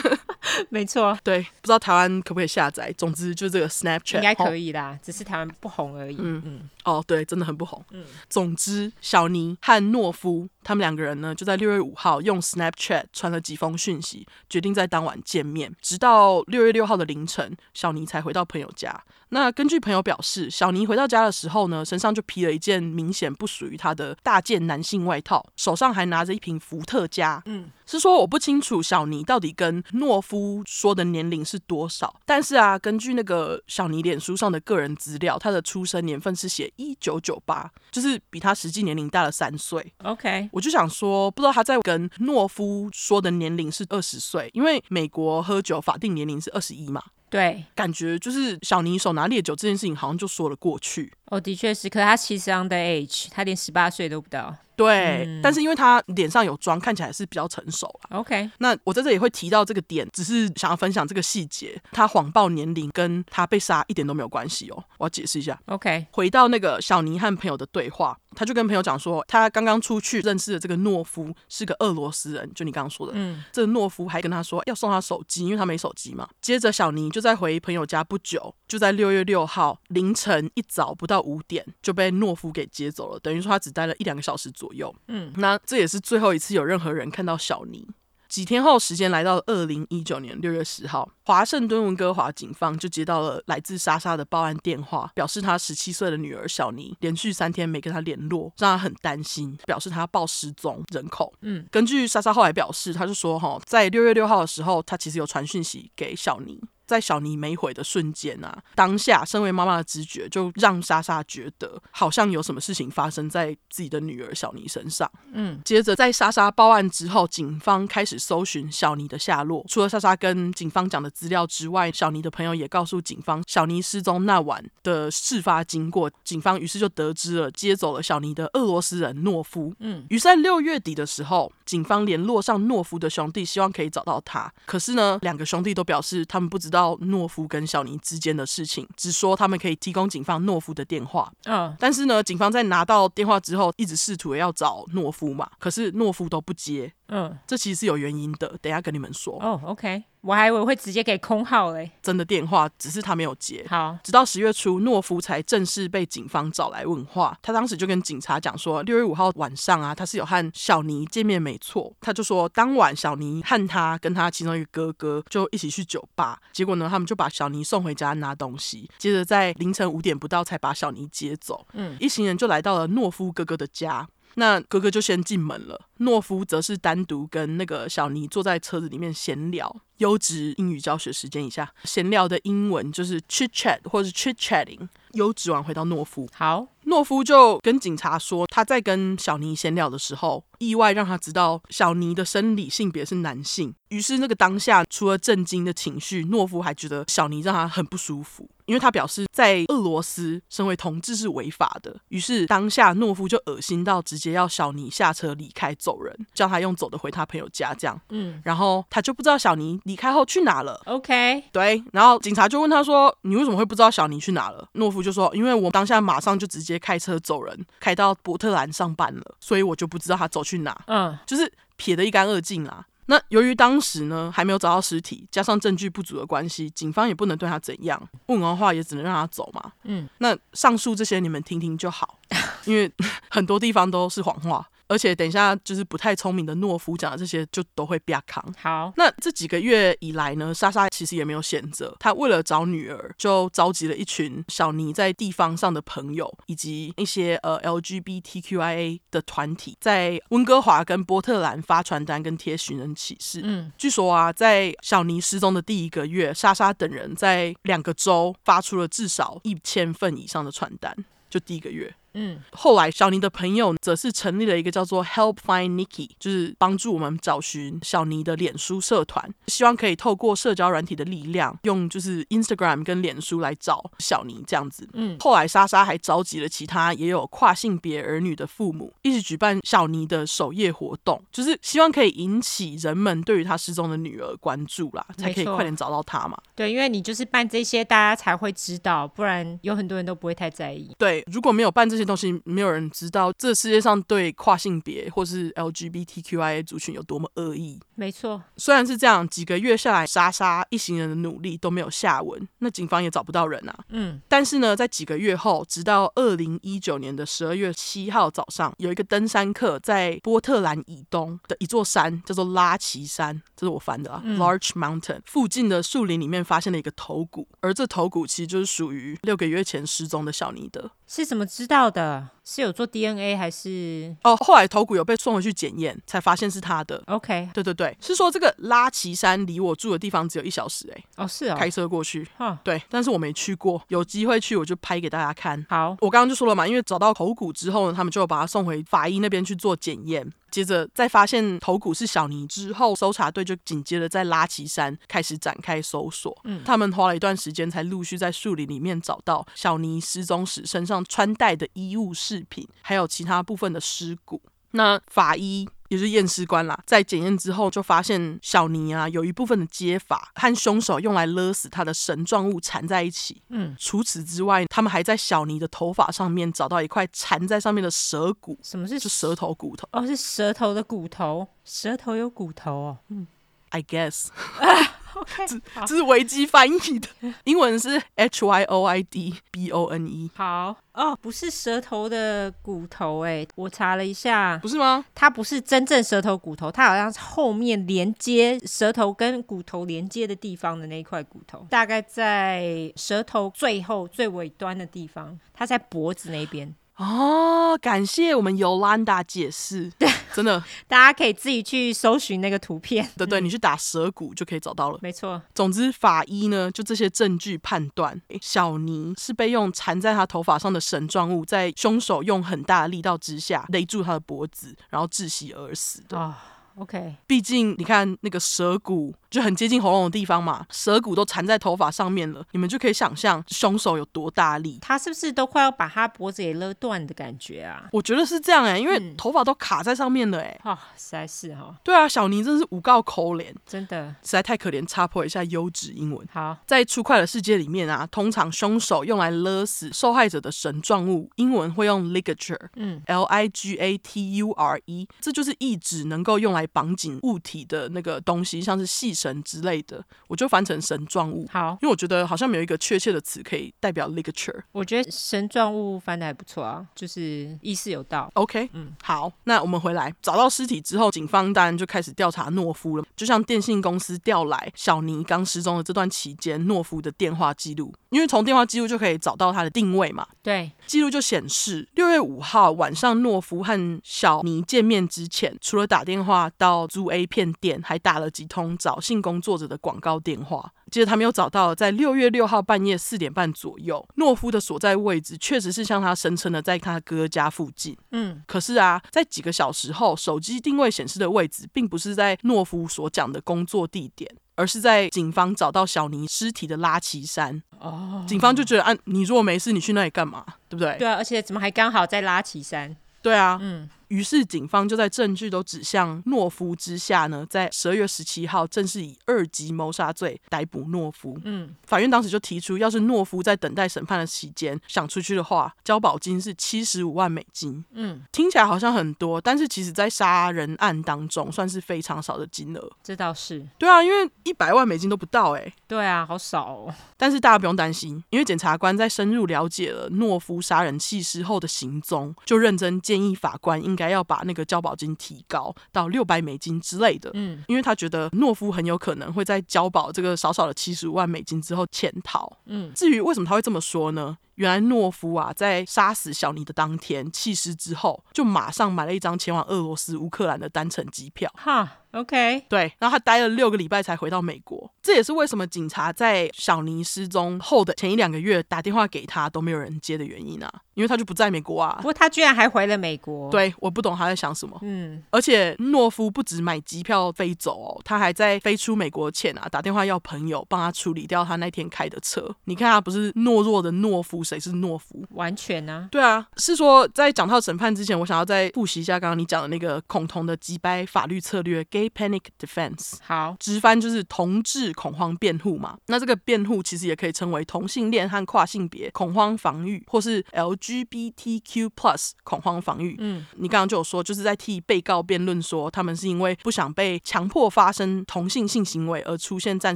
[0.70, 2.94] 没错，对，不知道台湾可不可以下载。
[2.98, 6.18] 总之，就这个 Snapchat 应该可以啦，只是台湾不红而已。
[6.20, 7.84] 嗯嗯，哦，对，真的很不红。
[7.92, 15.74] 嗯，总之，小尼和诺夫他们两个人呢，就在六月五号用 Snapchat 传了几封讯息，决定在当晚见面。
[15.82, 19.04] 直到六月六号的凌晨，小尼才回到朋友家。
[19.34, 27.42] 那根据朋友表示，小尼回到家的时候呢，身上就披了一件明显不属于他的大件男性外套，手上还拿着一瓶伏特加。
[27.46, 39.94] 嗯，是说我不清楚小尼到底跟诺夫说的年龄是多少，但是啊，根据那个小尼脸书上的个人资料，他的出生年份是写一九九八，就是比他实际年龄大了三岁。
[40.04, 47.02] OK，我就想说，不知道他在跟诺夫说的年龄是二十岁，因为美国喝酒法定年龄是二十一嘛。
[47.32, 51.12] 对，感觉就是小尼手拿烈酒这件事情好像就说了过去。
[51.32, 54.54] 哦，的确是，可是他其实 underage，他连十八岁都不到。
[54.74, 58.18] 对，嗯、但是因为他脸上有妆，看起来是比较成熟了。
[58.18, 61.80] OK，那我在这里会提到这个点，只是想要分享这个细节。
[61.92, 64.84] 他谎报年龄跟他被杀一点都没有关系哦。
[64.98, 65.60] 我要解释一下。
[65.68, 73.14] OK，回到那个小尼和朋友的对话，他就跟朋友讲说，他刚刚出去认识的这个懦夫是个俄罗斯人，就你刚刚说的。
[73.16, 76.28] 嗯，这个诺夫还跟他说要送他手机，因为他没手机嘛。
[76.42, 84.94] 接着小尼就在回朋友家不久，就在六月六号凌晨一早不到五点就被懦夫给接走了，等于说他只待了一两个小时左右。
[85.08, 85.60] 嗯，那。
[85.66, 87.88] 这也是最后一次有任何人看到小尼。
[88.28, 101.34] 几天后，时间来到了二零一九年六月十号，华盛顿温哥华警方就接到了来自莎莎的报案电话，表示她十七岁的女儿小尼连续三天没跟她联络，让她很担心，表示她报失踪人口。
[101.42, 106.60] 嗯，根据莎莎后来表示，她就说哈，在六月六号的时候，她其实有传讯息给小尼。
[106.92, 115.10] 在小尼没回的瞬间啊，当下身为妈妈的直觉就让莎莎觉得好像有什么事情发生在自己的女儿小尼身上。
[115.32, 119.64] 嗯，接着在莎莎报案之后，警方开始搜寻小尼的下落。
[119.70, 126.12] 除了莎莎跟警方讲的资料之外，小尼的朋友也告诉警方小尼失踪那晚的事发经过。
[126.26, 129.74] 警方于是就得知了接走了小尼的俄罗斯人诺夫。
[129.80, 134.52] 嗯，于是在六月底的时候，警方联络上诺夫的兄弟，希望可以找到他。
[134.66, 136.81] 可是呢，两个兄弟都表示他们不知道。
[136.82, 141.32] 到诺夫跟小尼之间的事情，只说他们可以提供警方诺夫的电话。
[141.46, 146.92] 嗯，但是呢，警方在拿到电话之后，一直试图要找诺夫嘛，可是诺夫都不接。
[147.12, 149.38] 嗯，这其实是有原因的，等一下跟你们说。
[149.42, 150.04] 哦，OK。
[150.22, 153.66] 我还以为会直接给空号嘞，真的电话，只是他没有接。
[153.68, 157.36] 好，直到十月初，诺夫才正式被警方找来问话。
[157.42, 161.92] 他当时就跟警察讲说，六月五号晚上啊，他是有和小尼见面，没错。
[162.00, 171.66] 他就说，当晚小尼和他跟他其中一个哥哥就一起去酒吧，结果呢，他们就把小尼送回家拿东西，接着在凌晨五点不到才把小尼接走。
[171.74, 174.08] 嗯，一行人就来到了诺夫哥哥的家。
[174.36, 179.76] 那哥哥就先进门了，懦夫则是单独跟那个小尼坐在车子里面闲聊。
[179.98, 184.88] 优质英语教学时间一下，闲聊的英文就是 chit chat 或者是 chit chatting。
[185.12, 193.74] 优质完回到懦夫，好，诺夫就跟警察说，他在跟小尼闲聊的时候，意外让他知道小尼的生理性别是男性。
[193.88, 201.98] 于是那个当下，除了震惊的情绪，诺夫还觉得小尼让他很不舒服，因为他表示在俄罗斯身为同志是违法的。
[202.08, 208.00] 于是当下诺夫就恶心到直接要小尼下车离开走人，叫他用走的回他朋友家这样。
[208.12, 210.82] 嗯，然后他就不知道小尼离开后去哪了。
[210.86, 222.86] OK，对，然后警察就问他说：“你为什么会不知道小尼去哪了？”诺夫就说：“因为我当下马上就直接开车走人，开到波特兰上班了，所以我就不知道他走去哪。”嗯，就是撇得一干二净啊。
[223.06, 228.02] 那由于当时呢还没有找到尸体，加上证据不足的关系，警方也不能对他怎样。
[228.28, 229.72] 问完话也只能让他走嘛。
[229.84, 232.20] 嗯，那上述这些你们听听就好，
[232.66, 232.90] 因为
[233.30, 234.66] 很多地方都是谎话。
[234.92, 238.44] 而且等一下，就是不太聪明的懦夫讲的这些，就都会被扛。
[238.58, 253.40] 好，那这几个月以来呢，莎莎其实也没有闲着，她为了找女儿，就召集了一群小尼在地方上的朋友，以及一些呃 LGBTQIA 的团体，在温哥华跟波特兰发传单跟贴寻人启事。
[253.46, 260.94] 嗯，据说啊，在小尼失踪的第一个月，莎莎等人在两个州发出了至少一千份以上的传单，
[261.30, 261.96] 就第一个月。
[262.14, 274.88] 嗯，后来小尼的朋友则是成立了一个叫做 Help Find Nikki，就是帮助我们找寻小尼的脸书社团，希望可以透过社交软体的力量，用就是 Instagram 跟脸书来找小尼这样子。
[274.94, 286.38] 嗯，后来莎莎还召集了其他也有跨性别儿女的父母，一起举办小尼的首页活动，就是希望可以引起人们对于他失踪的女儿关注啦，才可以快点找到他嘛。
[286.56, 290.92] 对，因为你就是办这些，大家才会知道，不然有很多人都不会太在意。
[290.98, 292.04] 对，如果没有办这些。
[292.04, 297.80] 些东西没有人知道，这世界上对跨性别或是 LGBTQIA 族群有多么恶意。
[297.94, 303.86] 没错，虽然是这样，几个月下来，莎莎一行人的努力都没有下文，那警方也找不到人啊。
[303.90, 320.90] 嗯，但是呢，在几个月后，直到二零一九年的十二月七号早上，有一个登山客在波特兰以东的一座山，叫做拉奇山，这是我翻的啊，嗯，Large Mountain 附近的树林里面发现了一个头骨，而这头骨其实就是属于六个月前失踪的小尼德。
[321.14, 322.30] 是怎么知道的？
[322.54, 324.14] 是有做 DNA 还是？
[324.26, 327.02] 哦，后来头骨有被送回去检验，才发现是他的。
[327.08, 331.04] OK，对对对，是说这个拉奇山离我住的地方只有一小时哎。
[331.16, 332.28] 哦，是哦，开车过去。
[332.38, 335.66] 哈，对，但是我没去过，有机会去我就拍给大家看。
[335.70, 340.30] 好，我刚刚就说了嘛，因为找到头骨之后呢，他们就把他送回法医那边去做检验。
[340.52, 346.38] 接着在发现头骨是小尼之后，搜查队就紧接着在拉奇山开始展开搜索。
[346.44, 354.42] 嗯，他们花了一段时间才陆续在树林里面找到小尼失踪时身上穿戴的衣物饰品，还有其他部分的尸骨。
[354.74, 363.42] 那法医也是验尸官啦，在检验之后就发现小尼啊有一部分的接法和凶手用来勒死他的绳状物缠在一起。
[363.50, 368.58] 嗯，除此之外，他们还在小尼的头发上面找到一块缠在上面的蛇骨。
[368.64, 369.86] 什么是就舌头骨头？
[369.92, 371.46] 哦，是舌头的骨头。
[371.66, 372.98] 舌头有骨头哦。
[373.10, 373.28] 嗯
[373.72, 374.28] ，I guess。
[375.14, 377.08] OK，这这是维基翻译的，
[377.44, 380.32] 英文是 H Y O I D B O N E。
[380.34, 385.04] 好哦，不是舌头的骨头哎，我查了一下，不是吗？
[385.14, 396.74] 它不是真正舌头骨头，它好像是后面连接舌头跟骨头连接的地方的那一块骨头，大概在舌头最后最尾端的地方，它在脖子那边。
[397.02, 400.08] 哦，感谢我们尤兰达解释，对。
[400.34, 405.42] 真的，大家可以自己去搜寻那个图片，对对，你去打蛇骨就可以找到了，没错。
[405.54, 416.18] 总之，法医呢就这些证据判断，小尼是被用缠在他头发上的绳状物，在凶手用很大的力道之下勒住他的脖子，然后窒息而死的。
[416.18, 416.34] 哦
[416.76, 424.80] OK，毕竟你看那个舌骨就很接近喉咙的地方嘛，舌骨都缠在头发上面了，你们就可以想象凶手有多大力。
[424.82, 427.88] 他是不是都快要把他脖子给勒断的感觉啊？
[427.92, 430.62] 我觉得是这样哎、欸，因为头发都卡在上面了哎、欸。
[430.64, 431.76] 哦，实在是哈、哦。
[431.84, 434.86] 对啊，小尼真是五告可怜，真的实在太可怜。
[434.86, 436.28] 插播一下优质英文。
[436.34, 451.48] 好，在粗快的世界里面啊，通常凶手用来勒死受害者的绳状物，英文会用 ligature，嗯，L I G A T U R E，这就是意指能够用来绑紧物体的那个东西，像是细绳之类的，我就翻成绳状物。
[451.52, 454.62] 好，因为我觉得好像没有一个确切的词可以代表 ligature。
[454.72, 458.30] 我觉得绳状物翻的还不错啊，就是意思有道。
[458.36, 470.28] OK，嗯，好，那我们回来找到尸体之后，警方当然就开始调查诺夫了，就像电信公司调来小尼刚失踪的这段期间，诺夫的电话记录，因为从电话记录就可以找到他的定位嘛。
[470.44, 480.72] 对，记录就显示六月五号晚上，诺夫和小尼见面之前，除了打电话到租 A 片店，还打了几通找性工作者的广告电话。
[480.92, 487.98] 接着他们又找到了在六月六号半夜四点半左右，诺夫的所在位置确实是像他声称的，在他哥家附近。
[488.12, 497.64] 嗯，可是啊，在几个小时后，手机定位显示的位置并不是在诺夫所讲的工作地点，而是在警方找到小尼尸体的拉奇山。
[497.80, 500.46] 哦，警方就觉得，啊，你如果没事，你去那里干嘛？
[500.68, 500.98] 对不对？
[500.98, 502.94] 对啊，而且怎么还刚好在拉奇山？
[503.22, 503.90] 对啊，嗯。
[504.12, 511.40] 于是警方就在证据都指向诺夫之下呢，在十二月十七号正式以二级谋杀罪逮捕诺夫。
[511.46, 517.84] 嗯，法院当时就提出，要是诺夫在等待审判的期间想出去的话，交保金是七十五万美金。
[517.92, 522.92] 嗯，听起来好像很多，但是其实在杀人案当中算是非常少的金额。
[523.02, 523.66] 这倒是。
[523.78, 525.74] 对啊，因为一百万美金都不到哎、欸。
[525.88, 526.94] 对啊，好少哦。
[527.16, 544.38] 但是大家不用担心，因为检察官在深入了解了诺夫杀人弃尸后的行踪，就认真建议法官应该要把那个交保金提高到六百美金之类的，嗯，因为他觉得诺夫很有可能会在交保这个少少的七十五万美金之后潜逃，嗯，至于为什么他会这么说呢？
[544.56, 551.98] 原来诺夫啊，在杀死小尼的当天弃尸之后，就马上买了一张前往俄罗斯、乌克兰的单程机票，哈。
[552.12, 560.70] OK，对，然后他待了六个礼拜才回到美国，这也是为什么警察在小尼失踪后的前一两个月打电话给他都没有人接的原因啊，
[561.02, 561.96] 因为他就不在美国啊。
[561.98, 564.78] 不过他居然还回了美国，对，我不懂他在想什么。
[564.84, 572.54] 嗯，而且懦夫不止买机票飞走哦，他还在飞出美国前啊打电话要朋友帮他处理掉他那天开的车。
[572.66, 575.26] 你看他不是懦弱的懦夫，谁是懦夫？
[575.32, 576.08] 完全啊。
[576.12, 582.12] 对啊，是说在讲到审判之前，我想要再复习一下刚刚你讲的那个恐同的击败法律策略 （Gay。
[582.14, 585.98] Panic defense，好，直翻就是同志恐慌辩护嘛。
[586.08, 593.16] 那这个辩护其实也可以称为同性恋和跨性别恐慌防御，或是 LGBT LGBTQ plus 恐慌防御。
[593.20, 599.96] 嗯，你刚刚就有说，就是在替被告辩论，说他们是因为不想被强迫发生同性性行为而出现暂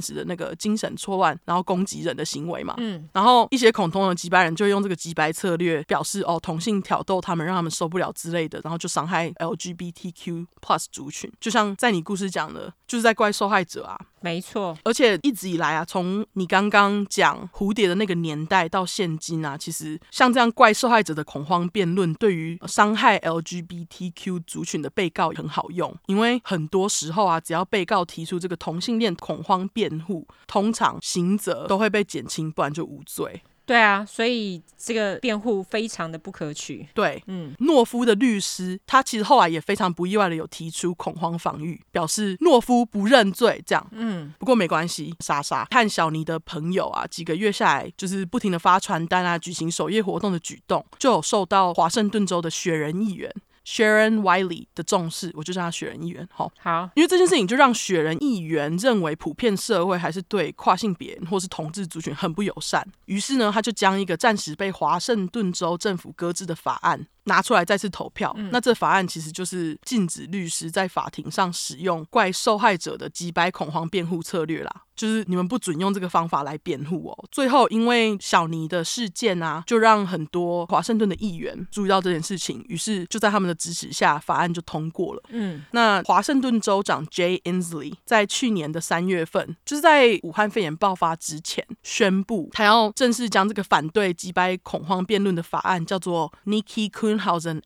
[0.00, 2.74] 时的那个精神错乱，然后攻击人的行为嘛。
[2.78, 11.30] 嗯，然后一些恐同的机掰人就用这个机掰策略，表示哦，同性挑逗他们，让他们受不了之类的，然后就伤害 LGBTQ plus 族群。
[11.40, 13.98] 就像在你故事讲的，就是在怪受害者啊。
[14.20, 33.42] 没错，而且一直以来啊，从你刚刚讲蝴蝶的那个年代到现今啊，其实像这样怪受害者的恐慌辩论，对于伤害 LGBTQ 族群的被告也很好用，因为很多时候啊，只要被告提出这个同性恋恐慌辩护，通常刑责都会被减轻，不然就无罪。
[33.66, 36.88] 对啊，所以这个辩护非常的不可取。
[36.94, 43.86] 对，嗯，诺夫的律师他其实后来也非常不意外的有提出恐慌防御，表示诺夫不认罪这样。
[43.90, 53.28] 嗯，不过没关系，莎莎和小尼的朋友啊，几个月下来就是不停的发传单啊，举行守夜活动的举动，就有受到华盛顿州的雪人议员。
[53.66, 56.26] Sharon Wiley 的重视，我就叫他雪人议员。
[56.32, 68.34] 好，好，因为这件事情就让雪人议员认为普遍社会还是对跨性别或是同志族群很不友善，于是呢，他就将一个暂时被华盛顿州政府搁置的法案拿出来再次投票。
[68.36, 74.82] 嗯、那这法案其实就是禁止律师在法庭上使用怪受害者的击败恐慌辩护策略啦。
[74.96, 77.24] 就是你们不准用这个方法来辩护哦。
[77.30, 85.22] 最后，因为小尼的事件啊，就让很多华盛顿的议员注意到这件事情，于是就在他们的支持下，法案就通过了。
[85.28, 97.15] 嗯，那华盛顿州长 Jay Inslee 在去年的三月份，就是在武汉肺炎爆发之前，宣布他要正式将这个反对击败恐慌辩论的法案叫做 Niki Kuhnhausen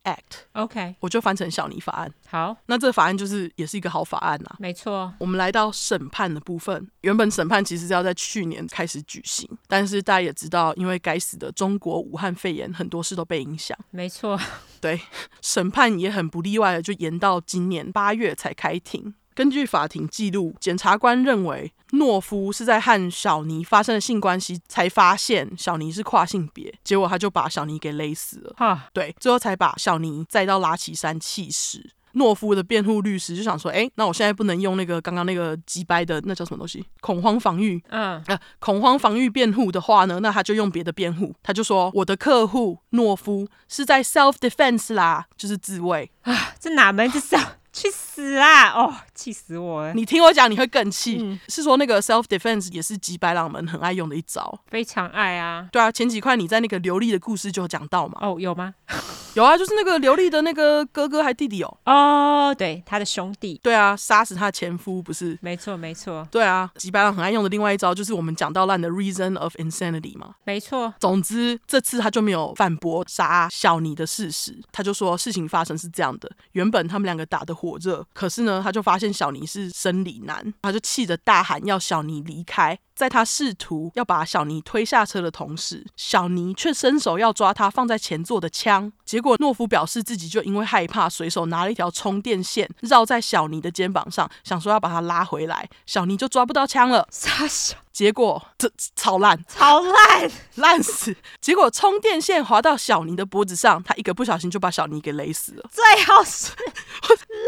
[0.05, 0.45] Act。
[0.53, 2.13] OK，我就翻成小尼法案。
[2.29, 4.57] 好，那这个法案就是也是一个好法案呐。
[4.59, 13.77] 没错，我们来到审判的部分，原本审判其实是要在去年开始举行，但是大家也知道，因为该死的中国武汉肺炎，很多事都被影响。
[13.91, 14.39] 没错，
[14.81, 15.01] 对，
[15.43, 19.15] 审判也很不例外的就延到今年八月才开庭。
[19.41, 28.55] 根据法庭记录，检察官认为诺夫是在和小尼发生了性关系才发现小尼是跨性别，结果他就把小尼给勒死了。
[28.59, 31.91] 哈，对，最后才把小尼载到拉奇山弃尸。
[32.13, 36.85] 诺夫的辩护律师就想说：“哎，那我现在不能用那个刚刚那个机掰的那叫什么东西？
[37.01, 37.83] 恐慌防御。
[37.89, 41.35] 嗯，呃，恐慌防御辩护的话呢，那他就用别的辩护。
[41.43, 46.53] 他就说，我的客户诺夫是在 self defense 啦，就是自卫啊。
[46.61, 47.53] 这哪门子 self？
[47.73, 48.71] 去死啊！
[48.71, 49.93] 哦，气死我了！
[49.93, 51.19] 你听我讲，你会更气。
[51.21, 55.69] 嗯、是说那个 self defense 也是几百朗们很爱用的一招，非常爱啊。
[55.71, 58.17] 对啊，前几块你在那个刘丽的故事就有讲到嘛。
[58.23, 58.75] 哦，有吗？
[59.35, 61.77] 有啊，就是那个刘丽的那个哥哥还弟弟哦。
[61.85, 63.61] 哦，对，他的兄弟。
[63.63, 65.39] 对啊，杀死他的前夫不是？
[65.43, 66.27] 没错，没错。
[66.31, 70.35] 对啊，几百朗很爱用的另外一招就是我们讲到烂的 reason of insanity 嘛。
[70.45, 70.93] 没错。
[70.99, 82.79] 总之这次他就没有反驳杀小尼的事实，他就说事情发生是这样的，原本他们两个打得火热，可是呢，他就发现小尼是生理男，他就气得大喊要小尼离开。
[82.95, 88.93] 在他试图要把小尼推下车的同时，小尼却伸手要抓他放在前座的枪。
[89.07, 97.09] 结果诺夫表示自己就因为害怕，随手拿了一条充电线绕在小尼的肩膀上，想说要把他拉回来，小尼就抓不到枪了。
[97.11, 101.17] 傻小，结果这超烂，超烂，烂死。
[101.41, 105.71] 结果充电线滑到小尼的脖子上，他一个不小心就把小尼给勒死了。
[105.73, 106.53] 最后是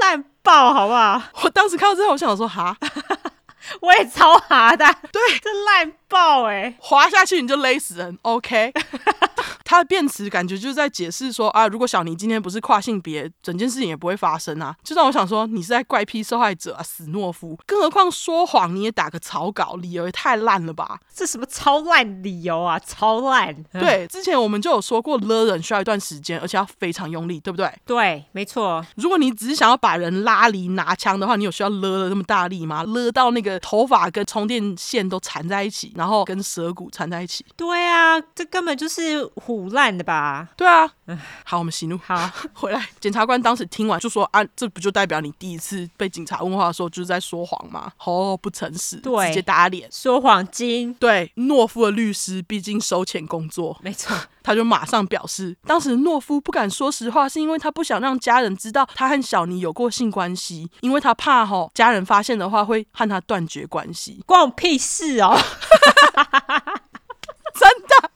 [0.01, 1.23] 烂爆，好不好？
[1.45, 2.77] 我当时看到之后，我想说哈。
[3.81, 8.73] 我也超哈的，对，这烂爆哎、欸，滑下去你就勒死人，OK。
[9.65, 14.75] 他的辩词感觉就是在解释说啊，如果小尼今天不是跨性别，整件事情也不会发生啊。
[14.83, 17.59] 就让我想说，你是在怪批受害者啊，死懦夫。
[17.65, 21.01] 更何况说谎你也打个草稿，理由也太烂了吧？
[21.15, 22.79] 这什么超烂理由啊？
[22.79, 23.55] 超烂。
[23.73, 27.73] 对，之前我们就有说过，勒人需要一段时间，而且要非常用力，对不对？
[27.87, 28.85] 对，没错。
[28.97, 32.85] 如果你只是想要把人拉离拿枪的话，你有需要勒的那么大力吗？
[32.85, 37.47] 勒到那个头发跟充电线都缠在一起，然后跟舌骨缠在一起？
[37.57, 39.63] 对啊，这根本就是虎。
[39.63, 40.49] 腐烂的吧？
[40.57, 40.91] 对啊，
[41.45, 41.97] 好，我们息怒。
[41.99, 42.89] 好， 回来。
[42.99, 47.93] 检察官当时听完就说：“啊，这不就代表你第一次被警察问话的时候就是在说谎吗？
[48.05, 64.23] 哦，不诚实，对，直接打脸，说谎精。”对，懦夫的律师毕竟收钱工作，没错，他就马上表示，当时诺夫不敢说实话，是因为他不想让家人知道他和小尼有过性关系，因为他怕吼家人发现的话会和他断绝关系。
[64.27, 65.39] 关我屁事哦！
[67.55, 68.11] 真的。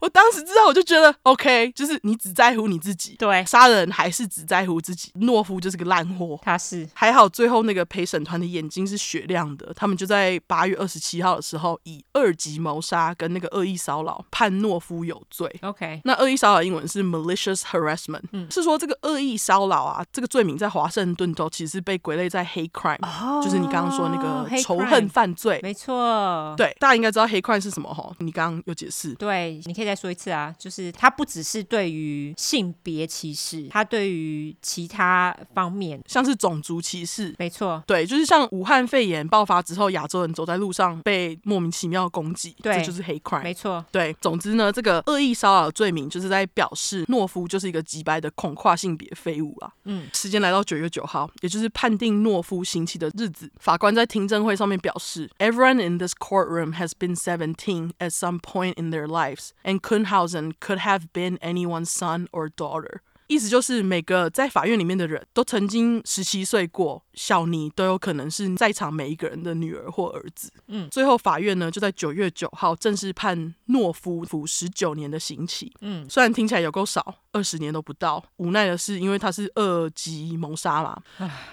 [0.00, 5.12] 我当时知道，我就觉得 OK，就是你只在乎你自己，对，杀人还是只在乎自己。
[5.20, 15.52] 懦夫就是个烂货，他是还好，最后那个陪审团的眼睛是雪亮的，他们就在八月二十七号的时候，以二级谋杀跟那个恶意骚扰判懦夫有罪。
[15.62, 28.10] OK，那恶意骚扰英文是 malicious harassment，、嗯、是说这个恶意骚扰啊，这个罪名在华盛顿州其实是被归类在 hate crime，、哦、就是你刚刚说那个仇恨犯罪，没错，对，大家应该知道 hate crime 是什么哈？
[28.18, 49.70] 你刚刚有解释，对，你可以再说一次啊，就是它不只是对于性别歧视，它对于其他方面，像是种族歧视，没错，对，就是像武汉肺炎爆发之后，亚洲人走在路上被莫名其妙攻击，对，这就是 hate crime，没错，对，总之呢，这个恶意骚扰罪名就是在表示懦夫就是一个极白的恐跨性别废物啊。
[49.84, 60.78] 嗯，时间来到九月九号，也就是判定懦夫刑期的日子，法官在听证会上面表示，Everyone in this courtroom has been seventeen at some point in their lives, and Kunhausen could
[60.78, 63.02] have been anyone's son or daughter.
[63.28, 70.50] 意思就是每个在法院里面的人都曾经十七岁过，小尼都有可能是在场每一个人的女儿或儿子。
[70.66, 75.70] 嗯，最后法院呢就在九月九号正式判诺夫服十九年的刑期。
[75.82, 78.24] 嗯，虽然听起来有够少，二十年都不到。
[78.38, 80.98] 无奈的是，因为他是二级谋杀嘛，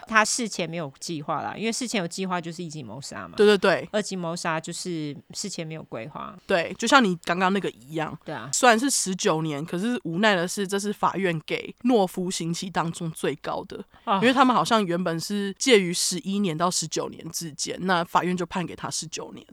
[0.08, 3.34] 他事前没有计划啦，因为事前有计划就是一级谋杀嘛。
[3.36, 6.34] 对对对，二级谋杀就是事前没有规划。
[6.48, 8.18] 对，就像你刚刚那个一样。
[8.24, 11.65] 对啊，虽然是十九年，可是无奈的是，这是法院给。
[11.84, 19.46] 懦夫刑期当中最高的，因为他们好像原本是介于十一年到十九年之间，那法院就判给他十九年。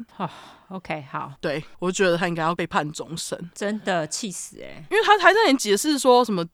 [0.73, 4.85] OK，好，对，我觉得他应该要被判终身，真的气死哎、欸！
[4.91, 6.45] 因为他还在那里解释说什么。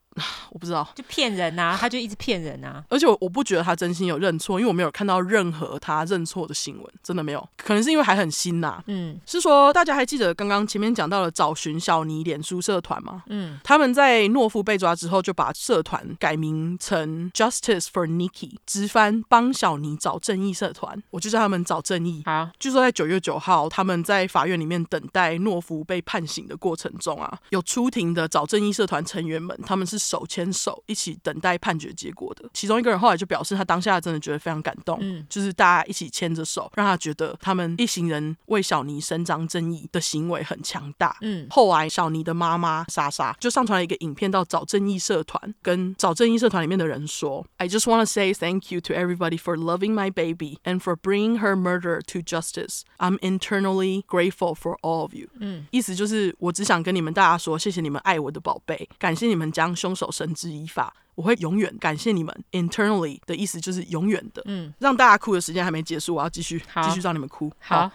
[0.51, 2.85] 我不知道，就骗人呐、啊，他就一直骗人呐、啊。
[2.89, 7.49] 而且我我不觉得他真心有认错，因为我没有看到任何他认错的新闻，真的没有。
[7.57, 8.85] 可能是因为还很新呐、啊。
[8.89, 13.23] 嗯，是说大家还记得刚刚前面讲到了找寻小尼脸书社团吗？
[13.28, 21.01] 嗯，他们在懦夫被抓之后就把社团改名成 Justice for Nikki，直翻帮小尼找正义社团。
[21.11, 22.24] 我就叫他们找正义。
[22.27, 29.98] 好，据说在九月九号，他们在法院里面等待诺夫被判刑的过程中啊，有出庭的找正义社团成员们，他们是。
[30.09, 41.47] 手牵手一起等待判决结果的，其中一个人后来就表示，他当下真的觉得非常感动，嗯，就是大家一起牵着手，让他觉得他们一行人为小尼伸张正义的行为很强大，嗯。
[41.51, 51.40] 后来小尼的妈妈莎莎就上传了一个影片到找正义社团，跟找正义社团里面的人说：“I just want to say thank you to everybody for loving my baby and for bringing
[51.40, 52.82] her murder to justice.
[52.98, 59.95] I'm internally grateful for all of you。”嗯，意思就是我只想跟你们大家说，谢谢你们爱我的宝贝，感谢你们将凶。
[59.99, 60.95] 手绳之以法。
[61.19, 62.32] 我会永远感谢你们。
[62.53, 64.40] Internally 的意思就是永远的。
[64.47, 67.51] 嗯，让大家哭的时间还没结束，我要继续继续让你们哭。
[67.59, 67.90] 好，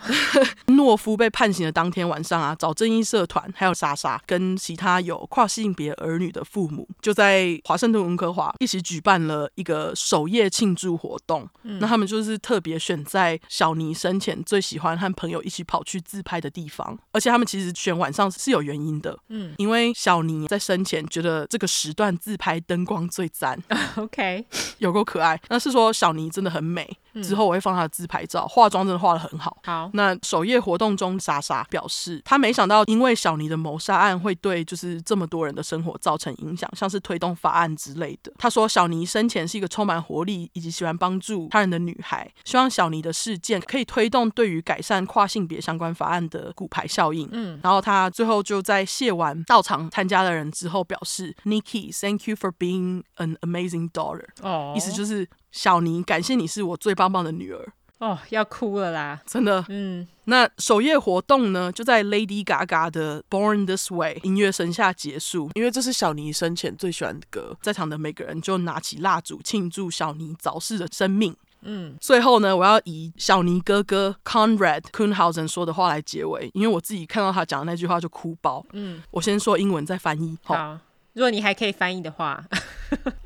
[0.68, 11.48] 懦 夫被判刑的当天晚上啊，找正义社团还有莎莎跟其他有跨性别儿女的父母，就在华盛顿温哥华一起举办了一个首夜庆祝活动。
[11.62, 19.18] 嗯，那他们就是特别选在小尼生前最喜欢和朋友一起跑去自拍的地方，而且他们其实选晚上是有原因的。
[19.30, 23.62] 嗯，因为小尼在生前觉得这个时段自拍灯光最赞，
[23.96, 24.44] OK，
[24.80, 25.40] 有够可爱。
[25.50, 26.98] 那是说小尼真的很美。
[27.22, 29.56] 之后我会放她的自拍照，化妆真的化的很好。
[29.64, 38.34] 好，那首页活动中，莎莎表示，她没想到因为小尼的谋杀案会对就是这么多人的生活造成影响，像是推动法案之类的。
[38.36, 47.30] 她说，小尼生前是一个充满活力以及喜欢帮助他人的女孩，希望小尼的事件可以推动对于改善跨性别相关法案的骨牌效应。
[47.32, 54.26] 嗯，然后她最后就在谢完到场参加的人之后表示，Nikki，thank you for being an amazing daughter。
[54.42, 55.28] 哦，意思就是。
[55.54, 59.64] 小尼，感谢你是我最棒棒的女儿哦，要哭了啦，真的。
[59.70, 67.56] 嗯，那首页活动呢，就在 Lady Gaga 的 Born This Way 音乐声下结束，因为这是小尼生前最喜欢的歌。
[67.62, 71.36] 在场的每个人就拿起蜡烛庆祝小尼早逝的生命。
[71.62, 78.66] 嗯，最后呢，我要以小尼哥哥 Conrad Kuhnhausen 说的话来结尾，因为我自己看到他讲的那句话就哭包。
[78.72, 80.36] 嗯，我先说英文再翻译。
[80.44, 80.80] 好，
[81.14, 82.44] 如果你还可以翻译的话。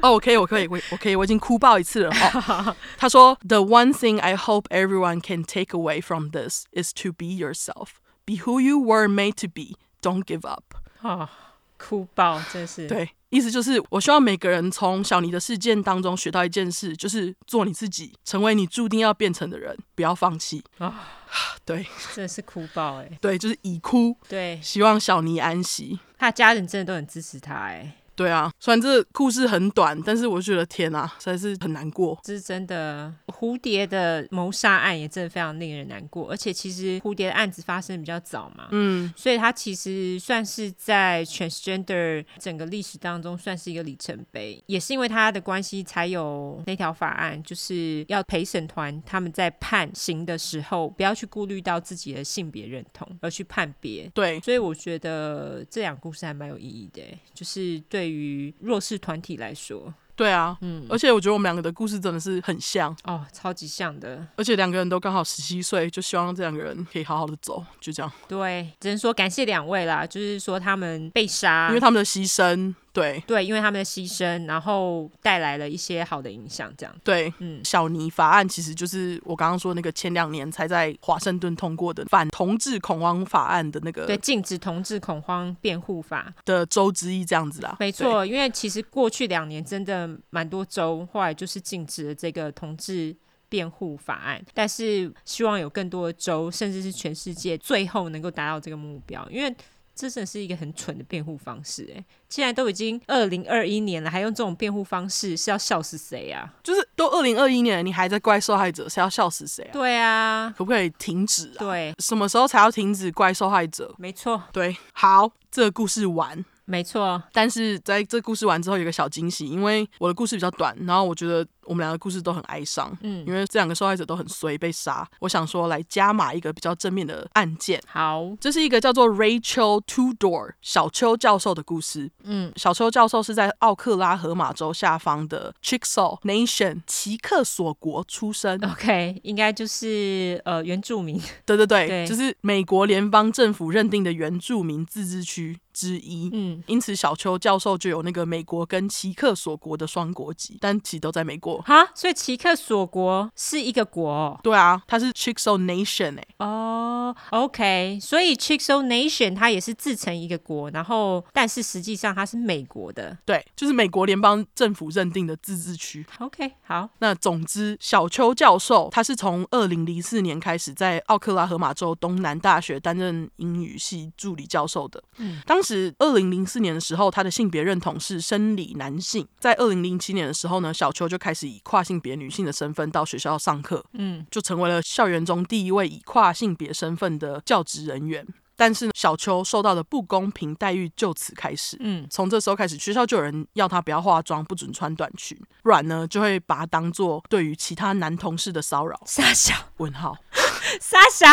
[0.02, 2.10] 哦，我可以，我可以，我我可以，我已经哭爆一次了。
[2.10, 7.90] 哦，他说：“The one thing I hope everyone can take away from this is to be yourself,
[8.26, 9.78] be who you were made to be.
[10.02, 10.64] Don't give up。”
[11.02, 11.30] 啊，
[11.78, 12.88] 哭爆，真是。
[12.88, 21.17] 对，意思就是我希望每个人从小尼的事件当中学到一件事，就是做你自己，成为你注定要变成的人，不要放弃啊。
[21.66, 21.86] 对，
[22.16, 23.10] 真的是哭爆哎。
[23.22, 24.16] 对，就是已哭。
[24.28, 26.00] 对，希望小尼安息。
[26.18, 27.96] 他的家人真的都很支持他哎。
[28.18, 32.20] 对啊，虽然这故事很短，但是我觉得天啊，实在是很难过。
[32.24, 36.28] 这是真的，蝴蝶的谋杀案也真的非常令人难过。
[36.32, 44.60] 而且其实蝴蝶的案子发生比较早嘛，嗯，所以它其实算是在 transgender 整个历史当中算是一个里程碑。
[44.66, 54.10] 也是因为他的关系，才有那条法案，就是要陪审团他们在判刑的时候，不要去顾虑到自己的性别认同而去判别。
[54.16, 57.04] 对，所以我觉得这两个故事还蛮有意义的，
[57.36, 58.07] 就是对。
[58.08, 68.10] 对于弱势团体来说，对啊，嗯，而且我觉得我们两个的故事真的是很像哦，超级像的，而且两个人都刚好十七岁，就希望这两个人可以好好的走，就这样。
[68.30, 72.74] 对，只能说感谢两位啦，就是说他们被杀，因为他们的牺牲。
[72.98, 76.96] 对对，因为他们的牺牲，然后带来了一些好的影响，这样。
[77.04, 87.78] 对，嗯，小尼法案其实就是我刚刚说那个前两年才在华盛顿通过的反同志恐慌法案的那个，对，禁止同志恐慌辩护法的州之一，这样子啊。
[87.80, 93.16] 没错，因为其实过去两年真的蛮多州后来就是禁止了这个同志
[93.48, 99.56] 辩护法案，但是希望有更多的州，甚至是全世界，最后能够达到这个目标，因为。
[99.98, 106.54] 这真的是一个很蠢的辩护方式，哎，既然都已经二零二一年了，还用这种辩护方式，是要笑死谁啊？
[106.64, 109.74] 就是都二零二一年了，你还在怪受害者，是要笑死谁啊？
[109.74, 111.60] 对啊，可不可以停止啊？
[111.60, 113.94] 对，什么时候才要停止怪受害者？
[113.98, 116.46] 没错，对，好，这个故事完。
[116.70, 127.82] 没错，但是在这故事完之后有个小惊喜，因为我的故事比较短，然后我觉得我们两个故事都很哀伤，嗯，因为这两个受害者都很衰被杀，我想说来加码一个比较正面的案件。
[127.88, 132.10] 好，这是一个叫做 Rachel Tudor 小邱教授的故事。
[132.24, 138.58] 嗯，小邱教授是在奥克拉荷马州下方的 Chickasaw Nation 奇克索国出生。
[138.64, 141.22] OK，应该就是呃原住民。
[141.46, 146.30] 对对对，对就是美国联邦政府认定的原住民自治区之一。
[146.32, 146.64] 嗯。
[146.68, 151.57] 因此，小邱教授就有那个美国跟奇克索国的双国籍，但其实都在美国。
[151.62, 154.40] 哈，所以奇克索国是一个国哦？
[154.44, 156.26] 对啊，它是 Chickasaw Nation 哎。
[156.38, 163.18] 哦，OK，所以 Chickasaw Nation 它也是自成一个国，然后但是实际上它是美国的。
[163.26, 166.06] 对，就是美国联邦政府认定的自治区。
[166.20, 166.90] OK，好。
[167.00, 175.02] 那总之，小邱教授他是从二零零四年开始在奥克拉荷马州东南大学担任英语系助理教授的。
[175.18, 179.28] 嗯，当时二零零四年的时候，他的性别认同是生理男性。
[179.40, 188.26] 在二零零七年的时候呢，小邱就开始以跨性别女性的身份到学校上课，嗯，就成为了校园中第一位以跨性别身份的教职人员。
[188.60, 199.00] 但是小秋受到的不公平待遇就此开始，嗯，从这时候开始，学校就有人要她不要化妆，不准穿短裙，不然呢就会把她当做对于其他男同事的骚扰。
[199.06, 200.18] 傻笑问号，
[200.80, 201.28] 傻小。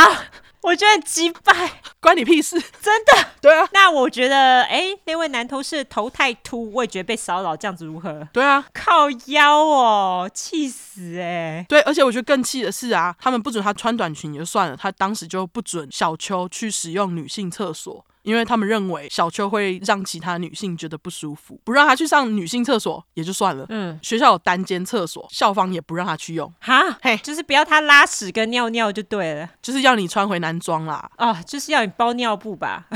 [0.62, 2.59] 我觉得很击败，关你屁事！
[2.81, 3.69] 真的， 对啊。
[3.74, 8.27] 那我觉得，哎，那位男同事头太秃，我也觉得被骚扰，这样子如何？
[8.32, 11.66] 对啊，靠腰哦，气死哎、欸！
[11.69, 18.02] 对，而且我觉得更气的是啊，他们不准他穿短裙也就算了，他当时就不准小秋去使用女性厕所。
[18.25, 23.65] 因为他们认为小秋会让其他女性觉得不舒服，不让她去上女性厕所也就算了。
[23.69, 26.53] 嗯，学校有单间厕所，校方也不让她去用。
[26.61, 31.09] 哈，嘿，就是不要她拉屎跟尿尿就对了，就是要你穿回男装啦。
[31.19, 32.87] 哦，就是要你包尿布吧？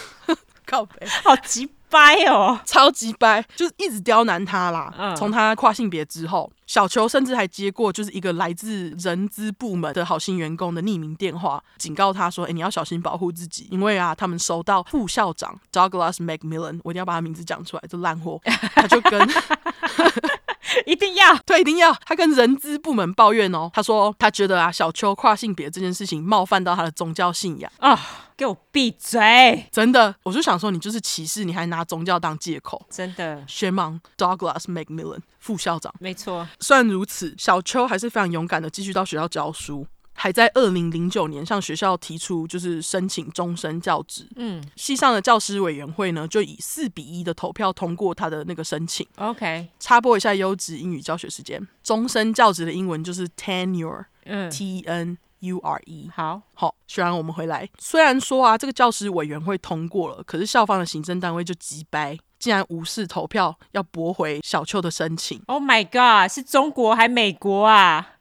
[0.66, 1.70] 靠北，好急。
[1.94, 4.92] 掰哦，超级掰，就是一直刁难他啦。
[4.98, 18.40] 嗯，从他跨性别之后，小球甚至还接过就是一个来自人资部门的好心员工的匿名电话，警告他说：“哎，你要小心保护自己，因为啊，他们收到副校长 Douglas McMillan，我一定要把他名字讲出来，这烂货，
[18.74, 19.20] 他就跟。”
[20.86, 21.92] 一定要对，一定要。
[22.04, 27.98] 他跟人资部门抱怨哦，他说他觉得啊，小邱跨性别这件事情冒犯到他的宗教信仰啊，
[28.36, 29.66] 给我闭嘴！
[29.70, 33.42] 真的，我就想说，你就是歧视，你还拿宗教当借口，真的。
[33.46, 36.46] Shame on Douglas McMillan 副校长，没错。
[36.60, 39.86] 虽然如此，小邱还是非常勇敢的继续到学校教书。
[40.14, 44.26] 还在二零零九年向学校提出，就是申请终身教职。
[44.36, 49.06] 嗯，系上的教师委员会呢，就以四比一的投票通过他的那个申请。
[49.16, 51.60] OK，插播一下优质英语教学时间。
[51.82, 56.08] 终身教职的英文就是 tenure，嗯，T N U R E。
[56.14, 57.68] 好，好，学完我们回来。
[57.78, 65.42] 虽然说啊，这个教师委员会通过了，可是校方的行政单位就急掰，竟然无视投票，要驳回小邱的申请。
[65.46, 68.14] Oh my god，是中国还美国啊？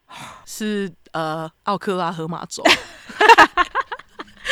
[0.46, 0.92] 是。
[1.14, 2.62] 呃，奥克拉荷马州，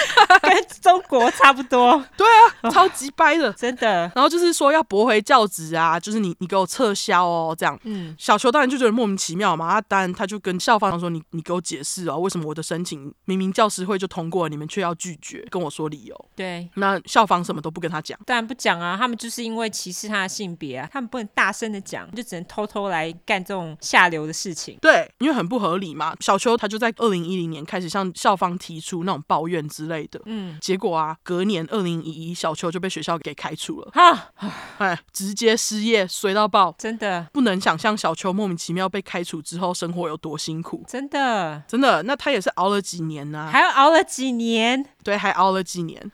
[0.41, 2.03] 跟中国差不多。
[2.17, 2.27] 对
[2.61, 4.11] 啊，超级掰的， 真的。
[4.15, 7.77] 然后就是说要驳回教职啊，就是你你给我撤销哦，这样。
[7.83, 16.25] 嗯，小球当然就觉得莫名其妙嘛，他当然他就跟校方说，你你给我解释啊，为什么我的申请明明教师会就通过了，你们却要拒绝，跟我说理由。
[16.35, 24.77] 对，那校方什么都不跟他讲，当然不讲啊，他们就是因为歧视他的性别啊，他们不能大声的讲，就只能偷偷来干这种下流的事情。
[24.81, 26.15] 对，因为很不合理嘛。
[26.19, 34.31] 小球他就在二零一零年开始向校方提出那种抱怨之类的，嗯，结果啊，隔年二零一一，小秋就被学校给开除了，哈，
[34.77, 37.27] 哎，直接失业，衰到爆，真的。
[37.33, 41.63] 不能想象小秋莫名其妙被开除之后生活有多辛苦，真的。
[41.67, 42.03] 真的。
[42.03, 43.49] 那他也是熬了几年呢、啊？
[43.51, 46.11] 还要熬了几年，对，还熬了几年。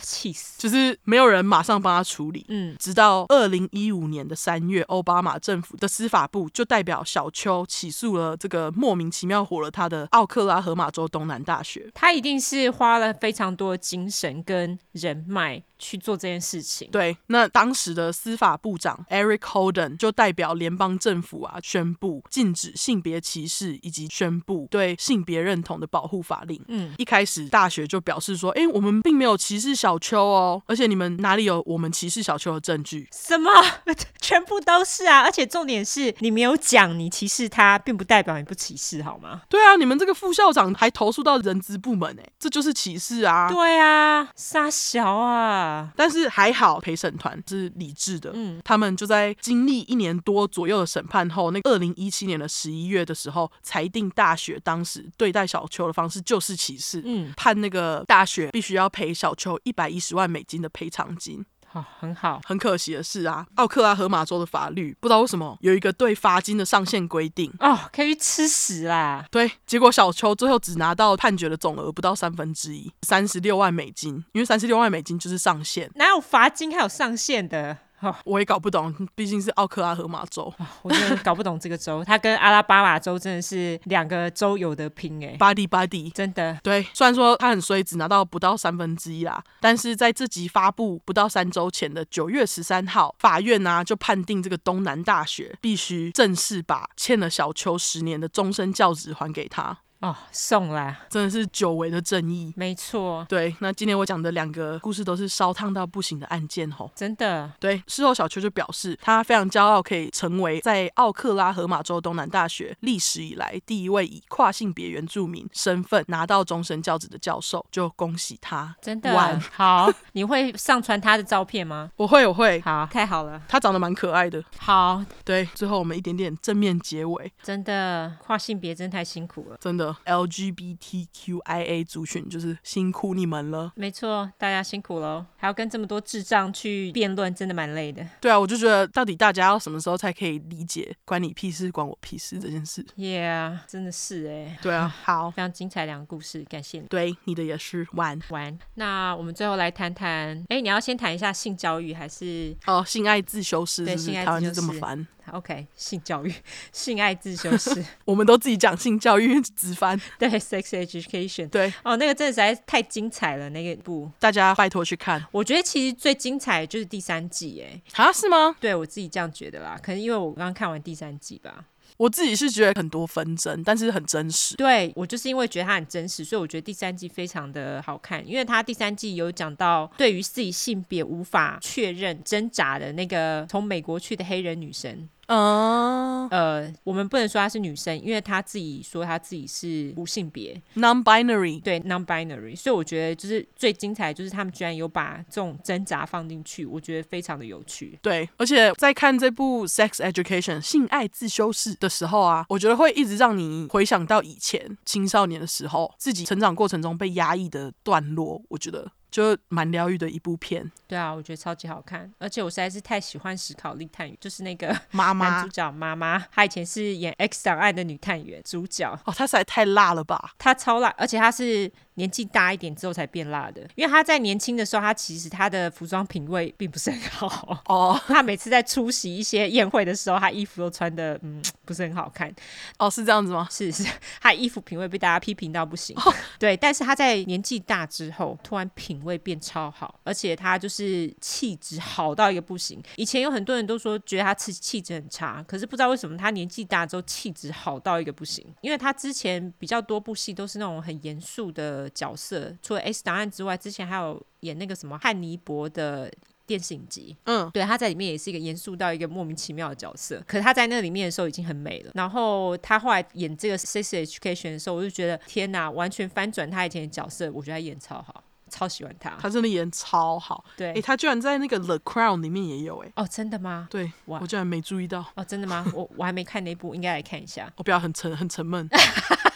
[0.00, 0.60] 气死！
[0.60, 11.90] 就是没有人马上帮他处理，嗯，直到二零一五年的三月，奥巴马政府的司法部就代表小丘起诉了这个莫名其妙火了他的奥克拉荷马州东南大学。
[11.94, 16.88] 他一定是花了非常多的精神跟人脉去做这件事情。
[16.90, 26.60] 对，那当时的司法部长 Eric Holden 就代表联邦政府啊，宣布禁止性别歧视，以及宣布对性别认同的保护法令。
[26.68, 33.08] 嗯，一开始大学就表示说，哎，我们并没有歧视小秋哦，而且你们哪里有我们歧视小秋的证据？
[33.12, 33.50] 什么？
[34.20, 35.20] 全部都是啊！
[35.22, 39.42] 而且重点是你没有讲你歧视他，并不代表你不歧视，好吗？
[39.48, 43.48] 对啊，你们这个副校长还投诉到人资部门，哎，这就是歧视啊！
[43.48, 45.90] 对啊，杀小啊！
[45.96, 61.44] 但是还好陪审团是理智的，嗯，他们就在经历一年多左右的审判后，那二零一七年的十一月的时候，裁定大学当时对待小秋的方式就是歧视，嗯，判那个大学必须要赔小丘一百一十万美金的赔偿金。
[61.66, 62.38] 好、哦，很好。
[62.44, 69.24] 很可惜的是啊，奥克拉荷马州的法律不知道为什么有一个对罚金的上限规定哦，可以去吃屎啦。
[69.30, 75.90] 对，结果小邱最后只拿到判决的总额不到三分之一，三十六万美金，因为三十六万美金就是上限。
[75.94, 77.78] 哪有罚金还有上限的？
[78.02, 82.04] 哦，我也搞不懂，毕竟是奥克拉荷马州，哦，我真的搞不懂这个州。
[82.04, 86.58] 它跟阿拉巴马州真的是两个州有的拼哎，buddy buddy，真的。
[86.62, 99.78] 对，虽然说他很衰，只拿到不到三分之一啦，但是在这集发布不到三周前的九月十三号，法院呢、啊、就判定这个东南大学必须正式把欠了小邱十年的终身教职还给他。
[100.02, 102.52] 哦，送啦，真的是久违的正义。
[102.56, 103.54] 没错，对。
[103.60, 107.50] 那今天我讲的两个故事都是烧烫到不行的案件吼，真的。
[107.60, 118.74] 对，事后小邱就表示，他非常骄傲可以成为在奥克拉荷马州东南大学历史以来第一位以跨性别原住民身份拿到终身教职的教授，就恭喜他。
[118.82, 119.14] 真的。
[119.14, 121.90] 完好， 你会上传他的照片吗？
[121.96, 122.60] 我会，我会。
[122.62, 123.40] 好，太好了。
[123.46, 124.42] 他长得蛮可爱的。
[124.58, 125.48] 好，对。
[125.54, 127.32] 最后我们一点点正面结尾。
[127.40, 129.56] 真的，跨性别真的太辛苦了。
[129.60, 133.72] 真的，LGBTQIA 族群就是辛苦你们了。
[133.76, 138.06] 没错，大家辛苦喽，还要跟这么多智障去辩论，真的蛮累的。
[138.20, 144.58] 对啊，我就觉得到底大家要什么时候才可以理解“关你屁事，关我屁事”这件事？Yeah，真的是哎。
[144.60, 146.86] 对啊，好，非常精彩两个故事，感谢你。
[146.88, 147.86] 对，你的也是。
[147.92, 152.56] 玩玩，那我们最后来谈谈，哎，你要先谈一下性教育还是？
[152.66, 154.06] 哦，性爱自修室是不是？
[154.06, 155.06] 对，性爱台湾就这么烦。
[155.30, 156.34] OK，性教育，
[156.72, 160.00] 性爱自修室， 我们都自己讲性教育，直翻。
[160.18, 161.48] 对，sex education。
[161.48, 165.24] 对，哦，那个真的实在是太精彩了，那个部，大家拜托去看。
[165.30, 168.56] 我觉得其实最精彩的就是第三季，哎，啊，是吗？
[168.60, 171.66] 对我自己这样觉得啦，可能因为我刚刚看完第三季吧。
[172.02, 174.56] 我自己是觉得很多纷争，但是很真实。
[174.56, 185.08] 对，我就是因为觉得它很真实，所以我觉得第三季非常的好看，因为它第三季有讲到对于自己性别无法确认挣扎的那个从美国去的黑人女生。
[185.26, 192.56] 嗯、uh，呃，我们不能说她是女生，因为她自己说她自己是无性别，non-binary，对，non-binary。
[192.56, 197.98] 所以我觉得就是最精彩，就是他们居然有把这种挣扎放进去，我觉得非常的有趣。
[198.02, 208.90] 对，而且在看这部《Sex Education》性爱自修室的时候啊，我觉得会一直让你回想到以前青少年的时候，自己成长过程中被压抑的段落，我觉得。
[209.12, 215.28] 就蛮疗愈的一部片，对啊，我觉得超级好看，而且我实在是太喜欢史考利探员，就是那个妈妈。
[215.28, 221.70] 男主角妈妈，她以前是演《X 档案》的女探员主角，哦，她实在太辣了吧，她超辣，而且她是。
[221.94, 228.00] 年纪大一点之后才变辣的，因为他在年轻的时候，他其实他的服装品味并不是很好哦。
[228.08, 232.34] 他每次在出席一些宴会的时候，他衣服都穿的嗯不是很好看。
[232.78, 233.46] 哦，是这样子吗？
[233.50, 233.84] 是是，
[234.22, 235.94] 他衣服品味被大家批评到不行。
[235.98, 236.14] 哦。
[236.38, 242.82] 对，但是他在年纪大之后，突然品味变超好，而且他就是气质好到一个不行。
[242.96, 248.46] 以前有很多人都说觉得他气气质很差，可是不知道为什么他年纪大之后气质好到一个不行。
[248.62, 251.81] 因为他之前比较多部戏都是那种很严肃的。
[251.82, 256.10] 的角色，除了《S 档案》之外，之前还有演那个什么汉尼伯的
[256.46, 257.16] 电视影集。
[257.24, 260.22] 嗯，对，他在里面也是一个严肃到一个莫名其妙的角色。
[260.26, 261.90] 可是他在那里面的时候已经很美了。
[261.94, 267.30] 然后他后来演这个《Sex Education》的时候，我就觉得天哪，完全翻转他以前的角色。
[267.32, 268.24] 我觉得他演超好。
[268.52, 270.44] 超喜欢他，他真的演超好。
[270.58, 272.92] 对，哎、欸，他居然在那个《The Crown》里面也有哎。
[272.96, 273.66] 哦，真的吗？
[273.70, 275.02] 对，我居然没注意到。
[275.14, 275.64] 哦，真的吗？
[275.74, 277.50] 我我还没看那部，应该来看一下。
[277.56, 278.68] 我不要很沉很沉闷，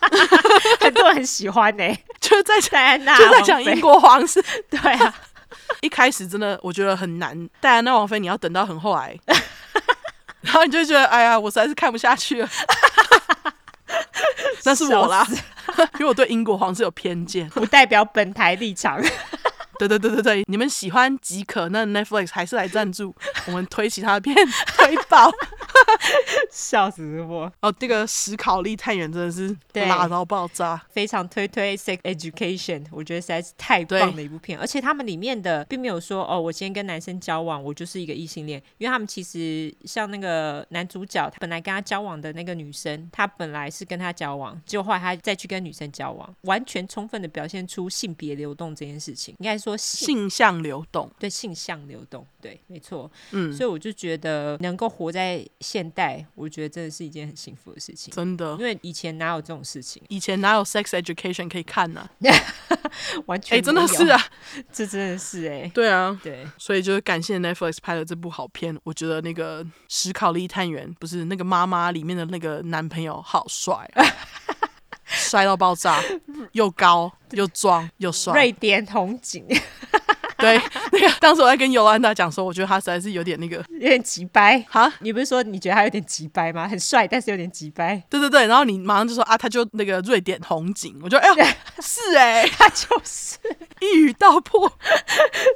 [0.80, 4.42] 很多人很喜欢呢、欸，就是在戴安娜，就在讲英国皇室。
[4.70, 5.14] 对啊，
[5.80, 9.16] 一开始真的我觉得很难，戴安娜王妃你要等到很后来，
[10.42, 12.48] 然后你就觉得哎呀，我实在是看不下去了。
[14.64, 15.26] 那是我啦。
[15.94, 19.00] 因为我对英国皇室有偏见，不代表本台立场。
[19.80, 23.14] 对对对对对，你们喜欢即可，那 Netflix 还是来赞助
[23.48, 24.36] 我们推其他的片，
[24.76, 25.32] 推爆，
[26.52, 27.50] 笑死我！
[27.60, 49.69] 哦，这个史考利太远真的是辣到爆炸，非常推推 Sex Education，我觉得实在是太棒的一部片，而且他们里面的并没有说哦，我今天跟男生交往，我就是一个异性恋，因为他们其实像那个男主角，他本来跟他交往的那个女生，他本来是跟他交往，结果后来他再去跟女生交往，完全充分的表现出性别流动这件事情，应该说。
[49.76, 60.02] 性向流动，对，性向流动，对，没错，嗯，所以我就觉得能够活在现代，我觉得真的是一件很幸福的事情，真的，因为以前哪有这种事情？
[60.08, 62.10] 以前哪有 sex education 可以看呢、啊？
[63.26, 64.20] 完全，哎、欸，真的是啊，
[64.72, 74.04] 这真的是哎、欸，对啊，对，所以就是感谢 Netflix 拍了这部好片，我觉得那个史考利探员不是那个妈妈里面的那个男朋友好帅、啊。
[75.12, 76.00] 帅到爆炸，
[76.52, 78.32] 又高又壮又帅。
[78.34, 79.44] 瑞典红警，
[80.38, 80.60] 对，
[80.92, 86.66] 那个当时我在跟尤安达讲说，我觉得他实在是有点那个，有点急掰哈，你不是说你觉得他有点急掰吗？
[86.66, 88.02] 很帅，但是有点急掰。
[88.08, 91.44] 对对对，然后你马上就说啊，他就那个瑞典红警，我觉得哎呦，
[91.82, 93.36] 是哎、欸，他就是
[93.80, 94.70] 一语道破，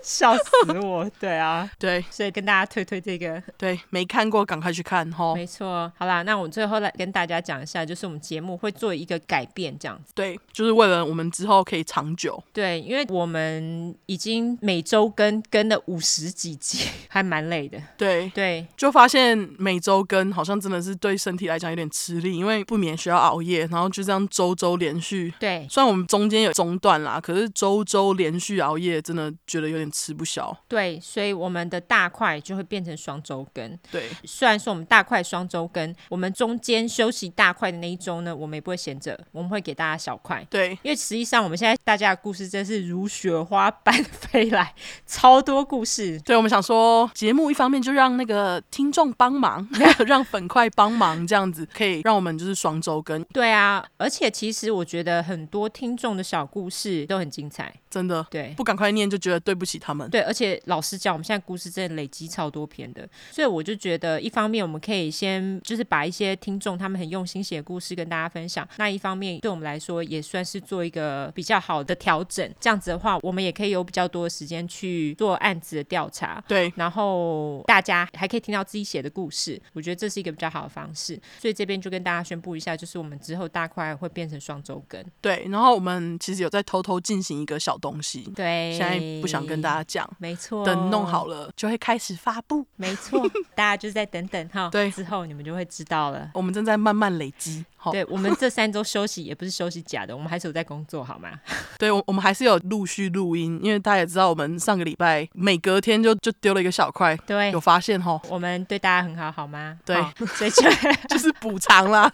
[0.03, 1.11] 笑死我。
[1.19, 5.35] 对啊，对，所以跟大家推推这个，对，没看过赶快去看哈。
[5.35, 10.13] 没错，好啦，那我们最后来跟大家讲一下，就是我们节目会做一个改变，这样子。
[10.15, 12.43] 对，就是为了我们之后可以长久。
[12.53, 17.81] 对，因为我们已经每周更更了五十几集，还蛮累的。
[17.97, 25.33] 对对，就发现每周更好像真的是对身体来讲有点吃力，因为不免需要熬夜，然后就这样周周连续。
[25.41, 30.57] 对，虽然我们中间有中断啦，可是周周连续熬夜，真的觉得有点吃不消。
[30.69, 33.79] 对，所以我们的大块就会变成双周更。
[33.91, 40.47] 对，虽然说我们大块双周更，我们中间休息大块的那一周呢，我们也不会闲着，我们会给大家小块。
[40.51, 44.75] 对，因为实际上我们现在大家的故事真是如雪花般飞来，
[45.07, 46.19] 超多故事。
[46.21, 49.67] 对，我们想说节目一方面就让那个听众帮忙，
[50.07, 53.23] 让粉块帮忙，这样子可以让我们就是双周更。
[53.25, 58.27] 对啊，而且其实我觉得很多听众的小故事都很精彩，真的。
[58.31, 60.09] 对，不赶快念就觉得对不起他们。
[60.11, 72.49] 对，而且老实讲，我们现在故事真的累积超多篇的，所以我就觉得一方面我们可以先就是把一些听众他们很用心写的故事跟大家分享，那一方面对我们来说也算是做一个比较好的调整。
[72.59, 76.43] 这样子的话，我们也可以有比较多的时间去做案子的调查。
[76.49, 81.21] 对，然后大家还可以听到自己写的故事，我觉得这是一个比较好的方式。
[81.39, 85.05] 所以这边就跟大家宣布一下，就是我们之后大块会变成双周更。
[85.21, 88.23] 对，然后我们其实有在偷偷进行一个小东西。
[88.35, 90.09] 对，现在不想跟大家讲。
[90.19, 92.65] 没错，等弄好了就会开始发布。
[92.77, 94.69] 没错， 大家就是在等等哈。
[94.71, 96.31] 对，之后你们就会知道了。
[96.35, 97.65] 我们正在慢慢累积。
[97.93, 101.24] 对，我们这三周休息 也不是休息假的，我们还是有在工作，好吗？
[101.79, 108.21] 对，我我们还是有陆续录音，因为大家也知道，我们上个礼拜每隔天就就丢了一个小块，对，有发现吼。
[108.29, 109.79] 我们对大家很好，好吗？
[109.85, 109.97] 对，
[110.35, 110.63] 所以就
[111.09, 112.13] 就是补偿啦。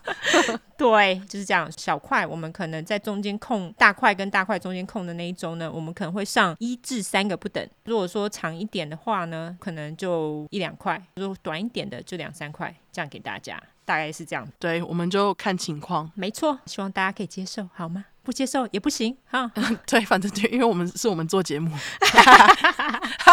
[0.76, 1.70] 对，就是这样。
[1.76, 7.66] 小块我们可能在中间空，大块跟大块中间空的那一周呢，我们可能会上一至三个不等。
[7.84, 13.60] 如果说长一点的话呢，可能就一两块；如果短一点的，就两三块，这样给大家。
[13.84, 16.08] 大概是这样，对，我们就看情况。
[16.14, 18.04] 没错，希望大家可以接受，好吗？
[18.30, 19.50] 不接受也不行，哈。
[19.84, 21.68] 对，反正就因为我们是我们做节目，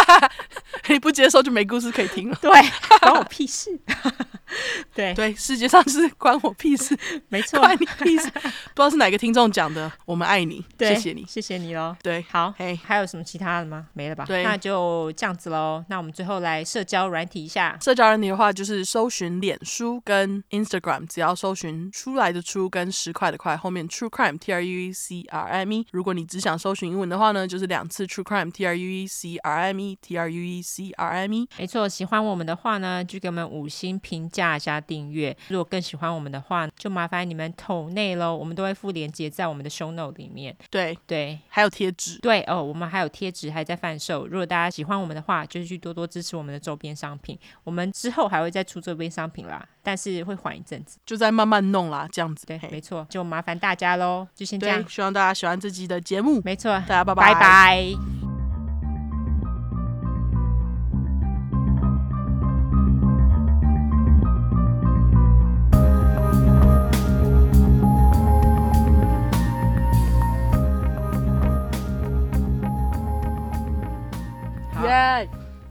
[0.90, 2.38] 你不接受就没故事可以听了。
[2.42, 2.52] 对，
[3.00, 3.80] 关我屁事。
[4.94, 6.98] 对对，世界上是关我屁事，
[7.30, 8.30] 没错，关你屁事。
[8.30, 11.96] 不知道是哪个听众讲的，我们爱你，谢谢你，谢谢你喽。
[12.02, 13.88] 对，好，嘿，还有什么其他的吗？
[13.94, 14.26] 没了吧？
[14.26, 15.84] 对，那就这样子喽。
[15.90, 25.86] 那我们最后来社交软体一下，社交软体的话就是搜寻脸书跟 Instagram，只要搜寻出来的出跟十块的块后面 True Crime T R U E C R M E。
[25.92, 30.92] 如果你只想搜寻英文的话呢，就是两次 True Crime T R U E C R M E T R U E C
[30.92, 31.50] R M E。
[31.58, 34.48] 没错，喜欢我们的话呢，就给我们五星评价。
[34.48, 35.36] 大家订阅。
[35.50, 40.56] 如果更喜欢我们的话，就麻烦你们投内喽，我们都会附链接在我们的 show note 里面。
[40.72, 42.18] 对对，还有贴纸。
[42.20, 44.26] 对哦，我们还有贴纸还在贩售。
[44.26, 47.38] 如果大家喜欢我们的话，就是去多多支持我们的周边商品。
[47.64, 52.46] 我们之后还会再出周边商品啦，但是会缓一阵子，就再慢慢弄啦，这样子。
[52.46, 54.84] 对，没错，就麻烦大家喽，就先这样。
[54.88, 56.42] 希望大家喜欢这集的节目。
[56.44, 57.34] 没错，大家拜拜。
[57.34, 58.27] 拜拜。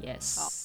[0.01, 0.56] Yes.